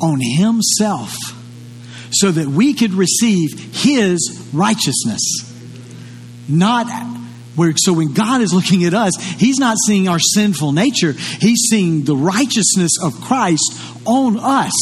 on 0.00 0.20
himself 0.20 1.16
so 2.10 2.30
that 2.30 2.46
we 2.46 2.74
could 2.74 2.92
receive 2.92 3.74
his 3.74 4.50
righteousness. 4.52 5.22
Not 6.48 6.86
where, 7.58 7.72
so 7.76 7.92
when 7.92 8.14
God 8.14 8.40
is 8.40 8.52
looking 8.54 8.84
at 8.84 8.94
us, 8.94 9.14
he's 9.38 9.58
not 9.58 9.76
seeing 9.86 10.08
our 10.08 10.18
sinful 10.18 10.72
nature, 10.72 11.12
he's 11.12 11.66
seeing 11.70 12.04
the 12.04 12.16
righteousness 12.16 12.92
of 13.02 13.20
Christ 13.20 13.78
on 14.06 14.38
us 14.38 14.72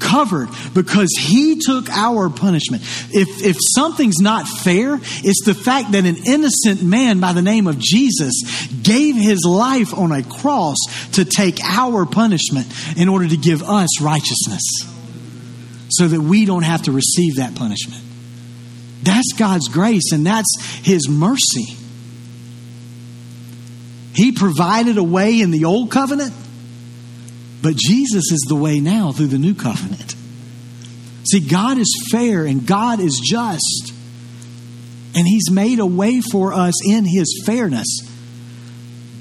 covered 0.00 0.48
because 0.74 1.08
he 1.18 1.60
took 1.60 1.88
our 1.90 2.30
punishment. 2.30 2.82
If, 3.10 3.44
if 3.44 3.56
something's 3.74 4.20
not 4.20 4.46
fair, 4.46 4.98
it's 5.02 5.44
the 5.44 5.54
fact 5.54 5.92
that 5.92 6.04
an 6.04 6.16
innocent 6.26 6.82
man 6.82 7.20
by 7.20 7.32
the 7.32 7.42
name 7.42 7.66
of 7.66 7.78
Jesus 7.78 8.42
gave 8.82 9.16
his 9.16 9.44
life 9.44 9.96
on 9.96 10.12
a 10.12 10.22
cross 10.22 10.76
to 11.12 11.24
take 11.24 11.62
our 11.64 12.06
punishment 12.06 12.66
in 12.96 13.08
order 13.08 13.28
to 13.28 13.36
give 13.36 13.62
us 13.62 14.00
righteousness 14.00 14.62
so 15.90 16.06
that 16.06 16.20
we 16.20 16.44
don't 16.44 16.64
have 16.64 16.82
to 16.82 16.92
receive 16.92 17.36
that 17.36 17.54
punishment. 17.54 18.02
That's 19.02 19.32
God's 19.38 19.68
grace 19.68 20.12
and 20.12 20.26
that's 20.26 20.54
his 20.82 21.08
mercy. 21.08 21.76
He 24.18 24.32
provided 24.32 24.98
a 24.98 25.02
way 25.02 25.40
in 25.40 25.52
the 25.52 25.64
old 25.64 25.92
covenant 25.92 26.34
but 27.62 27.76
Jesus 27.76 28.30
is 28.30 28.46
the 28.48 28.54
way 28.54 28.80
now 28.80 29.12
through 29.12 29.28
the 29.28 29.38
new 29.38 29.54
covenant. 29.54 30.14
See, 31.30 31.40
God 31.40 31.78
is 31.78 32.08
fair 32.10 32.44
and 32.44 32.66
God 32.66 33.00
is 33.00 33.20
just. 33.22 33.92
And 35.14 35.26
He's 35.26 35.50
made 35.50 35.78
a 35.78 35.86
way 35.86 36.20
for 36.20 36.52
us 36.52 36.74
in 36.86 37.04
His 37.04 37.42
fairness. 37.44 37.86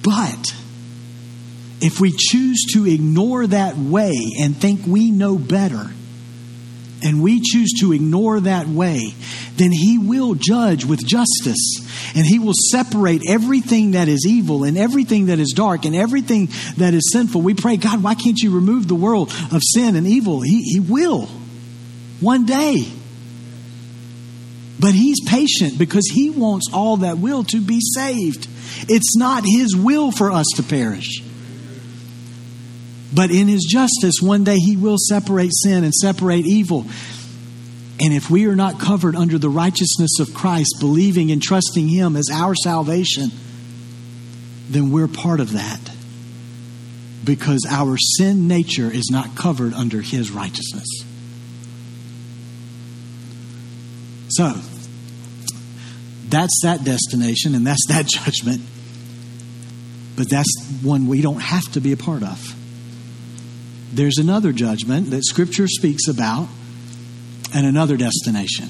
But 0.03 0.53
if 1.81 1.99
we 1.99 2.13
choose 2.15 2.65
to 2.73 2.87
ignore 2.87 3.47
that 3.47 3.77
way 3.77 4.13
and 4.39 4.55
think 4.55 4.85
we 4.85 5.11
know 5.11 5.37
better, 5.37 5.91
and 7.03 7.21
we 7.21 7.41
choose 7.41 7.73
to 7.79 7.93
ignore 7.93 8.39
that 8.41 8.67
way, 8.67 9.13
then 9.57 9.71
He 9.71 9.97
will 9.97 10.35
judge 10.35 10.85
with 10.85 11.05
justice. 11.05 12.13
And 12.15 12.25
He 12.25 12.39
will 12.39 12.53
separate 12.71 13.21
everything 13.27 13.91
that 13.91 14.07
is 14.07 14.25
evil 14.27 14.63
and 14.63 14.77
everything 14.77 15.27
that 15.27 15.39
is 15.39 15.53
dark 15.55 15.85
and 15.85 15.95
everything 15.95 16.49
that 16.77 16.93
is 16.93 17.11
sinful. 17.11 17.41
We 17.41 17.53
pray, 17.53 17.77
God, 17.77 18.03
why 18.03 18.15
can't 18.15 18.39
you 18.39 18.51
remove 18.55 18.87
the 18.87 18.95
world 18.95 19.29
of 19.51 19.61
sin 19.63 19.95
and 19.95 20.07
evil? 20.07 20.41
He, 20.41 20.61
he 20.61 20.79
will 20.79 21.27
one 22.19 22.45
day. 22.45 22.87
But 24.79 24.93
He's 24.93 25.19
patient 25.25 25.79
because 25.79 26.07
He 26.11 26.29
wants 26.29 26.67
all 26.71 26.97
that 26.97 27.17
will 27.17 27.43
to 27.45 27.61
be 27.61 27.79
saved. 27.81 28.47
It's 28.87 29.17
not 29.17 29.43
His 29.45 29.75
will 29.75 30.11
for 30.11 30.31
us 30.31 30.45
to 30.55 30.63
perish. 30.63 31.23
But 33.13 33.31
in 33.31 33.47
his 33.47 33.65
justice, 33.69 34.15
one 34.21 34.43
day 34.43 34.57
he 34.57 34.75
will 34.75 34.97
separate 34.97 35.51
sin 35.53 35.83
and 35.83 35.93
separate 35.93 36.45
evil. 36.45 36.85
And 37.99 38.13
if 38.13 38.29
we 38.29 38.45
are 38.45 38.55
not 38.55 38.79
covered 38.79 39.15
under 39.15 39.39
the 39.39 39.49
righteousness 39.49 40.19
of 40.19 40.33
Christ, 40.33 40.75
believing 40.79 41.31
and 41.31 41.41
trusting 41.41 41.87
him 41.87 42.15
as 42.15 42.29
our 42.31 42.53
salvation, 42.53 43.31
then 44.69 44.91
we're 44.91 45.07
part 45.07 45.39
of 45.39 45.53
that. 45.53 45.79
Because 47.23 47.65
our 47.67 47.97
sin 47.97 48.47
nature 48.47 48.91
is 48.91 49.09
not 49.11 49.35
covered 49.35 49.73
under 49.73 50.01
his 50.01 50.31
righteousness. 50.31 50.87
So, 54.29 54.53
that's 56.29 56.59
that 56.63 56.83
destination 56.83 57.55
and 57.55 57.65
that's 57.65 57.85
that 57.87 58.05
judgment. 58.07 58.61
But 60.15 60.29
that's 60.29 60.49
one 60.81 61.07
we 61.07 61.21
don't 61.21 61.41
have 61.41 61.63
to 61.73 61.81
be 61.81 61.91
a 61.91 61.97
part 61.97 62.23
of 62.23 62.55
there's 63.91 64.17
another 64.17 64.51
judgment 64.51 65.11
that 65.11 65.25
Scripture 65.25 65.67
speaks 65.67 66.07
about 66.07 66.47
and 67.53 67.65
another 67.65 67.97
destination. 67.97 68.69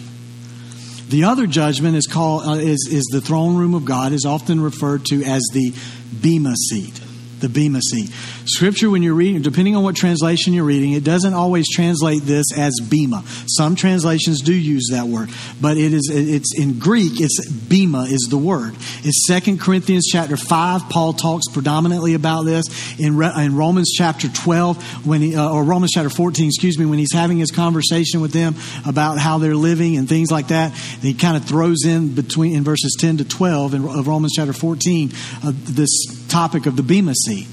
The 1.09 1.23
other 1.23 1.47
judgment 1.47 1.95
is 1.95 2.05
called 2.05 2.45
uh, 2.45 2.51
is 2.53 2.89
is 2.91 3.05
the 3.11 3.21
throne 3.21 3.55
room 3.55 3.73
of 3.73 3.85
God 3.85 4.11
is 4.11 4.25
often 4.25 4.59
referred 4.59 5.05
to 5.05 5.23
as 5.23 5.41
the 5.53 5.73
bema 6.21 6.53
seat 6.69 6.99
the 7.39 7.49
Bema 7.49 7.81
seat. 7.81 8.09
Scripture, 8.45 8.89
when 8.89 9.03
you're 9.03 9.13
reading, 9.13 9.41
depending 9.41 9.75
on 9.75 9.83
what 9.83 9.95
translation 9.95 10.53
you're 10.53 10.63
reading, 10.63 10.93
it 10.93 11.03
doesn't 11.03 11.33
always 11.33 11.65
translate 11.69 12.23
this 12.23 12.45
as 12.57 12.73
Bema. 12.89 13.23
Some 13.47 13.75
translations 13.75 14.41
do 14.41 14.53
use 14.53 14.89
that 14.91 15.07
word, 15.07 15.29
but 15.61 15.77
it 15.77 15.93
is 15.93 16.09
it's 16.11 16.57
in 16.57 16.79
Greek. 16.79 17.19
It's 17.19 17.49
Bema 17.49 18.03
is 18.03 18.27
the 18.29 18.37
word. 18.37 18.75
It's 19.03 19.27
Second 19.27 19.59
Corinthians 19.59 20.07
chapter 20.11 20.37
five. 20.37 20.89
Paul 20.89 21.13
talks 21.13 21.47
predominantly 21.51 22.13
about 22.13 22.43
this 22.43 22.65
in, 22.99 23.21
in 23.21 23.55
Romans 23.55 23.91
chapter 23.95 24.29
twelve 24.29 24.81
when 25.05 25.21
he, 25.21 25.35
uh, 25.35 25.49
or 25.49 25.63
Romans 25.63 25.91
chapter 25.93 26.09
fourteen, 26.09 26.47
excuse 26.47 26.79
me, 26.79 26.85
when 26.85 26.99
he's 26.99 27.13
having 27.13 27.37
his 27.37 27.51
conversation 27.51 28.21
with 28.21 28.31
them 28.31 28.55
about 28.85 29.17
how 29.17 29.37
they're 29.37 29.55
living 29.55 29.97
and 29.97 30.09
things 30.09 30.31
like 30.31 30.47
that. 30.47 30.71
And 30.71 31.03
he 31.03 31.13
kind 31.13 31.37
of 31.37 31.45
throws 31.45 31.85
in 31.85 32.15
between 32.15 32.55
in 32.55 32.63
verses 32.63 32.95
ten 32.99 33.17
to 33.17 33.25
twelve 33.25 33.73
of 33.73 34.07
Romans 34.07 34.33
chapter 34.35 34.53
fourteen 34.53 35.11
uh, 35.43 35.51
this 35.53 35.89
topic 36.27 36.65
of 36.65 36.75
the 36.75 36.83
Bema 36.83 37.13
seat. 37.13 37.47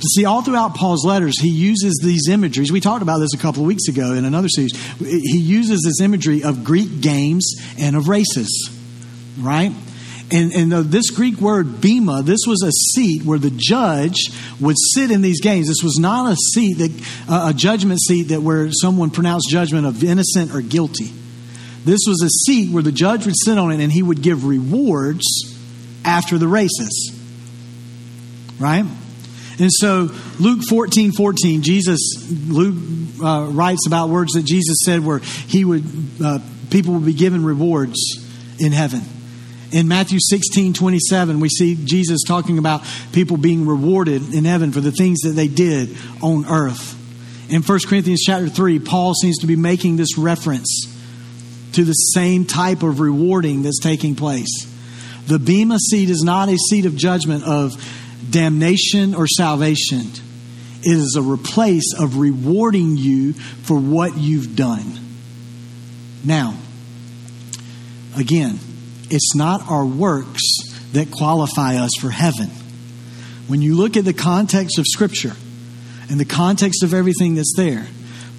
To 0.00 0.08
see, 0.08 0.26
all 0.26 0.42
throughout 0.42 0.74
Paul's 0.74 1.06
letters, 1.06 1.40
he 1.40 1.48
uses 1.48 1.98
these 2.02 2.28
imageries. 2.28 2.70
We 2.70 2.80
talked 2.80 3.02
about 3.02 3.18
this 3.18 3.32
a 3.32 3.38
couple 3.38 3.62
of 3.62 3.66
weeks 3.66 3.88
ago 3.88 4.12
in 4.12 4.26
another 4.26 4.48
series. 4.48 4.72
He 4.98 5.38
uses 5.38 5.82
this 5.82 6.02
imagery 6.04 6.42
of 6.42 6.64
Greek 6.64 7.00
games 7.00 7.54
and 7.78 7.96
of 7.96 8.06
races, 8.06 8.70
right? 9.38 9.72
And, 10.30 10.52
and 10.52 10.72
this 10.90 11.10
Greek 11.10 11.40
word 11.40 11.80
bema, 11.80 12.22
this 12.22 12.40
was 12.46 12.62
a 12.62 12.72
seat 12.72 13.22
where 13.22 13.38
the 13.38 13.52
judge 13.54 14.18
would 14.60 14.76
sit 14.92 15.10
in 15.10 15.22
these 15.22 15.40
games. 15.40 15.68
This 15.68 15.82
was 15.82 15.98
not 15.98 16.30
a 16.30 16.36
seat 16.36 16.74
that 16.74 17.08
uh, 17.28 17.50
a 17.50 17.54
judgment 17.54 18.00
seat 18.00 18.24
that 18.24 18.42
where 18.42 18.70
someone 18.72 19.10
pronounced 19.10 19.48
judgment 19.48 19.86
of 19.86 20.04
innocent 20.04 20.54
or 20.54 20.60
guilty. 20.60 21.10
This 21.84 22.00
was 22.06 22.20
a 22.22 22.28
seat 22.28 22.70
where 22.70 22.82
the 22.82 22.92
judge 22.92 23.24
would 23.24 23.36
sit 23.36 23.56
on 23.56 23.70
it 23.70 23.80
and 23.80 23.90
he 23.90 24.02
would 24.02 24.20
give 24.20 24.44
rewards 24.44 25.24
after 26.04 26.36
the 26.36 26.48
races 26.48 27.15
right? 28.58 28.84
And 29.58 29.70
so 29.72 30.10
Luke 30.38 30.60
14, 30.68 31.12
14, 31.12 31.62
Jesus, 31.62 32.00
Luke 32.48 32.76
uh, 33.22 33.48
writes 33.50 33.86
about 33.86 34.10
words 34.10 34.32
that 34.34 34.44
Jesus 34.44 34.78
said 34.84 35.04
where 35.04 35.18
he 35.18 35.64
would, 35.64 35.84
uh, 36.22 36.38
people 36.70 36.94
would 36.94 37.06
be 37.06 37.14
given 37.14 37.44
rewards 37.44 37.96
in 38.58 38.72
heaven. 38.72 39.00
In 39.72 39.88
Matthew 39.88 40.18
16, 40.20 40.74
27, 40.74 41.40
we 41.40 41.48
see 41.48 41.76
Jesus 41.84 42.22
talking 42.26 42.58
about 42.58 42.82
people 43.12 43.36
being 43.36 43.66
rewarded 43.66 44.34
in 44.34 44.44
heaven 44.44 44.72
for 44.72 44.80
the 44.80 44.92
things 44.92 45.20
that 45.20 45.30
they 45.30 45.48
did 45.48 45.96
on 46.22 46.46
earth. 46.46 46.94
In 47.50 47.62
1 47.62 47.78
Corinthians 47.86 48.22
chapter 48.24 48.48
3, 48.48 48.78
Paul 48.80 49.14
seems 49.14 49.38
to 49.38 49.46
be 49.46 49.56
making 49.56 49.96
this 49.96 50.18
reference 50.18 50.92
to 51.72 51.84
the 51.84 51.92
same 51.92 52.44
type 52.44 52.82
of 52.82 53.00
rewarding 53.00 53.62
that's 53.62 53.80
taking 53.80 54.14
place. 54.14 54.66
The 55.26 55.38
Bema 55.38 55.78
seat 55.78 56.10
is 56.10 56.22
not 56.22 56.48
a 56.48 56.56
seat 56.56 56.86
of 56.86 56.96
judgment 56.96 57.44
of 57.44 57.72
damnation 58.30 59.14
or 59.14 59.26
salvation. 59.26 60.02
It 60.82 60.92
is 60.92 61.16
a 61.18 61.22
replace 61.22 61.94
of 61.98 62.18
rewarding 62.18 62.96
you 62.96 63.32
for 63.32 63.78
what 63.78 64.16
you've 64.16 64.54
done. 64.56 64.84
Now, 66.24 66.56
again, 68.16 68.58
it's 69.10 69.34
not 69.34 69.68
our 69.70 69.84
works 69.84 70.42
that 70.92 71.10
qualify 71.10 71.76
us 71.76 71.90
for 72.00 72.10
heaven. 72.10 72.48
When 73.46 73.62
you 73.62 73.76
look 73.76 73.96
at 73.96 74.04
the 74.04 74.12
context 74.12 74.78
of 74.78 74.84
Scripture 74.86 75.32
and 76.10 76.18
the 76.18 76.24
context 76.24 76.82
of 76.82 76.94
everything 76.94 77.34
that's 77.34 77.54
there, 77.56 77.86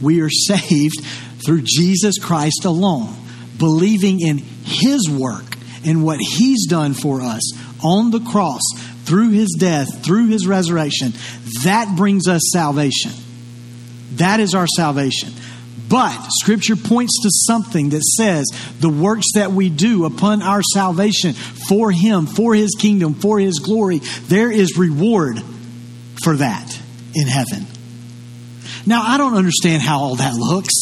we 0.01 0.21
are 0.21 0.29
saved 0.47 1.03
through 1.45 1.63
Jesus 1.63 2.17
Christ 2.17 2.65
alone, 2.65 3.13
believing 3.57 4.19
in 4.21 4.37
His 4.37 5.09
work 5.09 5.57
and 5.85 6.03
what 6.03 6.19
He's 6.19 6.67
done 6.67 6.93
for 6.93 7.21
us 7.21 7.51
on 7.83 8.11
the 8.11 8.19
cross 8.19 8.61
through 9.07 9.31
his 9.31 9.55
death, 9.57 10.03
through 10.03 10.27
his 10.27 10.45
resurrection, 10.45 11.13
that 11.63 11.95
brings 11.95 12.27
us 12.27 12.41
salvation. 12.51 13.11
That 14.13 14.39
is 14.39 14.53
our 14.53 14.67
salvation. 14.67 15.31
But 15.89 16.27
Scripture 16.41 16.75
points 16.75 17.21
to 17.23 17.29
something 17.31 17.89
that 17.89 18.03
says 18.03 18.45
the 18.79 18.89
works 18.89 19.25
that 19.35 19.51
we 19.51 19.69
do 19.69 20.05
upon 20.05 20.41
our 20.41 20.61
salvation 20.61 21.33
for 21.33 21.91
Him, 21.91 22.25
for 22.25 22.53
His 22.53 22.75
kingdom, 22.77 23.13
for 23.13 23.39
His 23.39 23.59
glory, 23.59 23.99
there 24.23 24.51
is 24.51 24.77
reward 24.77 25.41
for 26.23 26.35
that 26.35 26.77
in 27.15 27.27
heaven. 27.27 27.65
Now, 28.85 29.03
I 29.03 29.17
don't 29.17 29.35
understand 29.35 29.81
how 29.81 29.99
all 29.99 30.15
that 30.15 30.33
looks. 30.33 30.73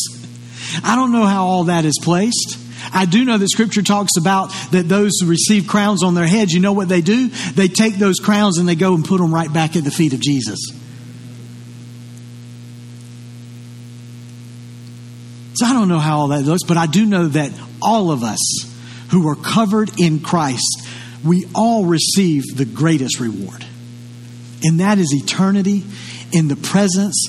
I 0.84 0.96
don't 0.96 1.12
know 1.12 1.26
how 1.26 1.46
all 1.46 1.66
that 1.66 1.86
is 1.86 2.00
placed. 2.02 2.58
I 2.93 3.06
do 3.06 3.26
know 3.26 3.38
that 3.38 3.50
scripture 3.50 3.82
talks 3.82 4.17
about 4.19 4.52
that 4.71 4.88
those 4.88 5.12
who 5.19 5.28
receive 5.28 5.67
crowns 5.67 6.04
on 6.04 6.13
their 6.13 6.28
heads, 6.28 6.54
you 6.54 6.60
know 6.60 6.74
what 6.74 6.89
they 6.89 7.02
do? 7.02 7.30
They 7.30 7.67
take 7.67 7.95
those 7.95 8.19
crowns 8.19 8.58
and 8.58 8.67
they 8.67 8.76
go 8.76 8.93
and 8.95 9.04
put 9.04 9.19
them 9.19 9.34
right 9.34 9.52
back 9.52 9.76
at 9.76 9.84
the 9.84 9.91
feet 9.91 10.13
of 10.13 10.19
Jesus. 10.19 10.60
So 15.56 15.65
I 15.65 15.74
don't 15.74 15.88
know 15.88 16.00
how 16.00 16.19
all 16.19 16.28
that 16.30 16.43
looks, 16.43 16.63
but 16.67 16.76
I 16.76 16.86
do 16.86 17.06
know 17.06 17.28
that 17.28 17.52
all 17.82 18.12
of 18.12 18.24
us 18.24 18.39
who 19.12 19.30
are 19.30 19.36
covered 19.36 19.89
in 19.98 20.19
Christ, 20.19 20.86
we 21.24 21.45
all 21.56 21.86
receive 21.86 22.43
the 22.56 22.65
greatest 22.65 23.19
reward. 23.19 23.65
And 24.63 24.80
that 24.80 24.98
is 24.98 25.13
eternity 25.13 25.84
in 26.32 26.50
the 26.50 26.56
presence 26.56 27.28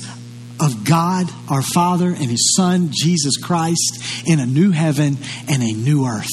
of 0.59 0.83
God, 0.83 1.27
our 1.49 1.61
Father, 1.61 2.07
and 2.07 2.29
His 2.29 2.55
Son, 2.55 2.89
Jesus 2.91 3.37
Christ, 3.37 4.25
in 4.25 4.39
a 4.39 4.45
new 4.45 4.71
heaven 4.71 5.17
and 5.49 5.63
a 5.63 5.73
new 5.73 6.05
earth. 6.05 6.27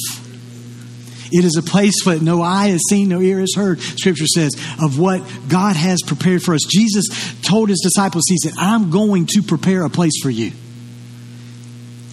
It 1.31 1.43
is 1.43 1.57
a 1.57 1.63
place 1.63 2.05
that 2.05 2.21
no 2.21 2.41
eye 2.41 2.67
has 2.67 2.81
seen, 2.89 3.09
no 3.09 3.19
ear 3.19 3.39
has 3.39 3.55
heard, 3.55 3.79
Scripture 3.79 4.27
says, 4.27 4.53
of 4.81 4.99
what 4.99 5.21
God 5.47 5.75
has 5.75 6.01
prepared 6.05 6.43
for 6.43 6.53
us. 6.53 6.61
Jesus 6.67 7.05
told 7.41 7.69
His 7.69 7.81
disciples, 7.81 8.23
He 8.29 8.37
said, 8.37 8.53
I'm 8.57 8.91
going 8.91 9.25
to 9.27 9.41
prepare 9.41 9.83
a 9.83 9.89
place 9.89 10.21
for 10.21 10.29
you. 10.29 10.51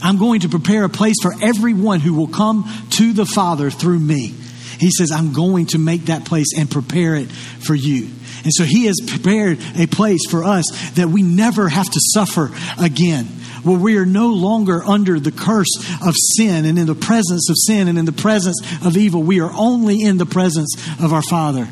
I'm 0.02 0.18
going 0.18 0.40
to 0.40 0.48
prepare 0.48 0.84
a 0.84 0.88
place 0.88 1.16
for 1.22 1.32
everyone 1.40 2.00
who 2.00 2.14
will 2.14 2.26
come 2.26 2.68
to 2.90 3.12
the 3.12 3.26
Father 3.26 3.70
through 3.70 4.00
me. 4.00 4.34
He 4.82 4.90
says, 4.90 5.12
I'm 5.12 5.32
going 5.32 5.66
to 5.66 5.78
make 5.78 6.06
that 6.06 6.24
place 6.24 6.58
and 6.58 6.68
prepare 6.68 7.14
it 7.14 7.30
for 7.30 7.74
you. 7.74 8.08
And 8.42 8.52
so 8.52 8.64
He 8.64 8.86
has 8.86 8.96
prepared 9.06 9.58
a 9.76 9.86
place 9.86 10.28
for 10.28 10.42
us 10.42 10.64
that 10.96 11.08
we 11.08 11.22
never 11.22 11.68
have 11.68 11.88
to 11.88 12.00
suffer 12.14 12.50
again. 12.80 13.26
Where 13.62 13.78
we 13.78 13.96
are 13.96 14.04
no 14.04 14.30
longer 14.30 14.82
under 14.82 15.20
the 15.20 15.30
curse 15.30 15.72
of 16.04 16.16
sin 16.36 16.64
and 16.64 16.80
in 16.80 16.86
the 16.86 16.96
presence 16.96 17.48
of 17.48 17.54
sin 17.56 17.86
and 17.86 17.96
in 17.96 18.06
the 18.06 18.12
presence 18.12 18.60
of 18.84 18.96
evil. 18.96 19.22
We 19.22 19.40
are 19.40 19.52
only 19.54 20.02
in 20.02 20.18
the 20.18 20.26
presence 20.26 20.74
of 21.00 21.12
our 21.12 21.22
Father 21.22 21.68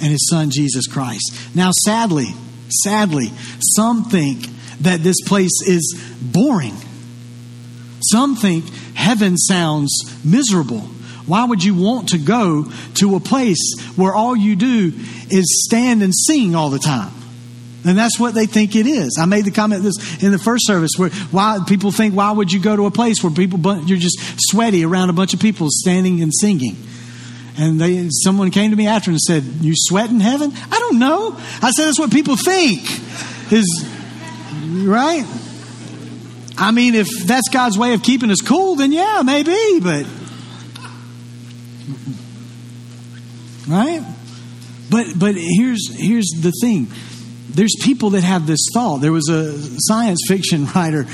and 0.00 0.10
His 0.10 0.28
Son, 0.28 0.50
Jesus 0.50 0.88
Christ. 0.88 1.32
Now, 1.54 1.70
sadly, 1.70 2.34
sadly, 2.82 3.30
some 3.60 4.06
think 4.06 4.48
that 4.80 5.04
this 5.04 5.20
place 5.24 5.62
is 5.64 5.96
boring. 6.20 6.74
Some 8.10 8.34
think 8.34 8.68
heaven 8.94 9.36
sounds 9.36 9.92
miserable. 10.24 10.88
Why 11.28 11.44
would 11.44 11.62
you 11.62 11.74
want 11.74 12.08
to 12.10 12.18
go 12.18 12.70
to 12.94 13.16
a 13.16 13.20
place 13.20 13.78
where 13.96 14.14
all 14.14 14.34
you 14.34 14.56
do 14.56 14.92
is 15.30 15.64
stand 15.66 16.02
and 16.02 16.12
sing 16.14 16.54
all 16.54 16.70
the 16.70 16.78
time? 16.78 17.12
And 17.84 17.96
that's 17.96 18.18
what 18.18 18.34
they 18.34 18.46
think 18.46 18.74
it 18.74 18.86
is. 18.86 19.18
I 19.20 19.26
made 19.26 19.44
the 19.44 19.50
comment 19.50 19.82
this 19.82 20.22
in 20.22 20.32
the 20.32 20.38
first 20.38 20.66
service 20.66 20.92
where 20.96 21.10
why 21.30 21.60
people 21.66 21.92
think 21.92 22.14
why 22.14 22.32
would 22.32 22.50
you 22.52 22.60
go 22.60 22.74
to 22.74 22.86
a 22.86 22.90
place 22.90 23.22
where 23.22 23.32
people 23.32 23.58
you're 23.84 23.98
just 23.98 24.18
sweaty 24.50 24.84
around 24.84 25.10
a 25.10 25.12
bunch 25.12 25.32
of 25.32 25.40
people 25.40 25.68
standing 25.70 26.20
and 26.20 26.32
singing. 26.34 26.76
And 27.56 27.80
they 27.80 28.08
someone 28.10 28.50
came 28.50 28.70
to 28.72 28.76
me 28.76 28.86
after 28.86 29.10
and 29.10 29.20
said, 29.20 29.44
"You 29.60 29.74
sweat 29.74 30.10
in 30.10 30.20
heaven?" 30.20 30.52
I 30.70 30.78
don't 30.78 30.98
know. 30.98 31.36
I 31.62 31.70
said 31.70 31.86
that's 31.86 31.98
what 31.98 32.10
people 32.10 32.36
think. 32.36 32.82
Is 33.52 33.86
right? 34.64 35.24
I 36.58 36.72
mean, 36.72 36.94
if 36.94 37.08
that's 37.26 37.48
God's 37.48 37.78
way 37.78 37.94
of 37.94 38.02
keeping 38.02 38.30
us 38.30 38.40
cool, 38.40 38.74
then 38.74 38.90
yeah, 38.90 39.22
maybe, 39.24 39.80
but 39.80 40.04
right? 43.68 44.04
But 44.90 45.06
but 45.18 45.34
here's 45.36 45.88
here's 45.94 46.28
the 46.40 46.52
thing. 46.62 46.88
There's 47.50 47.74
people 47.82 48.10
that 48.10 48.22
have 48.22 48.46
this 48.46 48.66
thought. 48.72 48.98
There 48.98 49.12
was 49.12 49.28
a 49.28 49.58
science 49.80 50.20
fiction 50.28 50.66
writer 50.74 51.06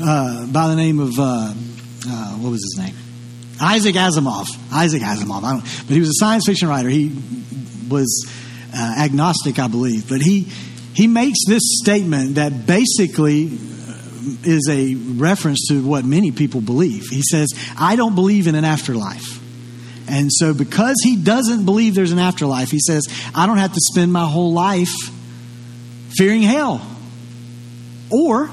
uh, 0.00 0.46
by 0.46 0.68
the 0.68 0.76
name 0.76 1.00
of 1.00 1.18
uh, 1.18 1.52
uh, 2.06 2.32
what 2.36 2.50
was 2.50 2.62
his 2.62 2.76
name? 2.78 2.94
Isaac 3.60 3.96
Asimov. 3.96 4.46
Isaac 4.72 5.02
Asimov. 5.02 5.42
but 5.86 5.92
he 5.92 6.00
was 6.00 6.10
a 6.10 6.24
science 6.24 6.44
fiction 6.46 6.68
writer. 6.68 6.88
He 6.88 7.16
was 7.88 8.30
uh, 8.74 8.94
agnostic, 8.98 9.58
I 9.58 9.68
believe. 9.68 10.08
But 10.08 10.20
he 10.20 10.46
he 10.94 11.06
makes 11.06 11.38
this 11.46 11.62
statement 11.82 12.36
that 12.36 12.66
basically 12.66 13.46
uh, 13.46 13.94
is 14.44 14.68
a 14.70 14.94
reference 14.94 15.66
to 15.68 15.84
what 15.84 16.04
many 16.04 16.30
people 16.30 16.60
believe. 16.60 17.04
He 17.10 17.22
says, 17.22 17.48
"I 17.78 17.96
don't 17.96 18.14
believe 18.14 18.46
in 18.46 18.54
an 18.54 18.64
afterlife." 18.64 19.37
And 20.08 20.32
so, 20.32 20.54
because 20.54 20.96
he 21.04 21.16
doesn't 21.16 21.66
believe 21.66 21.94
there's 21.94 22.12
an 22.12 22.18
afterlife, 22.18 22.70
he 22.70 22.80
says, 22.80 23.06
I 23.34 23.46
don't 23.46 23.58
have 23.58 23.74
to 23.74 23.80
spend 23.92 24.12
my 24.12 24.24
whole 24.24 24.52
life 24.52 24.94
fearing 26.16 26.42
hell 26.42 26.84
or 28.10 28.50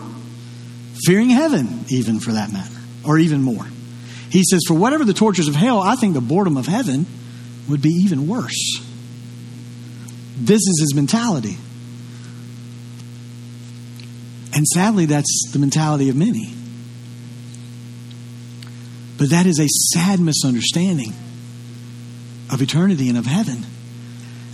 fearing 1.05 1.29
heaven, 1.29 1.85
even 1.87 2.19
for 2.19 2.33
that 2.33 2.51
matter, 2.51 2.75
or 3.05 3.17
even 3.17 3.41
more. 3.41 3.65
He 4.29 4.43
says, 4.43 4.61
For 4.67 4.73
whatever 4.73 5.05
the 5.05 5.13
tortures 5.13 5.47
of 5.47 5.55
hell, 5.55 5.79
I 5.79 5.95
think 5.95 6.13
the 6.13 6.21
boredom 6.21 6.57
of 6.57 6.67
heaven 6.67 7.05
would 7.69 7.81
be 7.81 7.89
even 7.89 8.27
worse. 8.27 8.81
This 10.37 10.61
is 10.61 10.79
his 10.81 10.93
mentality. 10.93 11.57
And 14.53 14.67
sadly, 14.67 15.05
that's 15.05 15.51
the 15.53 15.59
mentality 15.59 16.09
of 16.09 16.17
many. 16.17 16.53
But 19.17 19.29
that 19.29 19.45
is 19.45 19.59
a 19.59 19.67
sad 19.67 20.19
misunderstanding 20.19 21.13
of 22.51 22.61
eternity 22.61 23.09
and 23.09 23.17
of 23.17 23.25
heaven. 23.25 23.65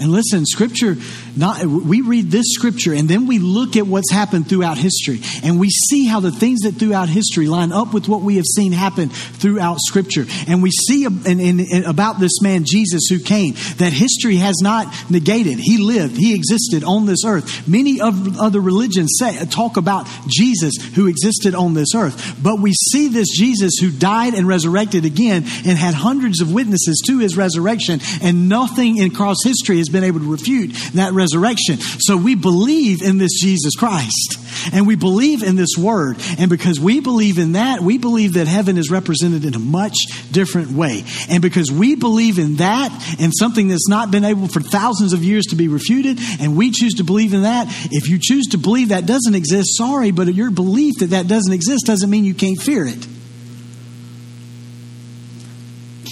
And 0.01 0.11
listen, 0.11 0.47
scripture, 0.47 0.97
not, 1.37 1.63
we 1.63 2.01
read 2.01 2.31
this 2.31 2.47
scripture 2.53 2.91
and 2.91 3.07
then 3.07 3.27
we 3.27 3.37
look 3.37 3.77
at 3.77 3.85
what's 3.85 4.11
happened 4.11 4.49
throughout 4.49 4.79
history 4.79 5.19
and 5.43 5.59
we 5.59 5.69
see 5.69 6.07
how 6.07 6.19
the 6.19 6.31
things 6.31 6.61
that 6.61 6.71
throughout 6.71 7.07
history 7.07 7.45
line 7.47 7.71
up 7.71 7.93
with 7.93 8.07
what 8.07 8.21
we 8.21 8.37
have 8.37 8.45
seen 8.45 8.71
happen 8.71 9.09
throughout 9.09 9.77
scripture. 9.79 10.25
And 10.47 10.63
we 10.63 10.71
see 10.71 11.05
about 11.05 12.19
this 12.19 12.41
man, 12.41 12.63
Jesus, 12.65 13.03
who 13.11 13.19
came, 13.19 13.53
that 13.77 13.93
history 13.93 14.37
has 14.37 14.55
not 14.59 14.87
negated. 15.11 15.59
He 15.59 15.77
lived, 15.77 16.17
he 16.17 16.33
existed 16.33 16.83
on 16.83 17.05
this 17.05 17.23
earth. 17.23 17.67
Many 17.67 18.01
of 18.01 18.39
other 18.39 18.59
religions 18.59 19.17
say, 19.19 19.37
talk 19.45 19.77
about 19.77 20.07
Jesus 20.27 20.73
who 20.95 21.05
existed 21.05 21.53
on 21.53 21.75
this 21.75 21.93
earth. 21.93 22.39
But 22.41 22.59
we 22.59 22.73
see 22.73 23.09
this 23.09 23.27
Jesus 23.37 23.73
who 23.79 23.91
died 23.91 24.33
and 24.33 24.47
resurrected 24.47 25.05
again 25.05 25.43
and 25.63 25.77
had 25.77 25.93
hundreds 25.93 26.41
of 26.41 26.51
witnesses 26.51 27.03
to 27.05 27.19
his 27.19 27.37
resurrection 27.37 27.99
and 28.23 28.49
nothing 28.49 28.97
in 28.97 29.11
cross 29.11 29.37
history 29.43 29.77
has 29.77 29.90
been 29.91 30.03
able 30.03 30.19
to 30.19 30.31
refute 30.31 30.71
that 30.93 31.13
resurrection. 31.13 31.77
So 31.77 32.17
we 32.17 32.35
believe 32.35 33.01
in 33.01 33.17
this 33.17 33.39
Jesus 33.41 33.75
Christ 33.75 34.37
and 34.73 34.87
we 34.87 34.95
believe 34.95 35.43
in 35.43 35.55
this 35.55 35.75
word. 35.77 36.17
And 36.37 36.49
because 36.49 36.79
we 36.79 36.99
believe 36.99 37.37
in 37.37 37.53
that, 37.53 37.81
we 37.81 37.97
believe 37.97 38.33
that 38.33 38.47
heaven 38.47 38.77
is 38.77 38.91
represented 38.91 39.45
in 39.45 39.55
a 39.55 39.59
much 39.59 39.95
different 40.31 40.71
way. 40.71 41.03
And 41.29 41.41
because 41.41 41.71
we 41.71 41.95
believe 41.95 42.39
in 42.39 42.55
that 42.57 42.91
and 43.19 43.31
something 43.35 43.67
that's 43.67 43.89
not 43.89 44.11
been 44.11 44.23
able 44.23 44.47
for 44.47 44.61
thousands 44.61 45.13
of 45.13 45.23
years 45.23 45.45
to 45.47 45.55
be 45.55 45.67
refuted, 45.67 46.19
and 46.39 46.55
we 46.55 46.71
choose 46.71 46.95
to 46.95 47.03
believe 47.03 47.33
in 47.33 47.43
that, 47.43 47.67
if 47.91 48.09
you 48.09 48.19
choose 48.21 48.47
to 48.47 48.57
believe 48.57 48.89
that 48.89 49.05
doesn't 49.05 49.35
exist, 49.35 49.77
sorry, 49.77 50.11
but 50.11 50.33
your 50.33 50.51
belief 50.51 50.95
that 50.99 51.11
that 51.11 51.27
doesn't 51.27 51.53
exist 51.53 51.85
doesn't 51.85 52.09
mean 52.09 52.25
you 52.25 52.33
can't 52.33 52.61
fear 52.61 52.85
it. 52.85 53.07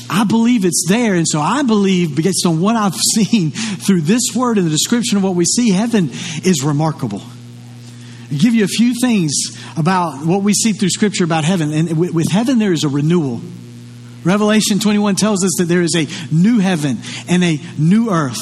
I 0.09 0.23
believe 0.23 0.65
it's 0.65 0.85
there. 0.87 1.15
And 1.15 1.27
so 1.27 1.39
I 1.39 1.63
believe, 1.63 2.15
based 2.15 2.45
on 2.45 2.59
what 2.59 2.75
I've 2.75 2.95
seen 3.15 3.51
through 3.51 4.01
this 4.01 4.21
word 4.35 4.57
and 4.57 4.65
the 4.65 4.71
description 4.71 5.17
of 5.17 5.23
what 5.23 5.35
we 5.35 5.45
see, 5.45 5.71
heaven 5.71 6.09
is 6.43 6.63
remarkable. 6.63 7.21
I'll 8.31 8.37
give 8.37 8.53
you 8.53 8.63
a 8.63 8.67
few 8.67 8.93
things 9.01 9.33
about 9.77 10.25
what 10.25 10.43
we 10.43 10.53
see 10.53 10.73
through 10.73 10.89
Scripture 10.89 11.23
about 11.23 11.43
heaven. 11.43 11.73
And 11.73 11.97
with 11.97 12.29
heaven, 12.31 12.59
there 12.59 12.73
is 12.73 12.83
a 12.83 12.89
renewal. 12.89 13.41
Revelation 14.23 14.79
21 14.79 15.15
tells 15.15 15.43
us 15.43 15.51
that 15.59 15.65
there 15.65 15.81
is 15.81 15.95
a 15.95 16.07
new 16.33 16.59
heaven 16.59 16.97
and 17.29 17.43
a 17.43 17.59
new 17.77 18.09
earth. 18.11 18.41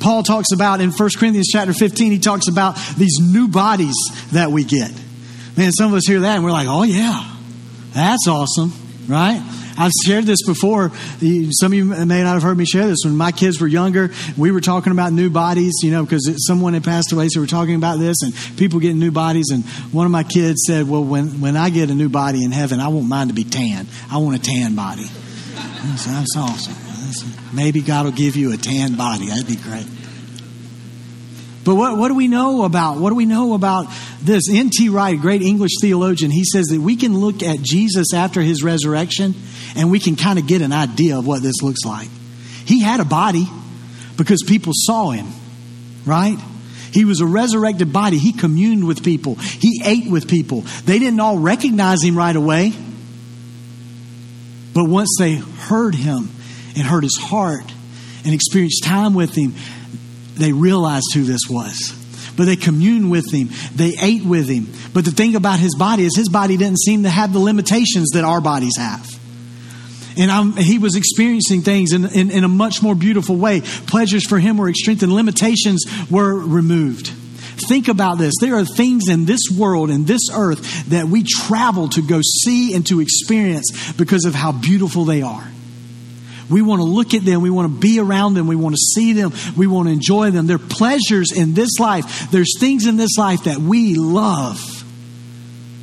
Paul 0.00 0.22
talks 0.22 0.52
about 0.52 0.80
in 0.80 0.90
1 0.90 1.10
Corinthians 1.16 1.48
chapter 1.50 1.72
15, 1.72 2.12
he 2.12 2.18
talks 2.18 2.48
about 2.48 2.76
these 2.96 3.18
new 3.20 3.48
bodies 3.48 3.94
that 4.32 4.50
we 4.50 4.64
get. 4.64 4.92
Man, 5.56 5.72
some 5.72 5.92
of 5.92 5.96
us 5.96 6.06
hear 6.06 6.20
that 6.20 6.36
and 6.36 6.44
we're 6.44 6.52
like, 6.52 6.68
oh, 6.68 6.82
yeah, 6.82 7.34
that's 7.94 8.28
awesome, 8.28 8.72
right? 9.08 9.40
I've 9.78 9.92
shared 10.04 10.24
this 10.24 10.44
before. 10.46 10.90
Some 11.50 11.72
of 11.72 11.74
you 11.74 11.84
may 11.84 12.22
not 12.22 12.34
have 12.34 12.42
heard 12.42 12.56
me 12.56 12.64
share 12.64 12.86
this. 12.86 12.98
When 13.04 13.16
my 13.16 13.32
kids 13.32 13.60
were 13.60 13.66
younger, 13.66 14.10
we 14.36 14.50
were 14.50 14.60
talking 14.60 14.92
about 14.92 15.12
new 15.12 15.30
bodies, 15.30 15.74
you 15.82 15.90
know, 15.90 16.04
because 16.04 16.46
someone 16.46 16.74
had 16.74 16.84
passed 16.84 17.12
away, 17.12 17.28
so 17.28 17.40
we 17.40 17.44
are 17.44 17.48
talking 17.48 17.74
about 17.74 17.98
this 17.98 18.22
and 18.22 18.34
people 18.56 18.80
getting 18.80 18.98
new 18.98 19.10
bodies. 19.10 19.46
And 19.52 19.64
one 19.92 20.06
of 20.06 20.12
my 20.12 20.24
kids 20.24 20.64
said, 20.66 20.88
Well, 20.88 21.04
when, 21.04 21.40
when 21.40 21.56
I 21.56 21.70
get 21.70 21.90
a 21.90 21.94
new 21.94 22.08
body 22.08 22.44
in 22.44 22.52
heaven, 22.52 22.80
I 22.80 22.88
want 22.88 23.08
mine 23.08 23.28
to 23.28 23.34
be 23.34 23.44
tan. 23.44 23.86
I 24.10 24.18
want 24.18 24.36
a 24.36 24.42
tan 24.42 24.74
body. 24.74 25.04
Said, 25.04 26.14
That's 26.14 26.36
awesome. 26.36 26.74
Maybe 27.54 27.80
God 27.80 28.04
will 28.04 28.12
give 28.12 28.36
you 28.36 28.52
a 28.52 28.56
tan 28.56 28.96
body. 28.96 29.28
That'd 29.28 29.46
be 29.46 29.56
great. 29.56 29.86
But 31.66 31.74
what, 31.74 31.98
what 31.98 32.08
do 32.08 32.14
we 32.14 32.28
know 32.28 32.62
about 32.62 32.98
what 32.98 33.10
do 33.10 33.16
we 33.16 33.26
know 33.26 33.54
about 33.54 33.88
this? 34.22 34.44
N.T. 34.48 34.88
Wright, 34.88 35.20
great 35.20 35.42
English 35.42 35.72
theologian, 35.80 36.30
he 36.30 36.44
says 36.44 36.66
that 36.66 36.80
we 36.80 36.94
can 36.94 37.18
look 37.18 37.42
at 37.42 37.60
Jesus 37.60 38.14
after 38.14 38.40
his 38.40 38.62
resurrection 38.62 39.34
and 39.74 39.90
we 39.90 39.98
can 39.98 40.14
kind 40.14 40.38
of 40.38 40.46
get 40.46 40.62
an 40.62 40.72
idea 40.72 41.18
of 41.18 41.26
what 41.26 41.42
this 41.42 41.62
looks 41.62 41.84
like. 41.84 42.08
He 42.64 42.80
had 42.80 43.00
a 43.00 43.04
body 43.04 43.48
because 44.16 44.44
people 44.46 44.72
saw 44.76 45.10
him, 45.10 45.26
right? 46.04 46.38
He 46.92 47.04
was 47.04 47.20
a 47.20 47.26
resurrected 47.26 47.92
body. 47.92 48.18
He 48.18 48.32
communed 48.32 48.86
with 48.86 49.02
people. 49.02 49.34
He 49.34 49.82
ate 49.84 50.08
with 50.08 50.28
people. 50.28 50.60
They 50.84 51.00
didn't 51.00 51.18
all 51.18 51.36
recognize 51.36 52.00
him 52.00 52.16
right 52.16 52.36
away. 52.36 52.74
But 54.72 54.88
once 54.88 55.16
they 55.18 55.34
heard 55.34 55.96
him 55.96 56.30
and 56.76 56.86
heard 56.86 57.02
his 57.02 57.16
heart 57.16 57.72
and 58.24 58.32
experienced 58.32 58.84
time 58.84 59.14
with 59.14 59.34
him, 59.34 59.54
they 60.36 60.52
realized 60.52 61.06
who 61.14 61.24
this 61.24 61.42
was. 61.48 61.94
But 62.36 62.44
they 62.44 62.56
communed 62.56 63.10
with 63.10 63.32
him. 63.32 63.48
They 63.74 63.94
ate 64.00 64.24
with 64.24 64.48
him. 64.48 64.68
But 64.92 65.04
the 65.04 65.10
thing 65.10 65.36
about 65.36 65.58
his 65.58 65.74
body 65.74 66.04
is 66.04 66.14
his 66.14 66.28
body 66.28 66.56
didn't 66.56 66.80
seem 66.80 67.04
to 67.04 67.08
have 67.08 67.32
the 67.32 67.38
limitations 67.38 68.10
that 68.10 68.24
our 68.24 68.40
bodies 68.40 68.76
have. 68.76 69.08
And 70.18 70.30
I'm, 70.30 70.52
he 70.52 70.78
was 70.78 70.96
experiencing 70.96 71.62
things 71.62 71.92
in, 71.92 72.04
in, 72.06 72.30
in 72.30 72.44
a 72.44 72.48
much 72.48 72.82
more 72.82 72.94
beautiful 72.94 73.36
way. 73.36 73.60
Pleasures 73.86 74.26
for 74.26 74.38
him 74.38 74.56
were 74.56 74.72
strengthened, 74.72 75.12
limitations 75.12 75.84
were 76.10 76.34
removed. 76.34 77.08
Think 77.68 77.88
about 77.88 78.18
this. 78.18 78.34
There 78.40 78.54
are 78.56 78.64
things 78.64 79.08
in 79.08 79.24
this 79.24 79.40
world, 79.50 79.90
in 79.90 80.04
this 80.04 80.28
earth, 80.32 80.88
that 80.90 81.06
we 81.06 81.22
travel 81.22 81.88
to 81.90 82.02
go 82.02 82.20
see 82.22 82.74
and 82.74 82.86
to 82.86 83.00
experience 83.00 83.92
because 83.94 84.26
of 84.26 84.34
how 84.34 84.52
beautiful 84.52 85.04
they 85.04 85.22
are. 85.22 85.46
We 86.50 86.62
want 86.62 86.80
to 86.80 86.84
look 86.84 87.14
at 87.14 87.24
them. 87.24 87.42
We 87.42 87.50
want 87.50 87.72
to 87.72 87.78
be 87.78 87.98
around 87.98 88.34
them. 88.34 88.46
We 88.46 88.56
want 88.56 88.74
to 88.74 88.80
see 88.94 89.12
them. 89.12 89.32
We 89.56 89.66
want 89.66 89.88
to 89.88 89.92
enjoy 89.92 90.30
them. 90.30 90.46
There 90.46 90.56
are 90.56 90.58
pleasures 90.58 91.32
in 91.32 91.54
this 91.54 91.78
life. 91.78 92.30
There's 92.30 92.58
things 92.60 92.86
in 92.86 92.96
this 92.96 93.16
life 93.18 93.44
that 93.44 93.58
we 93.58 93.94
love. 93.94 94.60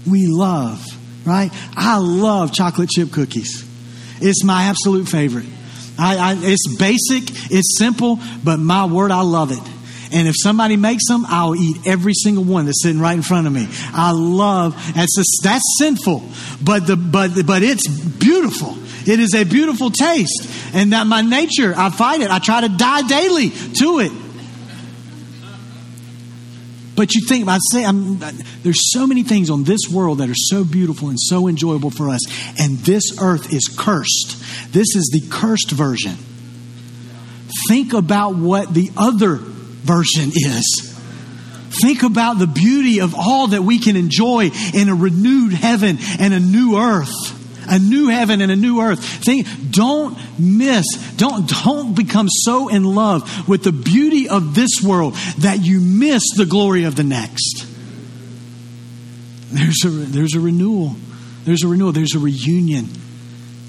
We 0.10 0.28
love, 0.28 0.86
right? 1.26 1.52
I 1.76 1.98
love 1.98 2.54
chocolate 2.54 2.90
chip 2.90 3.12
cookies. 3.12 3.70
It's 4.22 4.44
my 4.44 4.64
absolute 4.64 5.08
favorite. 5.08 5.46
I, 5.98 6.18
I, 6.18 6.36
it's 6.40 6.76
basic, 6.78 7.52
it's 7.52 7.78
simple, 7.78 8.20
but 8.44 8.58
my 8.58 8.86
word, 8.86 9.12
I 9.12 9.22
love 9.22 9.52
it. 9.52 9.74
And 10.12 10.28
if 10.28 10.36
somebody 10.38 10.78
makes 10.78 11.08
them, 11.08 11.26
I'll 11.28 11.56
eat 11.56 11.88
every 11.88 12.14
single 12.14 12.44
one 12.44 12.66
that's 12.66 12.84
sitting 12.84 13.02
right 13.02 13.16
in 13.16 13.24
front 13.24 13.48
of 13.48 13.54
me. 13.54 13.68
I 13.94 14.12
love 14.12 14.76
that's 14.94 15.40
that's 15.42 15.64
sinful, 15.80 16.24
but 16.64 16.86
the 16.86 16.96
but 16.96 17.32
but 17.48 17.64
it's 17.64 17.88
beautiful. 17.88 18.78
It 19.06 19.20
is 19.20 19.34
a 19.36 19.44
beautiful 19.44 19.92
taste, 19.92 20.50
and 20.74 20.94
that 20.94 21.08
my 21.08 21.22
nature, 21.22 21.74
I 21.76 21.90
fight 21.90 22.22
it. 22.22 22.32
I 22.32 22.40
try 22.40 22.62
to 22.62 22.70
die 22.70 23.08
daily 23.08 23.50
to 23.50 24.00
it. 24.00 24.12
But 26.96 27.16
you 27.16 27.22
think, 27.28 27.48
I 27.48 27.58
say, 27.72 27.84
I'm, 27.84 28.20
there's 28.62 28.92
so 28.94 29.08
many 29.08 29.24
things 29.24 29.50
on 29.50 29.64
this 29.64 29.90
world 29.92 30.20
that 30.20 30.30
are 30.30 30.36
so 30.36 30.64
beautiful 30.64 31.10
and 31.10 31.20
so 31.20 31.48
enjoyable 31.48 31.90
for 31.90 32.10
us, 32.10 32.22
and 32.60 32.78
this 32.80 33.20
earth 33.20 33.52
is 33.52 33.68
cursed. 33.68 34.38
This 34.72 34.96
is 34.96 35.10
the 35.12 35.28
cursed 35.30 35.72
version. 35.72 36.16
Think 37.68 37.94
about 37.94 38.36
what 38.36 38.74
the 38.74 38.92
other 38.96 39.36
version 39.38 40.32
is. 40.34 40.94
Think 41.82 42.04
about 42.04 42.38
the 42.38 42.48
beauty 42.48 43.02
of 43.02 43.16
all 43.16 43.48
that 43.48 43.64
we 43.64 43.80
can 43.80 43.96
enjoy 43.96 44.52
in 44.74 44.90
a 44.90 44.96
renewed 44.96 45.54
heaven 45.54 45.98
and 46.20 46.34
a 46.34 46.40
new 46.40 46.78
earth 46.78 47.43
a 47.68 47.80
new 47.80 48.08
heaven 48.08 48.42
and 48.42 48.52
a 48.52 48.56
new 48.56 48.82
earth. 48.82 49.04
Think, 49.04 49.48
don't 49.72 50.18
miss, 50.40 50.86
don't, 51.16 51.48
don't 51.64 51.96
become 51.96 52.28
so 52.30 52.70
in 52.70 52.84
love 52.84 53.48
with 53.48 53.64
the 53.64 53.72
beauty 53.72 54.30
of 54.30 54.56
this 54.56 54.82
world 54.84 55.14
that 55.40 55.60
you 55.62 55.80
miss 55.80 56.24
the 56.36 56.46
glory 56.46 56.84
of 56.84 56.96
the 56.96 57.04
next. 57.04 57.66
There's 59.52 59.86
a, 59.86 59.90
there's 59.90 60.36
a 60.36 60.40
renewal. 60.40 60.96
There's 61.46 61.64
a 61.64 61.68
renewal. 61.68 61.92
There's 61.92 62.16
a 62.16 62.20
reunion. 62.20 62.90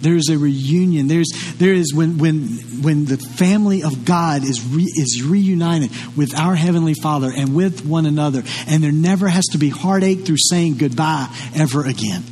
There's 0.00 0.28
a 0.28 0.37
reunion. 0.37 1.09
There's, 1.09 1.30
there 1.57 1.72
is 1.72 1.94
when, 1.94 2.18
when, 2.18 2.48
when 2.83 3.07
the 3.07 3.16
family 3.16 3.82
of 3.82 4.05
God 4.05 4.42
is, 4.45 4.62
re, 4.66 4.82
is 4.82 5.22
reunited 5.24 5.90
with 6.14 6.38
our 6.38 6.55
Heavenly 6.55 6.95
Father 6.95 7.32
and 7.34 7.55
with 7.55 7.86
one 7.86 8.05
another, 8.05 8.42
and 8.66 8.84
there 8.84 8.92
never 8.92 9.28
has 9.28 9.45
to 9.53 9.59
be 9.59 9.70
heartache 9.70 10.26
through 10.26 10.36
saying 10.38 10.76
goodbye 10.76 11.28
ever 11.55 11.86
again. 11.86 12.22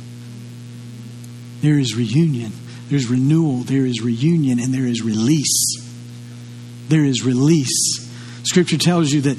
There 1.63 1.79
is 1.79 1.95
reunion, 1.95 2.51
there's 2.89 3.07
renewal, 3.07 3.59
there 3.59 3.85
is 3.85 4.01
reunion, 4.01 4.59
and 4.59 4.73
there 4.73 4.85
is 4.85 5.01
release. 5.01 5.77
There 6.89 7.05
is 7.05 7.23
release. 7.23 8.05
Scripture 8.43 8.77
tells 8.77 9.13
you 9.13 9.21
that, 9.21 9.37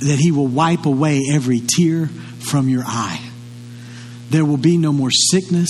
that 0.00 0.18
He 0.18 0.32
will 0.32 0.48
wipe 0.48 0.84
away 0.84 1.22
every 1.32 1.60
tear 1.60 2.08
from 2.40 2.68
your 2.68 2.84
eye. 2.84 3.25
There 4.30 4.44
will 4.44 4.56
be 4.56 4.76
no 4.76 4.92
more 4.92 5.10
sickness. 5.10 5.68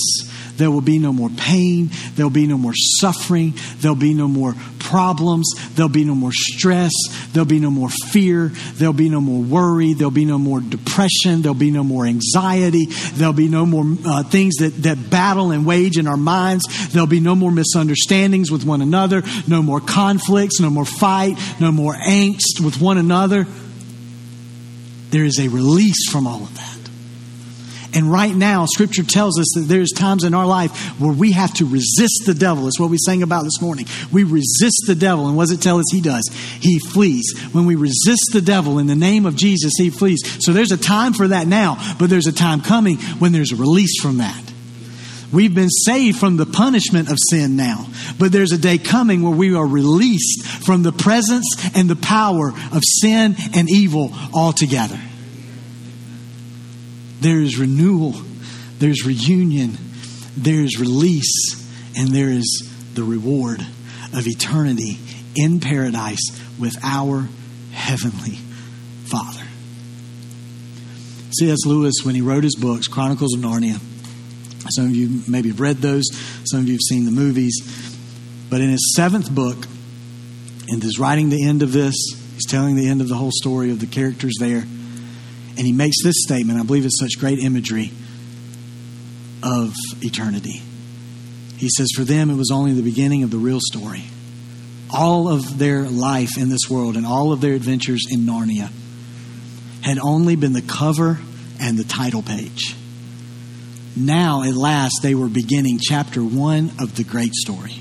There 0.57 0.71
will 0.71 0.81
be 0.81 0.97
no 0.97 1.13
more 1.13 1.29
pain. 1.29 1.91
There'll 2.15 2.31
be 2.31 2.47
no 2.47 2.57
more 2.57 2.73
suffering. 2.75 3.53
There'll 3.77 3.95
be 3.95 4.15
no 4.15 4.27
more 4.27 4.55
problems. 4.79 5.47
There'll 5.75 5.89
be 5.89 6.03
no 6.03 6.15
more 6.15 6.31
stress. 6.33 6.91
There'll 7.31 7.45
be 7.45 7.59
no 7.59 7.69
more 7.69 7.89
fear. 7.89 8.51
There'll 8.73 8.93
be 8.93 9.09
no 9.09 9.21
more 9.21 9.41
worry. 9.41 9.93
There'll 9.93 10.09
be 10.09 10.25
no 10.25 10.39
more 10.39 10.59
depression. 10.59 11.43
There'll 11.43 11.53
be 11.53 11.69
no 11.69 11.83
more 11.83 12.05
anxiety. 12.05 12.85
There'll 13.13 13.33
be 13.33 13.47
no 13.47 13.65
more 13.65 13.85
uh, 14.05 14.23
things 14.23 14.55
that, 14.55 14.73
that 14.83 15.09
battle 15.09 15.51
and 15.51 15.65
wage 15.65 15.97
in 15.97 16.07
our 16.07 16.17
minds. 16.17 16.63
There'll 16.89 17.07
be 17.07 17.19
no 17.19 17.35
more 17.35 17.51
misunderstandings 17.51 18.49
with 18.49 18.65
one 18.65 18.81
another. 18.81 19.23
No 19.47 19.61
more 19.61 19.79
conflicts. 19.79 20.59
No 20.59 20.71
more 20.71 20.85
fight. 20.85 21.37
No 21.59 21.71
more 21.71 21.93
angst 21.93 22.59
with 22.63 22.81
one 22.81 22.97
another. 22.97 23.45
There 25.11 25.23
is 25.23 25.39
a 25.39 25.47
release 25.47 26.09
from 26.09 26.25
all 26.25 26.43
of 26.43 26.55
that. 26.55 26.76
And 27.97 28.11
right 28.11 28.35
now, 28.35 28.67
Scripture 28.67 29.01
tells 29.01 29.39
us 29.39 29.47
that 29.55 29.61
there's 29.61 29.91
times 29.91 30.23
in 30.23 30.35
our 30.35 30.45
life 30.45 30.99
where 30.99 31.11
we 31.11 31.31
have 31.31 31.51
to 31.55 31.65
resist 31.65 32.25
the 32.27 32.35
devil. 32.35 32.67
It's 32.67 32.79
what 32.79 32.91
we 32.91 32.99
sang 32.99 33.23
about 33.23 33.41
this 33.41 33.59
morning. 33.59 33.87
We 34.11 34.23
resist 34.23 34.83
the 34.85 34.93
devil, 34.93 35.27
and 35.27 35.35
what 35.35 35.47
does 35.47 35.53
it 35.53 35.63
tell 35.63 35.79
us 35.79 35.85
he 35.91 35.99
does? 35.99 36.29
He 36.59 36.77
flees. 36.77 37.33
When 37.53 37.65
we 37.65 37.73
resist 37.73 38.29
the 38.33 38.41
devil 38.41 38.77
in 38.77 38.85
the 38.85 38.95
name 38.95 39.25
of 39.25 39.35
Jesus, 39.35 39.73
he 39.79 39.89
flees. 39.89 40.19
So 40.41 40.53
there's 40.53 40.71
a 40.71 40.77
time 40.77 41.13
for 41.13 41.29
that 41.29 41.47
now, 41.47 41.95
but 41.97 42.11
there's 42.11 42.27
a 42.27 42.31
time 42.31 42.61
coming 42.61 42.97
when 43.17 43.31
there's 43.31 43.51
a 43.51 43.55
release 43.55 43.99
from 43.99 44.19
that. 44.19 44.43
We've 45.33 45.55
been 45.55 45.71
saved 45.71 46.19
from 46.19 46.37
the 46.37 46.45
punishment 46.45 47.09
of 47.09 47.17
sin 47.31 47.55
now, 47.55 47.87
but 48.19 48.31
there's 48.31 48.51
a 48.51 48.59
day 48.59 48.77
coming 48.77 49.23
where 49.23 49.35
we 49.35 49.55
are 49.55 49.65
released 49.65 50.45
from 50.45 50.83
the 50.83 50.91
presence 50.91 51.47
and 51.73 51.89
the 51.89 51.95
power 51.95 52.49
of 52.71 52.83
sin 53.01 53.35
and 53.55 53.67
evil 53.71 54.13
altogether. 54.35 54.99
There 57.19 57.39
is 57.39 57.57
renewal, 57.57 58.13
there's 58.79 59.05
reunion, 59.05 59.77
there's 60.35 60.79
release, 60.79 61.65
and 61.97 62.09
there 62.09 62.29
is 62.29 62.71
the 62.93 63.03
reward 63.03 63.61
of 64.13 64.27
eternity 64.27 64.99
in 65.35 65.59
paradise 65.59 66.21
with 66.59 66.75
our 66.83 67.27
heavenly 67.71 68.37
Father. 69.05 69.43
C.S. 71.39 71.65
Lewis, 71.65 71.93
when 72.03 72.15
he 72.15 72.21
wrote 72.21 72.43
his 72.43 72.55
books, 72.55 72.87
Chronicles 72.87 73.33
of 73.35 73.41
Narnia, 73.41 73.79
some 74.71 74.85
of 74.85 74.95
you 74.95 75.21
maybe 75.27 75.49
have 75.49 75.59
read 75.59 75.77
those, 75.77 76.05
some 76.45 76.61
of 76.61 76.67
you 76.67 76.73
have 76.73 76.81
seen 76.81 77.05
the 77.05 77.11
movies, 77.11 77.55
but 78.49 78.61
in 78.61 78.69
his 78.69 78.93
seventh 78.95 79.29
book, 79.29 79.67
and 80.69 80.81
he's 80.81 80.99
writing 80.99 81.29
the 81.29 81.45
end 81.45 81.63
of 81.63 81.71
this, 81.71 81.95
he's 82.33 82.45
telling 82.47 82.75
the 82.75 82.87
end 82.87 83.01
of 83.01 83.07
the 83.07 83.15
whole 83.15 83.31
story 83.31 83.71
of 83.71 83.79
the 83.79 83.85
characters 83.87 84.35
there. 84.39 84.63
And 85.57 85.65
he 85.65 85.71
makes 85.71 86.03
this 86.03 86.15
statement. 86.23 86.59
I 86.59 86.63
believe 86.63 86.85
it's 86.85 86.99
such 86.99 87.19
great 87.19 87.39
imagery 87.39 87.91
of 89.43 89.73
eternity. 90.01 90.61
He 91.57 91.69
says, 91.69 91.89
For 91.95 92.03
them, 92.03 92.29
it 92.29 92.35
was 92.35 92.51
only 92.51 92.73
the 92.73 92.83
beginning 92.83 93.23
of 93.23 93.31
the 93.31 93.37
real 93.37 93.59
story. 93.59 94.03
All 94.93 95.27
of 95.27 95.57
their 95.57 95.83
life 95.83 96.37
in 96.37 96.49
this 96.49 96.69
world 96.69 96.95
and 96.95 97.05
all 97.05 97.33
of 97.33 97.41
their 97.41 97.53
adventures 97.53 98.05
in 98.09 98.21
Narnia 98.21 98.71
had 99.81 99.97
only 99.99 100.35
been 100.35 100.53
the 100.53 100.61
cover 100.61 101.19
and 101.59 101.77
the 101.77 101.83
title 101.83 102.21
page. 102.21 102.75
Now, 103.95 104.43
at 104.43 104.53
last, 104.53 104.99
they 105.01 105.15
were 105.15 105.27
beginning 105.27 105.79
chapter 105.81 106.23
one 106.23 106.71
of 106.79 106.95
the 106.95 107.03
great 107.03 107.33
story, 107.33 107.73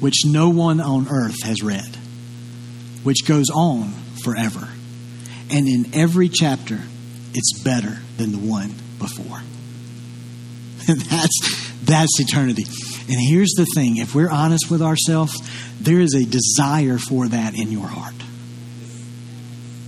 which 0.00 0.26
no 0.26 0.50
one 0.50 0.80
on 0.80 1.08
earth 1.08 1.42
has 1.44 1.62
read, 1.62 1.96
which 3.04 3.26
goes 3.26 3.48
on 3.48 3.92
forever. 4.22 4.68
And 5.50 5.68
in 5.68 5.94
every 5.94 6.28
chapter, 6.28 6.80
it's 7.34 7.58
better 7.62 7.98
than 8.16 8.32
the 8.32 8.38
one 8.38 8.74
before. 8.98 9.42
that's, 10.86 11.74
that's 11.84 12.20
eternity. 12.20 12.64
And 13.08 13.20
here's 13.20 13.52
the 13.56 13.66
thing 13.74 13.98
if 13.98 14.14
we're 14.14 14.30
honest 14.30 14.70
with 14.70 14.82
ourselves, 14.82 15.34
there 15.80 16.00
is 16.00 16.14
a 16.14 16.24
desire 16.24 16.98
for 16.98 17.28
that 17.28 17.54
in 17.54 17.70
your 17.70 17.86
heart. 17.86 18.14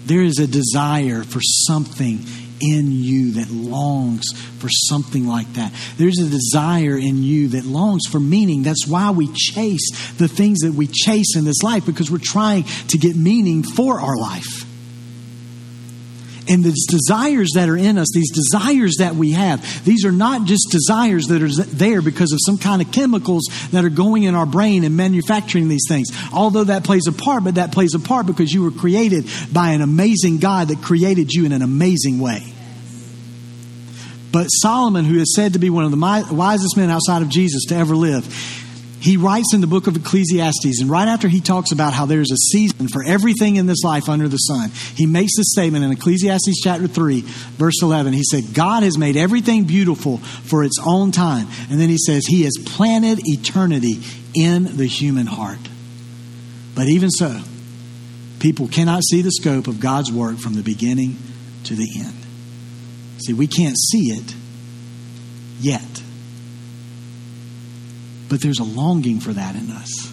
There 0.07 0.23
is 0.23 0.39
a 0.39 0.47
desire 0.47 1.25
for 1.25 1.41
something 1.43 2.21
in 2.61 2.93
you 2.93 3.33
that 3.33 3.51
longs 3.51 4.33
for 4.59 4.69
something 4.71 5.27
like 5.27 5.53
that. 5.55 5.73
There's 5.97 6.19
a 6.19 6.29
desire 6.29 6.97
in 6.97 7.23
you 7.23 7.49
that 7.49 7.65
longs 7.65 8.07
for 8.07 8.21
meaning. 8.21 8.63
That's 8.63 8.87
why 8.87 9.11
we 9.11 9.33
chase 9.33 10.15
the 10.17 10.29
things 10.29 10.61
that 10.61 10.73
we 10.73 10.87
chase 10.87 11.37
in 11.37 11.45
this 11.45 11.63
life 11.63 11.87
because 11.87 12.11
we're 12.11 12.19
trying 12.23 12.65
to 12.89 12.99
get 12.99 13.17
meaning 13.17 13.63
for 13.63 14.01
our 14.01 14.17
life. 14.17 14.66
And 16.49 16.63
these 16.63 16.87
desires 16.87 17.51
that 17.55 17.69
are 17.69 17.77
in 17.77 17.99
us, 17.99 18.09
these 18.15 18.31
desires 18.31 18.97
that 18.99 19.17
we 19.17 19.33
have, 19.33 19.85
these 19.85 20.05
are 20.05 20.13
not 20.13 20.45
just 20.45 20.69
desires 20.71 21.27
that 21.27 21.43
are 21.43 21.49
there 21.49 22.03
because 22.03 22.33
of 22.33 22.39
some 22.45 22.57
kind 22.57 22.81
of 22.81 22.93
chemicals 22.93 23.49
that 23.73 23.85
are 23.85 23.91
going 23.91 24.23
in 24.23 24.35
our 24.35 24.47
brain 24.47 24.85
and 24.85 24.97
manufacturing 24.97 25.69
these 25.69 25.87
things. 25.89 26.09
Although 26.33 26.65
that 26.65 26.85
plays 26.85 27.09
a 27.09 27.13
part, 27.13 27.43
but 27.43 27.57
that 27.57 27.73
plays 27.73 27.95
a 27.95 27.99
part 27.99 28.27
because 28.27 28.53
you 28.53 28.63
were 28.63 28.71
created 28.71 29.27
by 29.53 29.71
an 29.71 29.83
amazing 29.83 30.39
God 30.39 30.69
that 30.69 30.83
created 30.83 31.33
you 31.33 31.47
in 31.47 31.53
an 31.53 31.63
amazing 31.63 32.21
way. 32.21 32.53
But 34.31 34.49
Solomon, 34.49 35.05
who 35.05 35.19
is 35.19 35.35
said 35.35 35.55
to 35.55 35.59
be 35.59 35.71
one 35.71 35.85
of 35.85 35.91
the 35.91 36.29
wisest 36.31 36.77
men 36.77 36.91
outside 36.91 37.23
of 37.23 37.29
Jesus 37.29 37.65
to 37.67 37.75
ever 37.75 37.97
live, 37.97 38.27
he 39.01 39.17
writes 39.17 39.53
in 39.53 39.61
the 39.61 39.67
book 39.67 39.87
of 39.87 39.97
Ecclesiastes, 39.97 40.81
and 40.81 40.89
right 40.91 41.07
after 41.07 41.29
he 41.29 41.41
talks 41.41 41.71
about 41.71 41.93
how 41.93 42.07
there's 42.07 42.31
a 42.33 42.37
season 42.37 42.89
for 42.89 43.05
everything 43.05 43.57
in 43.57 43.67
this 43.67 43.83
life 43.85 44.09
under 44.09 44.27
the 44.27 44.39
sun, 44.39 44.71
he 44.95 45.07
makes 45.07 45.37
this 45.37 45.53
statement 45.53 45.85
in 45.85 45.93
Ecclesiastes 45.93 46.61
chapter 46.63 46.89
3, 46.89 47.21
verse 47.21 47.83
11. 47.83 48.15
He 48.15 48.25
said, 48.25 48.55
God 48.55 48.83
has 48.83 48.97
made 48.97 49.17
everything 49.17 49.65
beautiful 49.65 50.19
for 50.19 50.65
its 50.65 50.79
own 50.85 51.13
time. 51.13 51.47
And 51.71 51.79
then 51.79 51.89
he 51.89 51.99
says, 51.99 52.27
He 52.27 52.45
has 52.45 52.55
planted 52.65 53.21
eternity 53.25 54.01
in 54.35 54.77
the 54.77 54.87
human 54.87 55.27
heart. 55.27 55.59
But 56.75 56.89
even 56.89 57.11
so, 57.11 57.41
people 58.41 58.69
cannot 58.69 59.03
see 59.03 59.23
the 59.23 59.33
scope 59.33 59.67
of 59.67 59.79
God's 59.81 60.11
work 60.11 60.39
from 60.39 60.55
the 60.55 60.63
beginning 60.63 61.17
to 61.65 61.75
the 61.75 61.89
end. 61.99 62.15
See, 63.25 63.33
we 63.33 63.47
can't 63.47 63.77
see 63.77 64.11
it 64.11 64.35
yet. 65.61 66.03
But 68.29 68.41
there's 68.41 68.59
a 68.59 68.65
longing 68.65 69.21
for 69.21 69.33
that 69.33 69.55
in 69.55 69.71
us. 69.71 70.13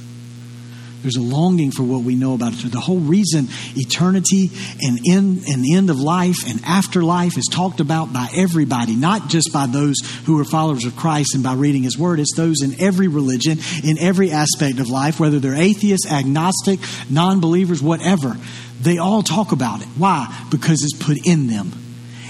There's 1.03 1.17
a 1.17 1.21
longing 1.21 1.71
for 1.71 1.83
what 1.83 2.03
we 2.03 2.15
know 2.15 2.33
about 2.33 2.53
it. 2.53 2.71
The 2.71 2.79
whole 2.79 2.99
reason 2.99 3.49
eternity 3.75 4.49
and 4.81 4.99
end, 5.07 5.43
and 5.49 5.65
end 5.69 5.89
of 5.89 5.99
life 5.99 6.37
and 6.47 6.61
afterlife 6.63 7.37
is 7.37 7.45
talked 7.51 7.81
about 7.81 8.13
by 8.13 8.29
everybody, 8.33 8.95
not 8.95 9.27
just 9.27 9.51
by 9.51 9.67
those 9.67 9.97
who 10.25 10.39
are 10.39 10.45
followers 10.45 10.85
of 10.85 10.95
Christ 10.95 11.35
and 11.35 11.43
by 11.43 11.55
reading 11.55 11.83
His 11.83 11.97
Word. 11.97 12.21
It's 12.21 12.35
those 12.37 12.61
in 12.63 12.79
every 12.79 13.09
religion, 13.09 13.59
in 13.83 13.99
every 13.99 14.31
aspect 14.31 14.79
of 14.79 14.89
life, 14.89 15.19
whether 15.19 15.39
they're 15.39 15.55
atheists, 15.55 16.09
agnostic, 16.09 16.79
non 17.09 17.41
believers, 17.41 17.83
whatever. 17.83 18.37
They 18.81 18.97
all 18.97 19.23
talk 19.23 19.51
about 19.51 19.81
it. 19.81 19.87
Why? 19.97 20.45
Because 20.49 20.83
it's 20.83 20.97
put 20.97 21.17
in 21.27 21.47
them. 21.47 21.73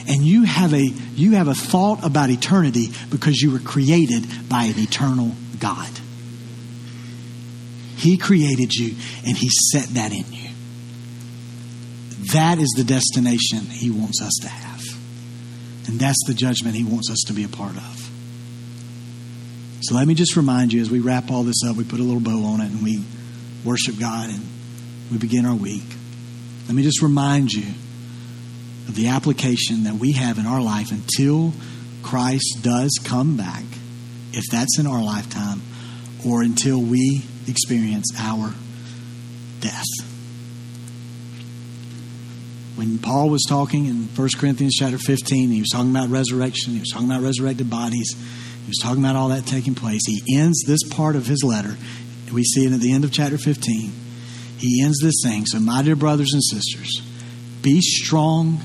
And 0.08 0.24
you 0.24 0.44
have 0.44 0.74
a 0.74 0.84
you 0.84 1.34
have 1.34 1.48
a 1.48 1.54
thought 1.54 2.04
about 2.04 2.32
eternity 2.32 2.90
because 3.12 3.40
you 3.40 3.52
were 3.52 3.60
created 3.60 4.26
by 4.50 4.64
an 4.64 4.80
eternal 4.80 5.32
God. 5.64 5.90
He 7.96 8.18
created 8.18 8.74
you 8.74 8.96
and 9.26 9.38
He 9.38 9.48
set 9.72 9.88
that 9.96 10.12
in 10.12 10.26
you. 10.30 10.50
That 12.34 12.60
is 12.60 12.74
the 12.76 12.84
destination 12.84 13.60
He 13.60 13.90
wants 13.90 14.22
us 14.22 14.34
to 14.42 14.50
have. 14.50 14.82
And 15.88 16.00
that's 16.02 16.22
the 16.28 16.34
judgment 16.34 16.76
He 16.76 16.84
wants 16.84 17.10
us 17.10 17.24
to 17.28 17.34
be 17.34 17.46
a 17.46 17.48
part 17.48 17.78
of. 17.78 18.12
So 19.84 19.96
let 19.96 20.06
me 20.06 20.16
just 20.16 20.36
remind 20.36 20.74
you 20.74 20.82
as 20.82 20.92
we 20.92 21.00
wrap 21.00 21.32
all 21.32 21.44
this 21.44 21.64
up, 21.66 21.78
we 21.78 21.86
put 21.86 22.02
a 22.02 22.04
little 22.04 22.22
bow 22.22 22.44
on 22.44 22.60
it 22.60 22.70
and 22.70 22.84
we 22.84 23.02
worship 23.64 23.98
God 23.98 24.30
and 24.30 24.42
we 25.12 25.18
begin 25.18 25.46
our 25.46 25.56
week. 25.56 25.86
Let 26.68 26.76
me 26.76 26.84
just 26.84 27.02
remind 27.02 27.54
you 27.54 27.74
of 28.90 28.96
the 28.96 29.08
application 29.08 29.86
that 29.86 29.94
we 29.94 30.12
have 30.12 30.40
in 30.40 30.46
our 30.46 30.62
life 30.62 30.92
until 30.92 31.54
Christ 32.02 32.60
does 32.62 33.00
come 33.02 33.38
back 33.38 33.64
if 34.34 34.44
that's 34.52 34.80
in 34.80 34.88
our 34.88 35.02
lifetime, 35.02 35.62
or 36.28 36.42
until 36.42 36.82
we 36.82 37.24
experience 37.48 38.08
our 38.18 38.54
death. 39.60 39.86
When 42.76 42.98
Paul 42.98 43.30
was 43.30 43.44
talking 43.48 43.86
in 43.86 44.08
1 44.16 44.30
Corinthians 44.38 44.76
chapter 44.78 44.98
15, 44.98 45.52
he 45.52 45.60
was 45.60 45.70
talking 45.70 45.92
about 45.92 46.10
resurrection, 46.10 46.74
he 46.74 46.80
was 46.80 46.90
talking 46.90 47.10
about 47.10 47.22
resurrected 47.22 47.70
bodies, 47.70 48.16
he 48.16 48.68
was 48.68 48.80
talking 48.82 49.04
about 49.04 49.16
all 49.16 49.30
that 49.30 49.46
taking 49.46 49.76
place. 49.76 50.02
He 50.06 50.38
ends 50.38 50.64
this 50.66 50.82
part 50.90 51.16
of 51.16 51.28
his 51.28 51.44
letter, 51.44 51.78
we 52.32 52.44
see 52.44 52.66
it 52.66 52.74
at 52.74 52.80
the 52.80 52.92
end 52.92 53.04
of 53.04 53.12
chapter 53.12 53.38
15. 53.38 53.92
He 54.58 54.82
ends 54.84 55.00
this 55.02 55.22
saying, 55.22 55.46
So, 55.46 55.60
my 55.60 55.84
dear 55.84 55.96
brothers 55.96 56.34
and 56.34 56.44
sisters, 56.44 57.02
be 57.62 57.80
strong 57.82 58.60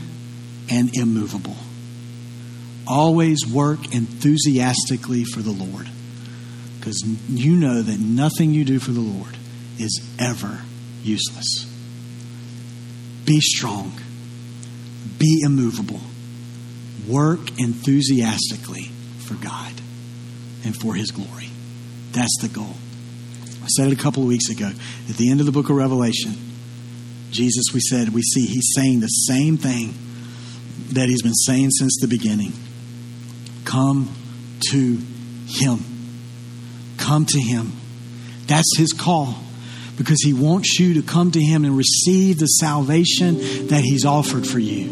and 0.71 0.97
immovable 0.97 1.57
Always 2.89 3.47
work 3.47 3.95
enthusiastically 3.95 5.24
for 5.24 5.41
the 5.41 5.51
Lord 5.51 5.89
because 6.78 7.05
you 7.28 7.57
know 7.57 7.82
that 7.82 8.01
nothing 8.01 8.55
you 8.55 8.64
do 8.64 8.78
for 8.78 8.93
the 8.93 9.01
Lord 9.01 9.36
is 9.78 10.01
ever 10.18 10.62
useless. 11.03 11.66
Be 13.26 13.41
strong, 13.41 13.93
be 15.18 15.43
immovable, 15.45 16.01
work 17.07 17.59
enthusiastically 17.59 18.91
for 19.18 19.34
God 19.34 19.72
and 20.64 20.74
for 20.74 20.95
His 20.95 21.11
glory. 21.11 21.51
That's 22.12 22.39
the 22.41 22.49
goal. 22.49 22.74
I 23.62 23.66
said 23.66 23.89
it 23.89 23.93
a 23.93 24.03
couple 24.03 24.22
of 24.22 24.28
weeks 24.28 24.49
ago. 24.49 24.70
At 25.11 25.16
the 25.16 25.30
end 25.30 25.41
of 25.41 25.47
the 25.47 25.53
book 25.53 25.68
of 25.68 25.76
Revelation, 25.76 26.32
Jesus, 27.30 27.66
we 27.74 27.80
said, 27.80 28.09
we 28.11 28.22
see 28.22 28.47
He's 28.47 28.72
saying 28.74 29.01
the 29.01 29.09
same 29.09 29.59
thing 29.59 29.95
that 30.93 31.11
He's 31.11 31.22
been 31.22 31.34
saying 31.34 31.70
since 31.72 31.99
the 32.01 32.09
beginning. 32.09 32.53
Come 33.69 34.09
to 34.71 34.99
Him. 35.47 35.85
Come 36.97 37.27
to 37.27 37.39
Him. 37.39 37.73
That's 38.47 38.79
His 38.79 38.95
call 38.95 39.35
because 39.99 40.23
He 40.23 40.33
wants 40.33 40.81
you 40.81 40.95
to 40.95 41.03
come 41.03 41.31
to 41.33 41.41
Him 41.41 41.66
and 41.66 41.77
receive 41.77 42.39
the 42.39 42.47
salvation 42.47 43.35
that 43.66 43.83
He's 43.83 44.07
offered 44.07 44.47
for 44.47 44.59
you. 44.59 44.89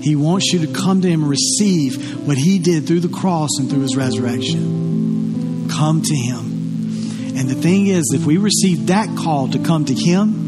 He 0.00 0.16
wants 0.16 0.50
you 0.54 0.66
to 0.66 0.72
come 0.72 1.02
to 1.02 1.08
Him 1.10 1.24
and 1.24 1.30
receive 1.30 2.26
what 2.26 2.38
He 2.38 2.58
did 2.58 2.86
through 2.86 3.00
the 3.00 3.14
cross 3.14 3.50
and 3.58 3.68
through 3.68 3.82
His 3.82 3.96
resurrection. 3.96 5.68
Come 5.68 6.00
to 6.00 6.16
Him. 6.16 6.38
And 7.36 7.50
the 7.50 7.54
thing 7.54 7.86
is, 7.86 8.12
if 8.14 8.24
we 8.24 8.38
receive 8.38 8.86
that 8.86 9.14
call 9.18 9.48
to 9.48 9.58
come 9.58 9.84
to 9.84 9.94
Him, 9.94 10.42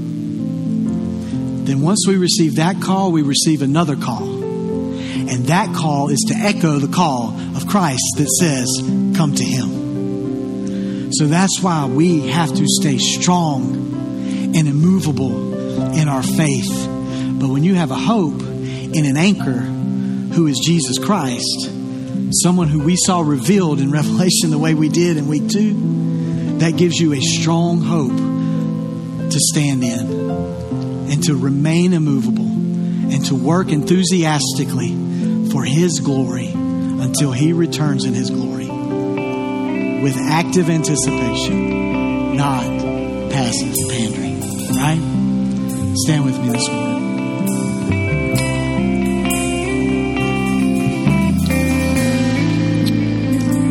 then 1.66 1.82
once 1.82 2.07
we 2.09 2.16
receive 2.16 2.57
that 2.57 2.80
call, 2.80 3.12
we 3.12 3.20
receive 3.20 3.61
another 3.61 3.96
call. 3.96 4.36
And 5.28 5.46
that 5.46 5.74
call 5.74 6.08
is 6.08 6.24
to 6.28 6.34
echo 6.34 6.78
the 6.78 6.92
call 6.92 7.30
of 7.56 7.66
Christ 7.66 8.04
that 8.18 8.28
says, 8.28 8.68
Come 9.16 9.34
to 9.34 9.44
Him. 9.44 11.12
So 11.12 11.26
that's 11.26 11.62
why 11.62 11.86
we 11.86 12.28
have 12.28 12.54
to 12.54 12.64
stay 12.66 12.98
strong 12.98 14.54
and 14.56 14.68
immovable 14.68 15.54
in 15.94 16.08
our 16.08 16.22
faith. 16.22 16.86
But 17.40 17.48
when 17.48 17.64
you 17.64 17.74
have 17.74 17.90
a 17.90 17.96
hope 17.96 18.40
in 18.42 19.04
an 19.06 19.16
anchor 19.16 19.60
who 20.34 20.46
is 20.46 20.60
Jesus 20.64 20.98
Christ, 20.98 21.70
someone 22.42 22.68
who 22.68 22.80
we 22.80 22.96
saw 22.96 23.20
revealed 23.20 23.80
in 23.80 23.90
Revelation 23.92 24.50
the 24.50 24.58
way 24.58 24.74
we 24.74 24.88
did 24.88 25.16
in 25.16 25.28
week 25.28 25.48
two, 25.48 26.58
that 26.58 26.76
gives 26.76 26.96
you 26.96 27.12
a 27.12 27.20
strong 27.20 27.80
hope 27.80 28.16
to 29.30 29.38
stand 29.38 29.84
in 29.84 30.30
and 31.10 31.22
to 31.24 31.36
remain 31.36 31.92
immovable 31.92 32.46
and 32.46 33.24
to 33.26 33.34
work 33.34 33.68
enthusiastically 33.68 35.05
for 35.57 35.64
His 35.64 36.00
glory 36.00 36.48
until 36.48 37.32
He 37.32 37.54
returns 37.54 38.04
in 38.04 38.12
His 38.12 38.28
glory 38.28 38.66
with 38.68 40.14
active 40.18 40.68
anticipation, 40.68 42.36
not 42.36 42.62
passive 43.32 43.74
pandering. 43.88 44.38
Right? 44.76 45.00
Stand 45.96 46.26
with 46.26 46.38
me 46.38 46.50
this 46.50 46.68
morning. 46.68 46.96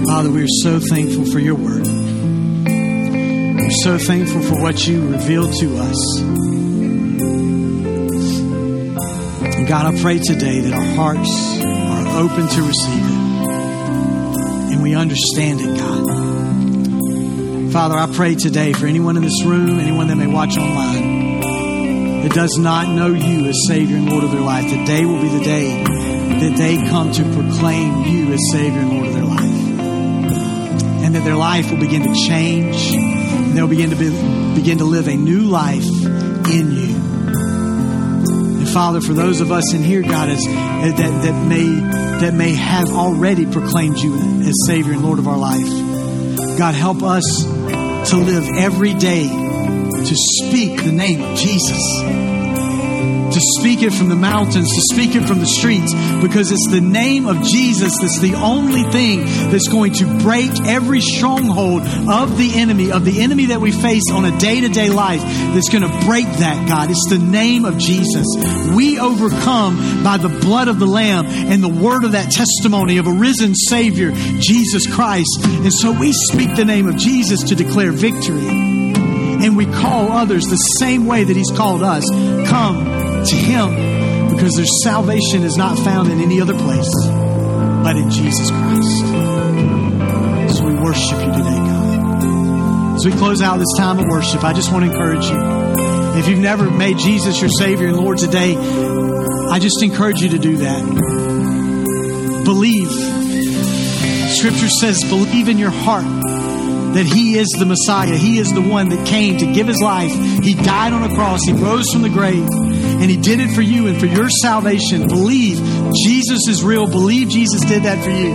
Father, 0.07 0.31
we 0.31 0.41
are 0.41 0.47
so 0.63 0.79
thankful 0.79 1.25
for 1.25 1.37
your 1.37 1.53
word. 1.53 1.85
We're 3.61 3.69
so 3.83 3.99
thankful 3.99 4.41
for 4.41 4.59
what 4.59 4.87
you 4.87 5.07
revealed 5.07 5.53
to 5.59 5.77
us. 5.77 6.19
And 9.55 9.67
God, 9.67 9.93
I 9.93 10.01
pray 10.01 10.17
today 10.17 10.61
that 10.61 10.73
our 10.73 10.95
hearts 10.95 11.54
open 12.15 12.47
to 12.47 12.61
receive 12.61 13.05
it. 13.05 13.51
And 14.71 14.81
we 14.81 14.95
understand 14.95 15.59
it, 15.61 15.77
God. 15.77 17.71
Father, 17.71 17.95
I 17.95 18.07
pray 18.13 18.35
today 18.35 18.73
for 18.73 18.87
anyone 18.87 19.17
in 19.17 19.23
this 19.23 19.43
room, 19.43 19.79
anyone 19.79 20.07
that 20.07 20.15
may 20.15 20.27
watch 20.27 20.57
online, 20.57 21.41
that 22.23 22.31
does 22.33 22.57
not 22.57 22.87
know 22.87 23.07
you 23.07 23.45
as 23.47 23.55
Savior 23.67 23.97
and 23.97 24.09
Lord 24.09 24.23
of 24.23 24.31
their 24.31 24.41
life, 24.41 24.69
today 24.69 25.05
will 25.05 25.21
be 25.21 25.29
the 25.29 25.43
day 25.43 25.83
that 26.39 26.57
they 26.57 26.77
come 26.77 27.11
to 27.11 27.23
proclaim 27.33 28.03
you 28.05 28.31
as 28.31 28.39
Savior 28.51 28.79
and 28.79 28.89
Lord 28.91 29.07
of 29.07 29.13
their 29.13 29.23
life 29.23 29.35
and 31.05 31.13
that 31.13 31.23
their 31.23 31.35
life 31.35 31.69
will 31.69 31.79
begin 31.79 32.01
to 32.01 32.13
change 32.27 32.93
and 32.93 33.55
they'll 33.55 33.67
begin 33.67 33.91
to 33.91 33.95
be, 33.95 34.09
begin 34.55 34.79
to 34.79 34.85
live 34.85 35.07
a 35.07 35.15
new 35.15 35.41
life 35.41 35.85
in 35.85 36.71
you. 36.71 36.84
Father, 38.75 38.99
for 38.99 39.13
those 39.13 39.39
of 39.39 39.53
us 39.53 39.73
in 39.73 39.83
here, 39.83 40.01
God, 40.01 40.27
as, 40.27 40.45
eh, 40.45 40.91
that, 40.91 40.97
that 41.23 41.47
may 41.47 41.63
that 42.19 42.33
may 42.33 42.53
have 42.53 42.89
already 42.89 43.45
proclaimed 43.45 43.97
you 43.99 44.13
as 44.41 44.53
Savior 44.67 44.91
and 44.91 45.01
Lord 45.01 45.17
of 45.17 45.29
our 45.29 45.37
life, 45.37 46.57
God, 46.57 46.75
help 46.75 47.01
us 47.01 47.23
to 48.09 48.17
live 48.17 48.43
every 48.57 48.93
day 48.93 49.29
to 49.29 50.15
speak 50.15 50.83
the 50.83 50.91
name 50.91 51.21
of 51.23 51.37
Jesus 51.37 52.34
to 53.35 53.41
speak 53.59 53.83
it 53.83 53.91
from 53.91 54.07
the 54.07 54.15
mountains, 54.15 54.69
to 54.73 54.95
speak 54.95 55.13
it 55.13 55.27
from 55.27 55.39
the 55.39 55.45
streets, 55.45 55.93
because 56.21 56.51
it's 56.51 56.69
the 56.71 56.79
name 56.79 57.27
of 57.27 57.43
Jesus 57.43 57.91
that's 57.99 58.19
the 58.19 58.33
only 58.35 58.83
thing 58.83 59.25
that's 59.51 59.67
going 59.67 59.91
to 59.91 60.05
break 60.19 60.51
every 60.65 61.01
stronghold 61.01 61.81
of 61.81 62.37
the 62.37 62.51
enemy, 62.55 62.93
of 62.93 63.03
the 63.03 63.21
enemy 63.21 63.47
that 63.47 63.59
we 63.59 63.73
face 63.73 64.03
on 64.09 64.23
a 64.23 64.37
day 64.37 64.61
to 64.61 64.69
day 64.69 64.89
life, 64.89 65.21
that's 65.21 65.67
going 65.67 65.83
to 65.83 66.05
break 66.05 66.25
that, 66.39 66.65
God. 66.69 66.89
It's 66.89 67.07
the 67.09 67.19
name 67.19 67.65
of 67.65 67.77
Jesus. 67.77 68.25
We 68.73 68.99
overcome 68.99 70.01
by 70.01 70.15
the 70.15 70.29
blood 70.29 70.69
of 70.69 70.79
the 70.79 70.87
Lamb 70.87 71.25
and 71.25 71.61
the 71.61 71.67
word 71.67 72.05
of 72.05 72.13
that 72.13 72.31
testimony 72.31 72.99
of 72.99 73.07
a 73.07 73.11
risen 73.11 73.53
Savior, 73.53 74.13
Jesus 74.39 74.87
Christ. 74.87 75.39
And 75.43 75.73
so 75.73 75.91
we 75.91 76.13
speak 76.13 76.55
the 76.55 76.63
name 76.63 76.87
of 76.87 76.95
Jesus 76.95 77.43
to 77.49 77.55
declare 77.55 77.91
victory. 77.91 78.47
And 79.43 79.57
we 79.57 79.65
call 79.65 80.13
others 80.13 80.45
the 80.45 80.55
same 80.55 81.05
way 81.05 81.25
that 81.25 81.35
He's 81.35 81.51
called 81.51 81.83
us. 81.83 82.05
Come 82.47 83.04
to 83.25 83.35
Him 83.35 84.29
because 84.29 84.53
their 84.53 84.65
salvation 84.83 85.43
is 85.43 85.55
not 85.55 85.77
found 85.79 86.11
in 86.11 86.19
any 86.19 86.41
other 86.41 86.57
place 86.57 86.91
but 87.85 87.97
in 87.97 88.09
Jesus 88.09 88.49
Christ. 88.49 88.99
So 90.57 90.65
we 90.65 90.73
worship 90.73 91.19
you 91.19 91.31
today, 91.33 91.59
God. 91.59 92.95
As 92.95 93.05
we 93.05 93.11
close 93.11 93.43
out 93.43 93.57
this 93.57 93.77
time 93.77 93.99
of 93.99 94.05
worship, 94.05 94.43
I 94.43 94.53
just 94.53 94.71
want 94.71 94.85
to 94.85 94.91
encourage 94.91 95.23
you. 95.25 95.37
If 96.19 96.27
you've 96.27 96.39
never 96.39 96.71
made 96.71 96.97
Jesus 96.97 97.39
your 97.39 97.51
Savior 97.59 97.85
and 97.85 97.95
Lord 97.95 98.17
today, 98.17 98.55
I 98.55 99.59
just 99.59 99.83
encourage 99.83 100.21
you 100.21 100.29
to 100.29 100.39
do 100.39 100.57
that. 100.57 100.81
Believe. 102.43 102.89
Scripture 104.33 104.69
says, 104.81 104.99
believe 105.07 105.47
in 105.47 105.59
your 105.59 105.69
heart 105.69 106.05
that 106.95 107.05
He 107.05 107.37
is 107.37 107.49
the 107.59 107.67
Messiah. 107.67 108.15
He 108.15 108.39
is 108.39 108.51
the 108.51 108.61
one 108.61 108.89
that 108.89 109.05
came 109.05 109.37
to 109.37 109.53
give 109.53 109.67
His 109.67 109.79
life. 109.79 110.11
He 110.43 110.55
died 110.55 110.91
on 110.91 111.03
a 111.03 111.13
cross. 111.13 111.41
He 111.45 111.53
rose 111.53 111.91
from 111.91 112.01
the 112.01 112.09
grave. 112.09 112.47
And 113.01 113.11
He 113.11 113.17
did 113.17 113.39
it 113.39 113.53
for 113.53 113.61
you 113.61 113.87
and 113.87 113.99
for 113.99 114.05
your 114.05 114.29
salvation. 114.29 115.07
Believe 115.07 115.57
Jesus 116.05 116.47
is 116.47 116.63
real. 116.63 116.87
Believe 116.87 117.29
Jesus 117.29 117.63
did 117.65 117.83
that 117.83 118.03
for 118.03 118.11
you. 118.11 118.33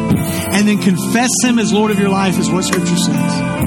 And 0.54 0.68
then 0.68 0.78
confess 0.78 1.30
Him 1.44 1.58
as 1.58 1.72
Lord 1.72 1.90
of 1.90 1.98
your 1.98 2.10
life, 2.10 2.38
is 2.38 2.50
what 2.50 2.64
Scripture 2.64 2.96
says 2.96 3.60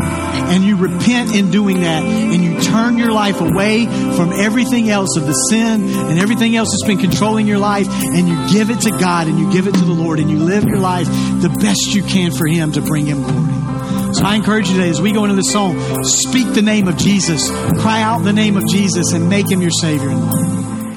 and 0.53 0.63
you 0.63 0.75
repent 0.75 1.33
in 1.33 1.49
doing 1.49 1.81
that 1.81 2.03
and 2.03 2.43
you 2.43 2.61
turn 2.61 2.97
your 2.97 3.11
life 3.11 3.41
away 3.41 3.85
from 4.15 4.31
everything 4.33 4.89
else 4.89 5.17
of 5.17 5.25
the 5.25 5.33
sin 5.33 5.89
and 5.89 6.19
everything 6.19 6.55
else 6.55 6.69
that's 6.71 6.87
been 6.87 6.99
controlling 6.99 7.47
your 7.47 7.57
life 7.57 7.87
and 7.89 8.27
you 8.27 8.47
give 8.51 8.69
it 8.69 8.81
to 8.81 8.91
God 8.91 9.27
and 9.27 9.39
you 9.39 9.51
give 9.51 9.67
it 9.67 9.73
to 9.73 9.83
the 9.83 9.93
Lord 9.93 10.19
and 10.19 10.29
you 10.29 10.37
live 10.37 10.63
your 10.65 10.79
life 10.79 11.07
the 11.07 11.55
best 11.59 11.95
you 11.95 12.03
can 12.03 12.31
for 12.31 12.45
Him 12.45 12.71
to 12.73 12.81
bring 12.81 13.07
Him 13.07 13.23
glory. 13.23 14.13
So 14.13 14.25
I 14.25 14.35
encourage 14.35 14.69
you 14.69 14.75
today 14.75 14.89
as 14.89 15.01
we 15.01 15.11
go 15.11 15.23
into 15.23 15.35
this 15.35 15.51
song, 15.51 16.03
speak 16.03 16.53
the 16.53 16.61
name 16.61 16.87
of 16.87 16.97
Jesus, 16.97 17.49
cry 17.81 18.03
out 18.03 18.19
the 18.19 18.33
name 18.33 18.55
of 18.57 18.63
Jesus, 18.67 19.11
and 19.11 19.29
make 19.29 19.49
Him 19.49 19.59
your 19.59 19.71
Savior. 19.71 20.62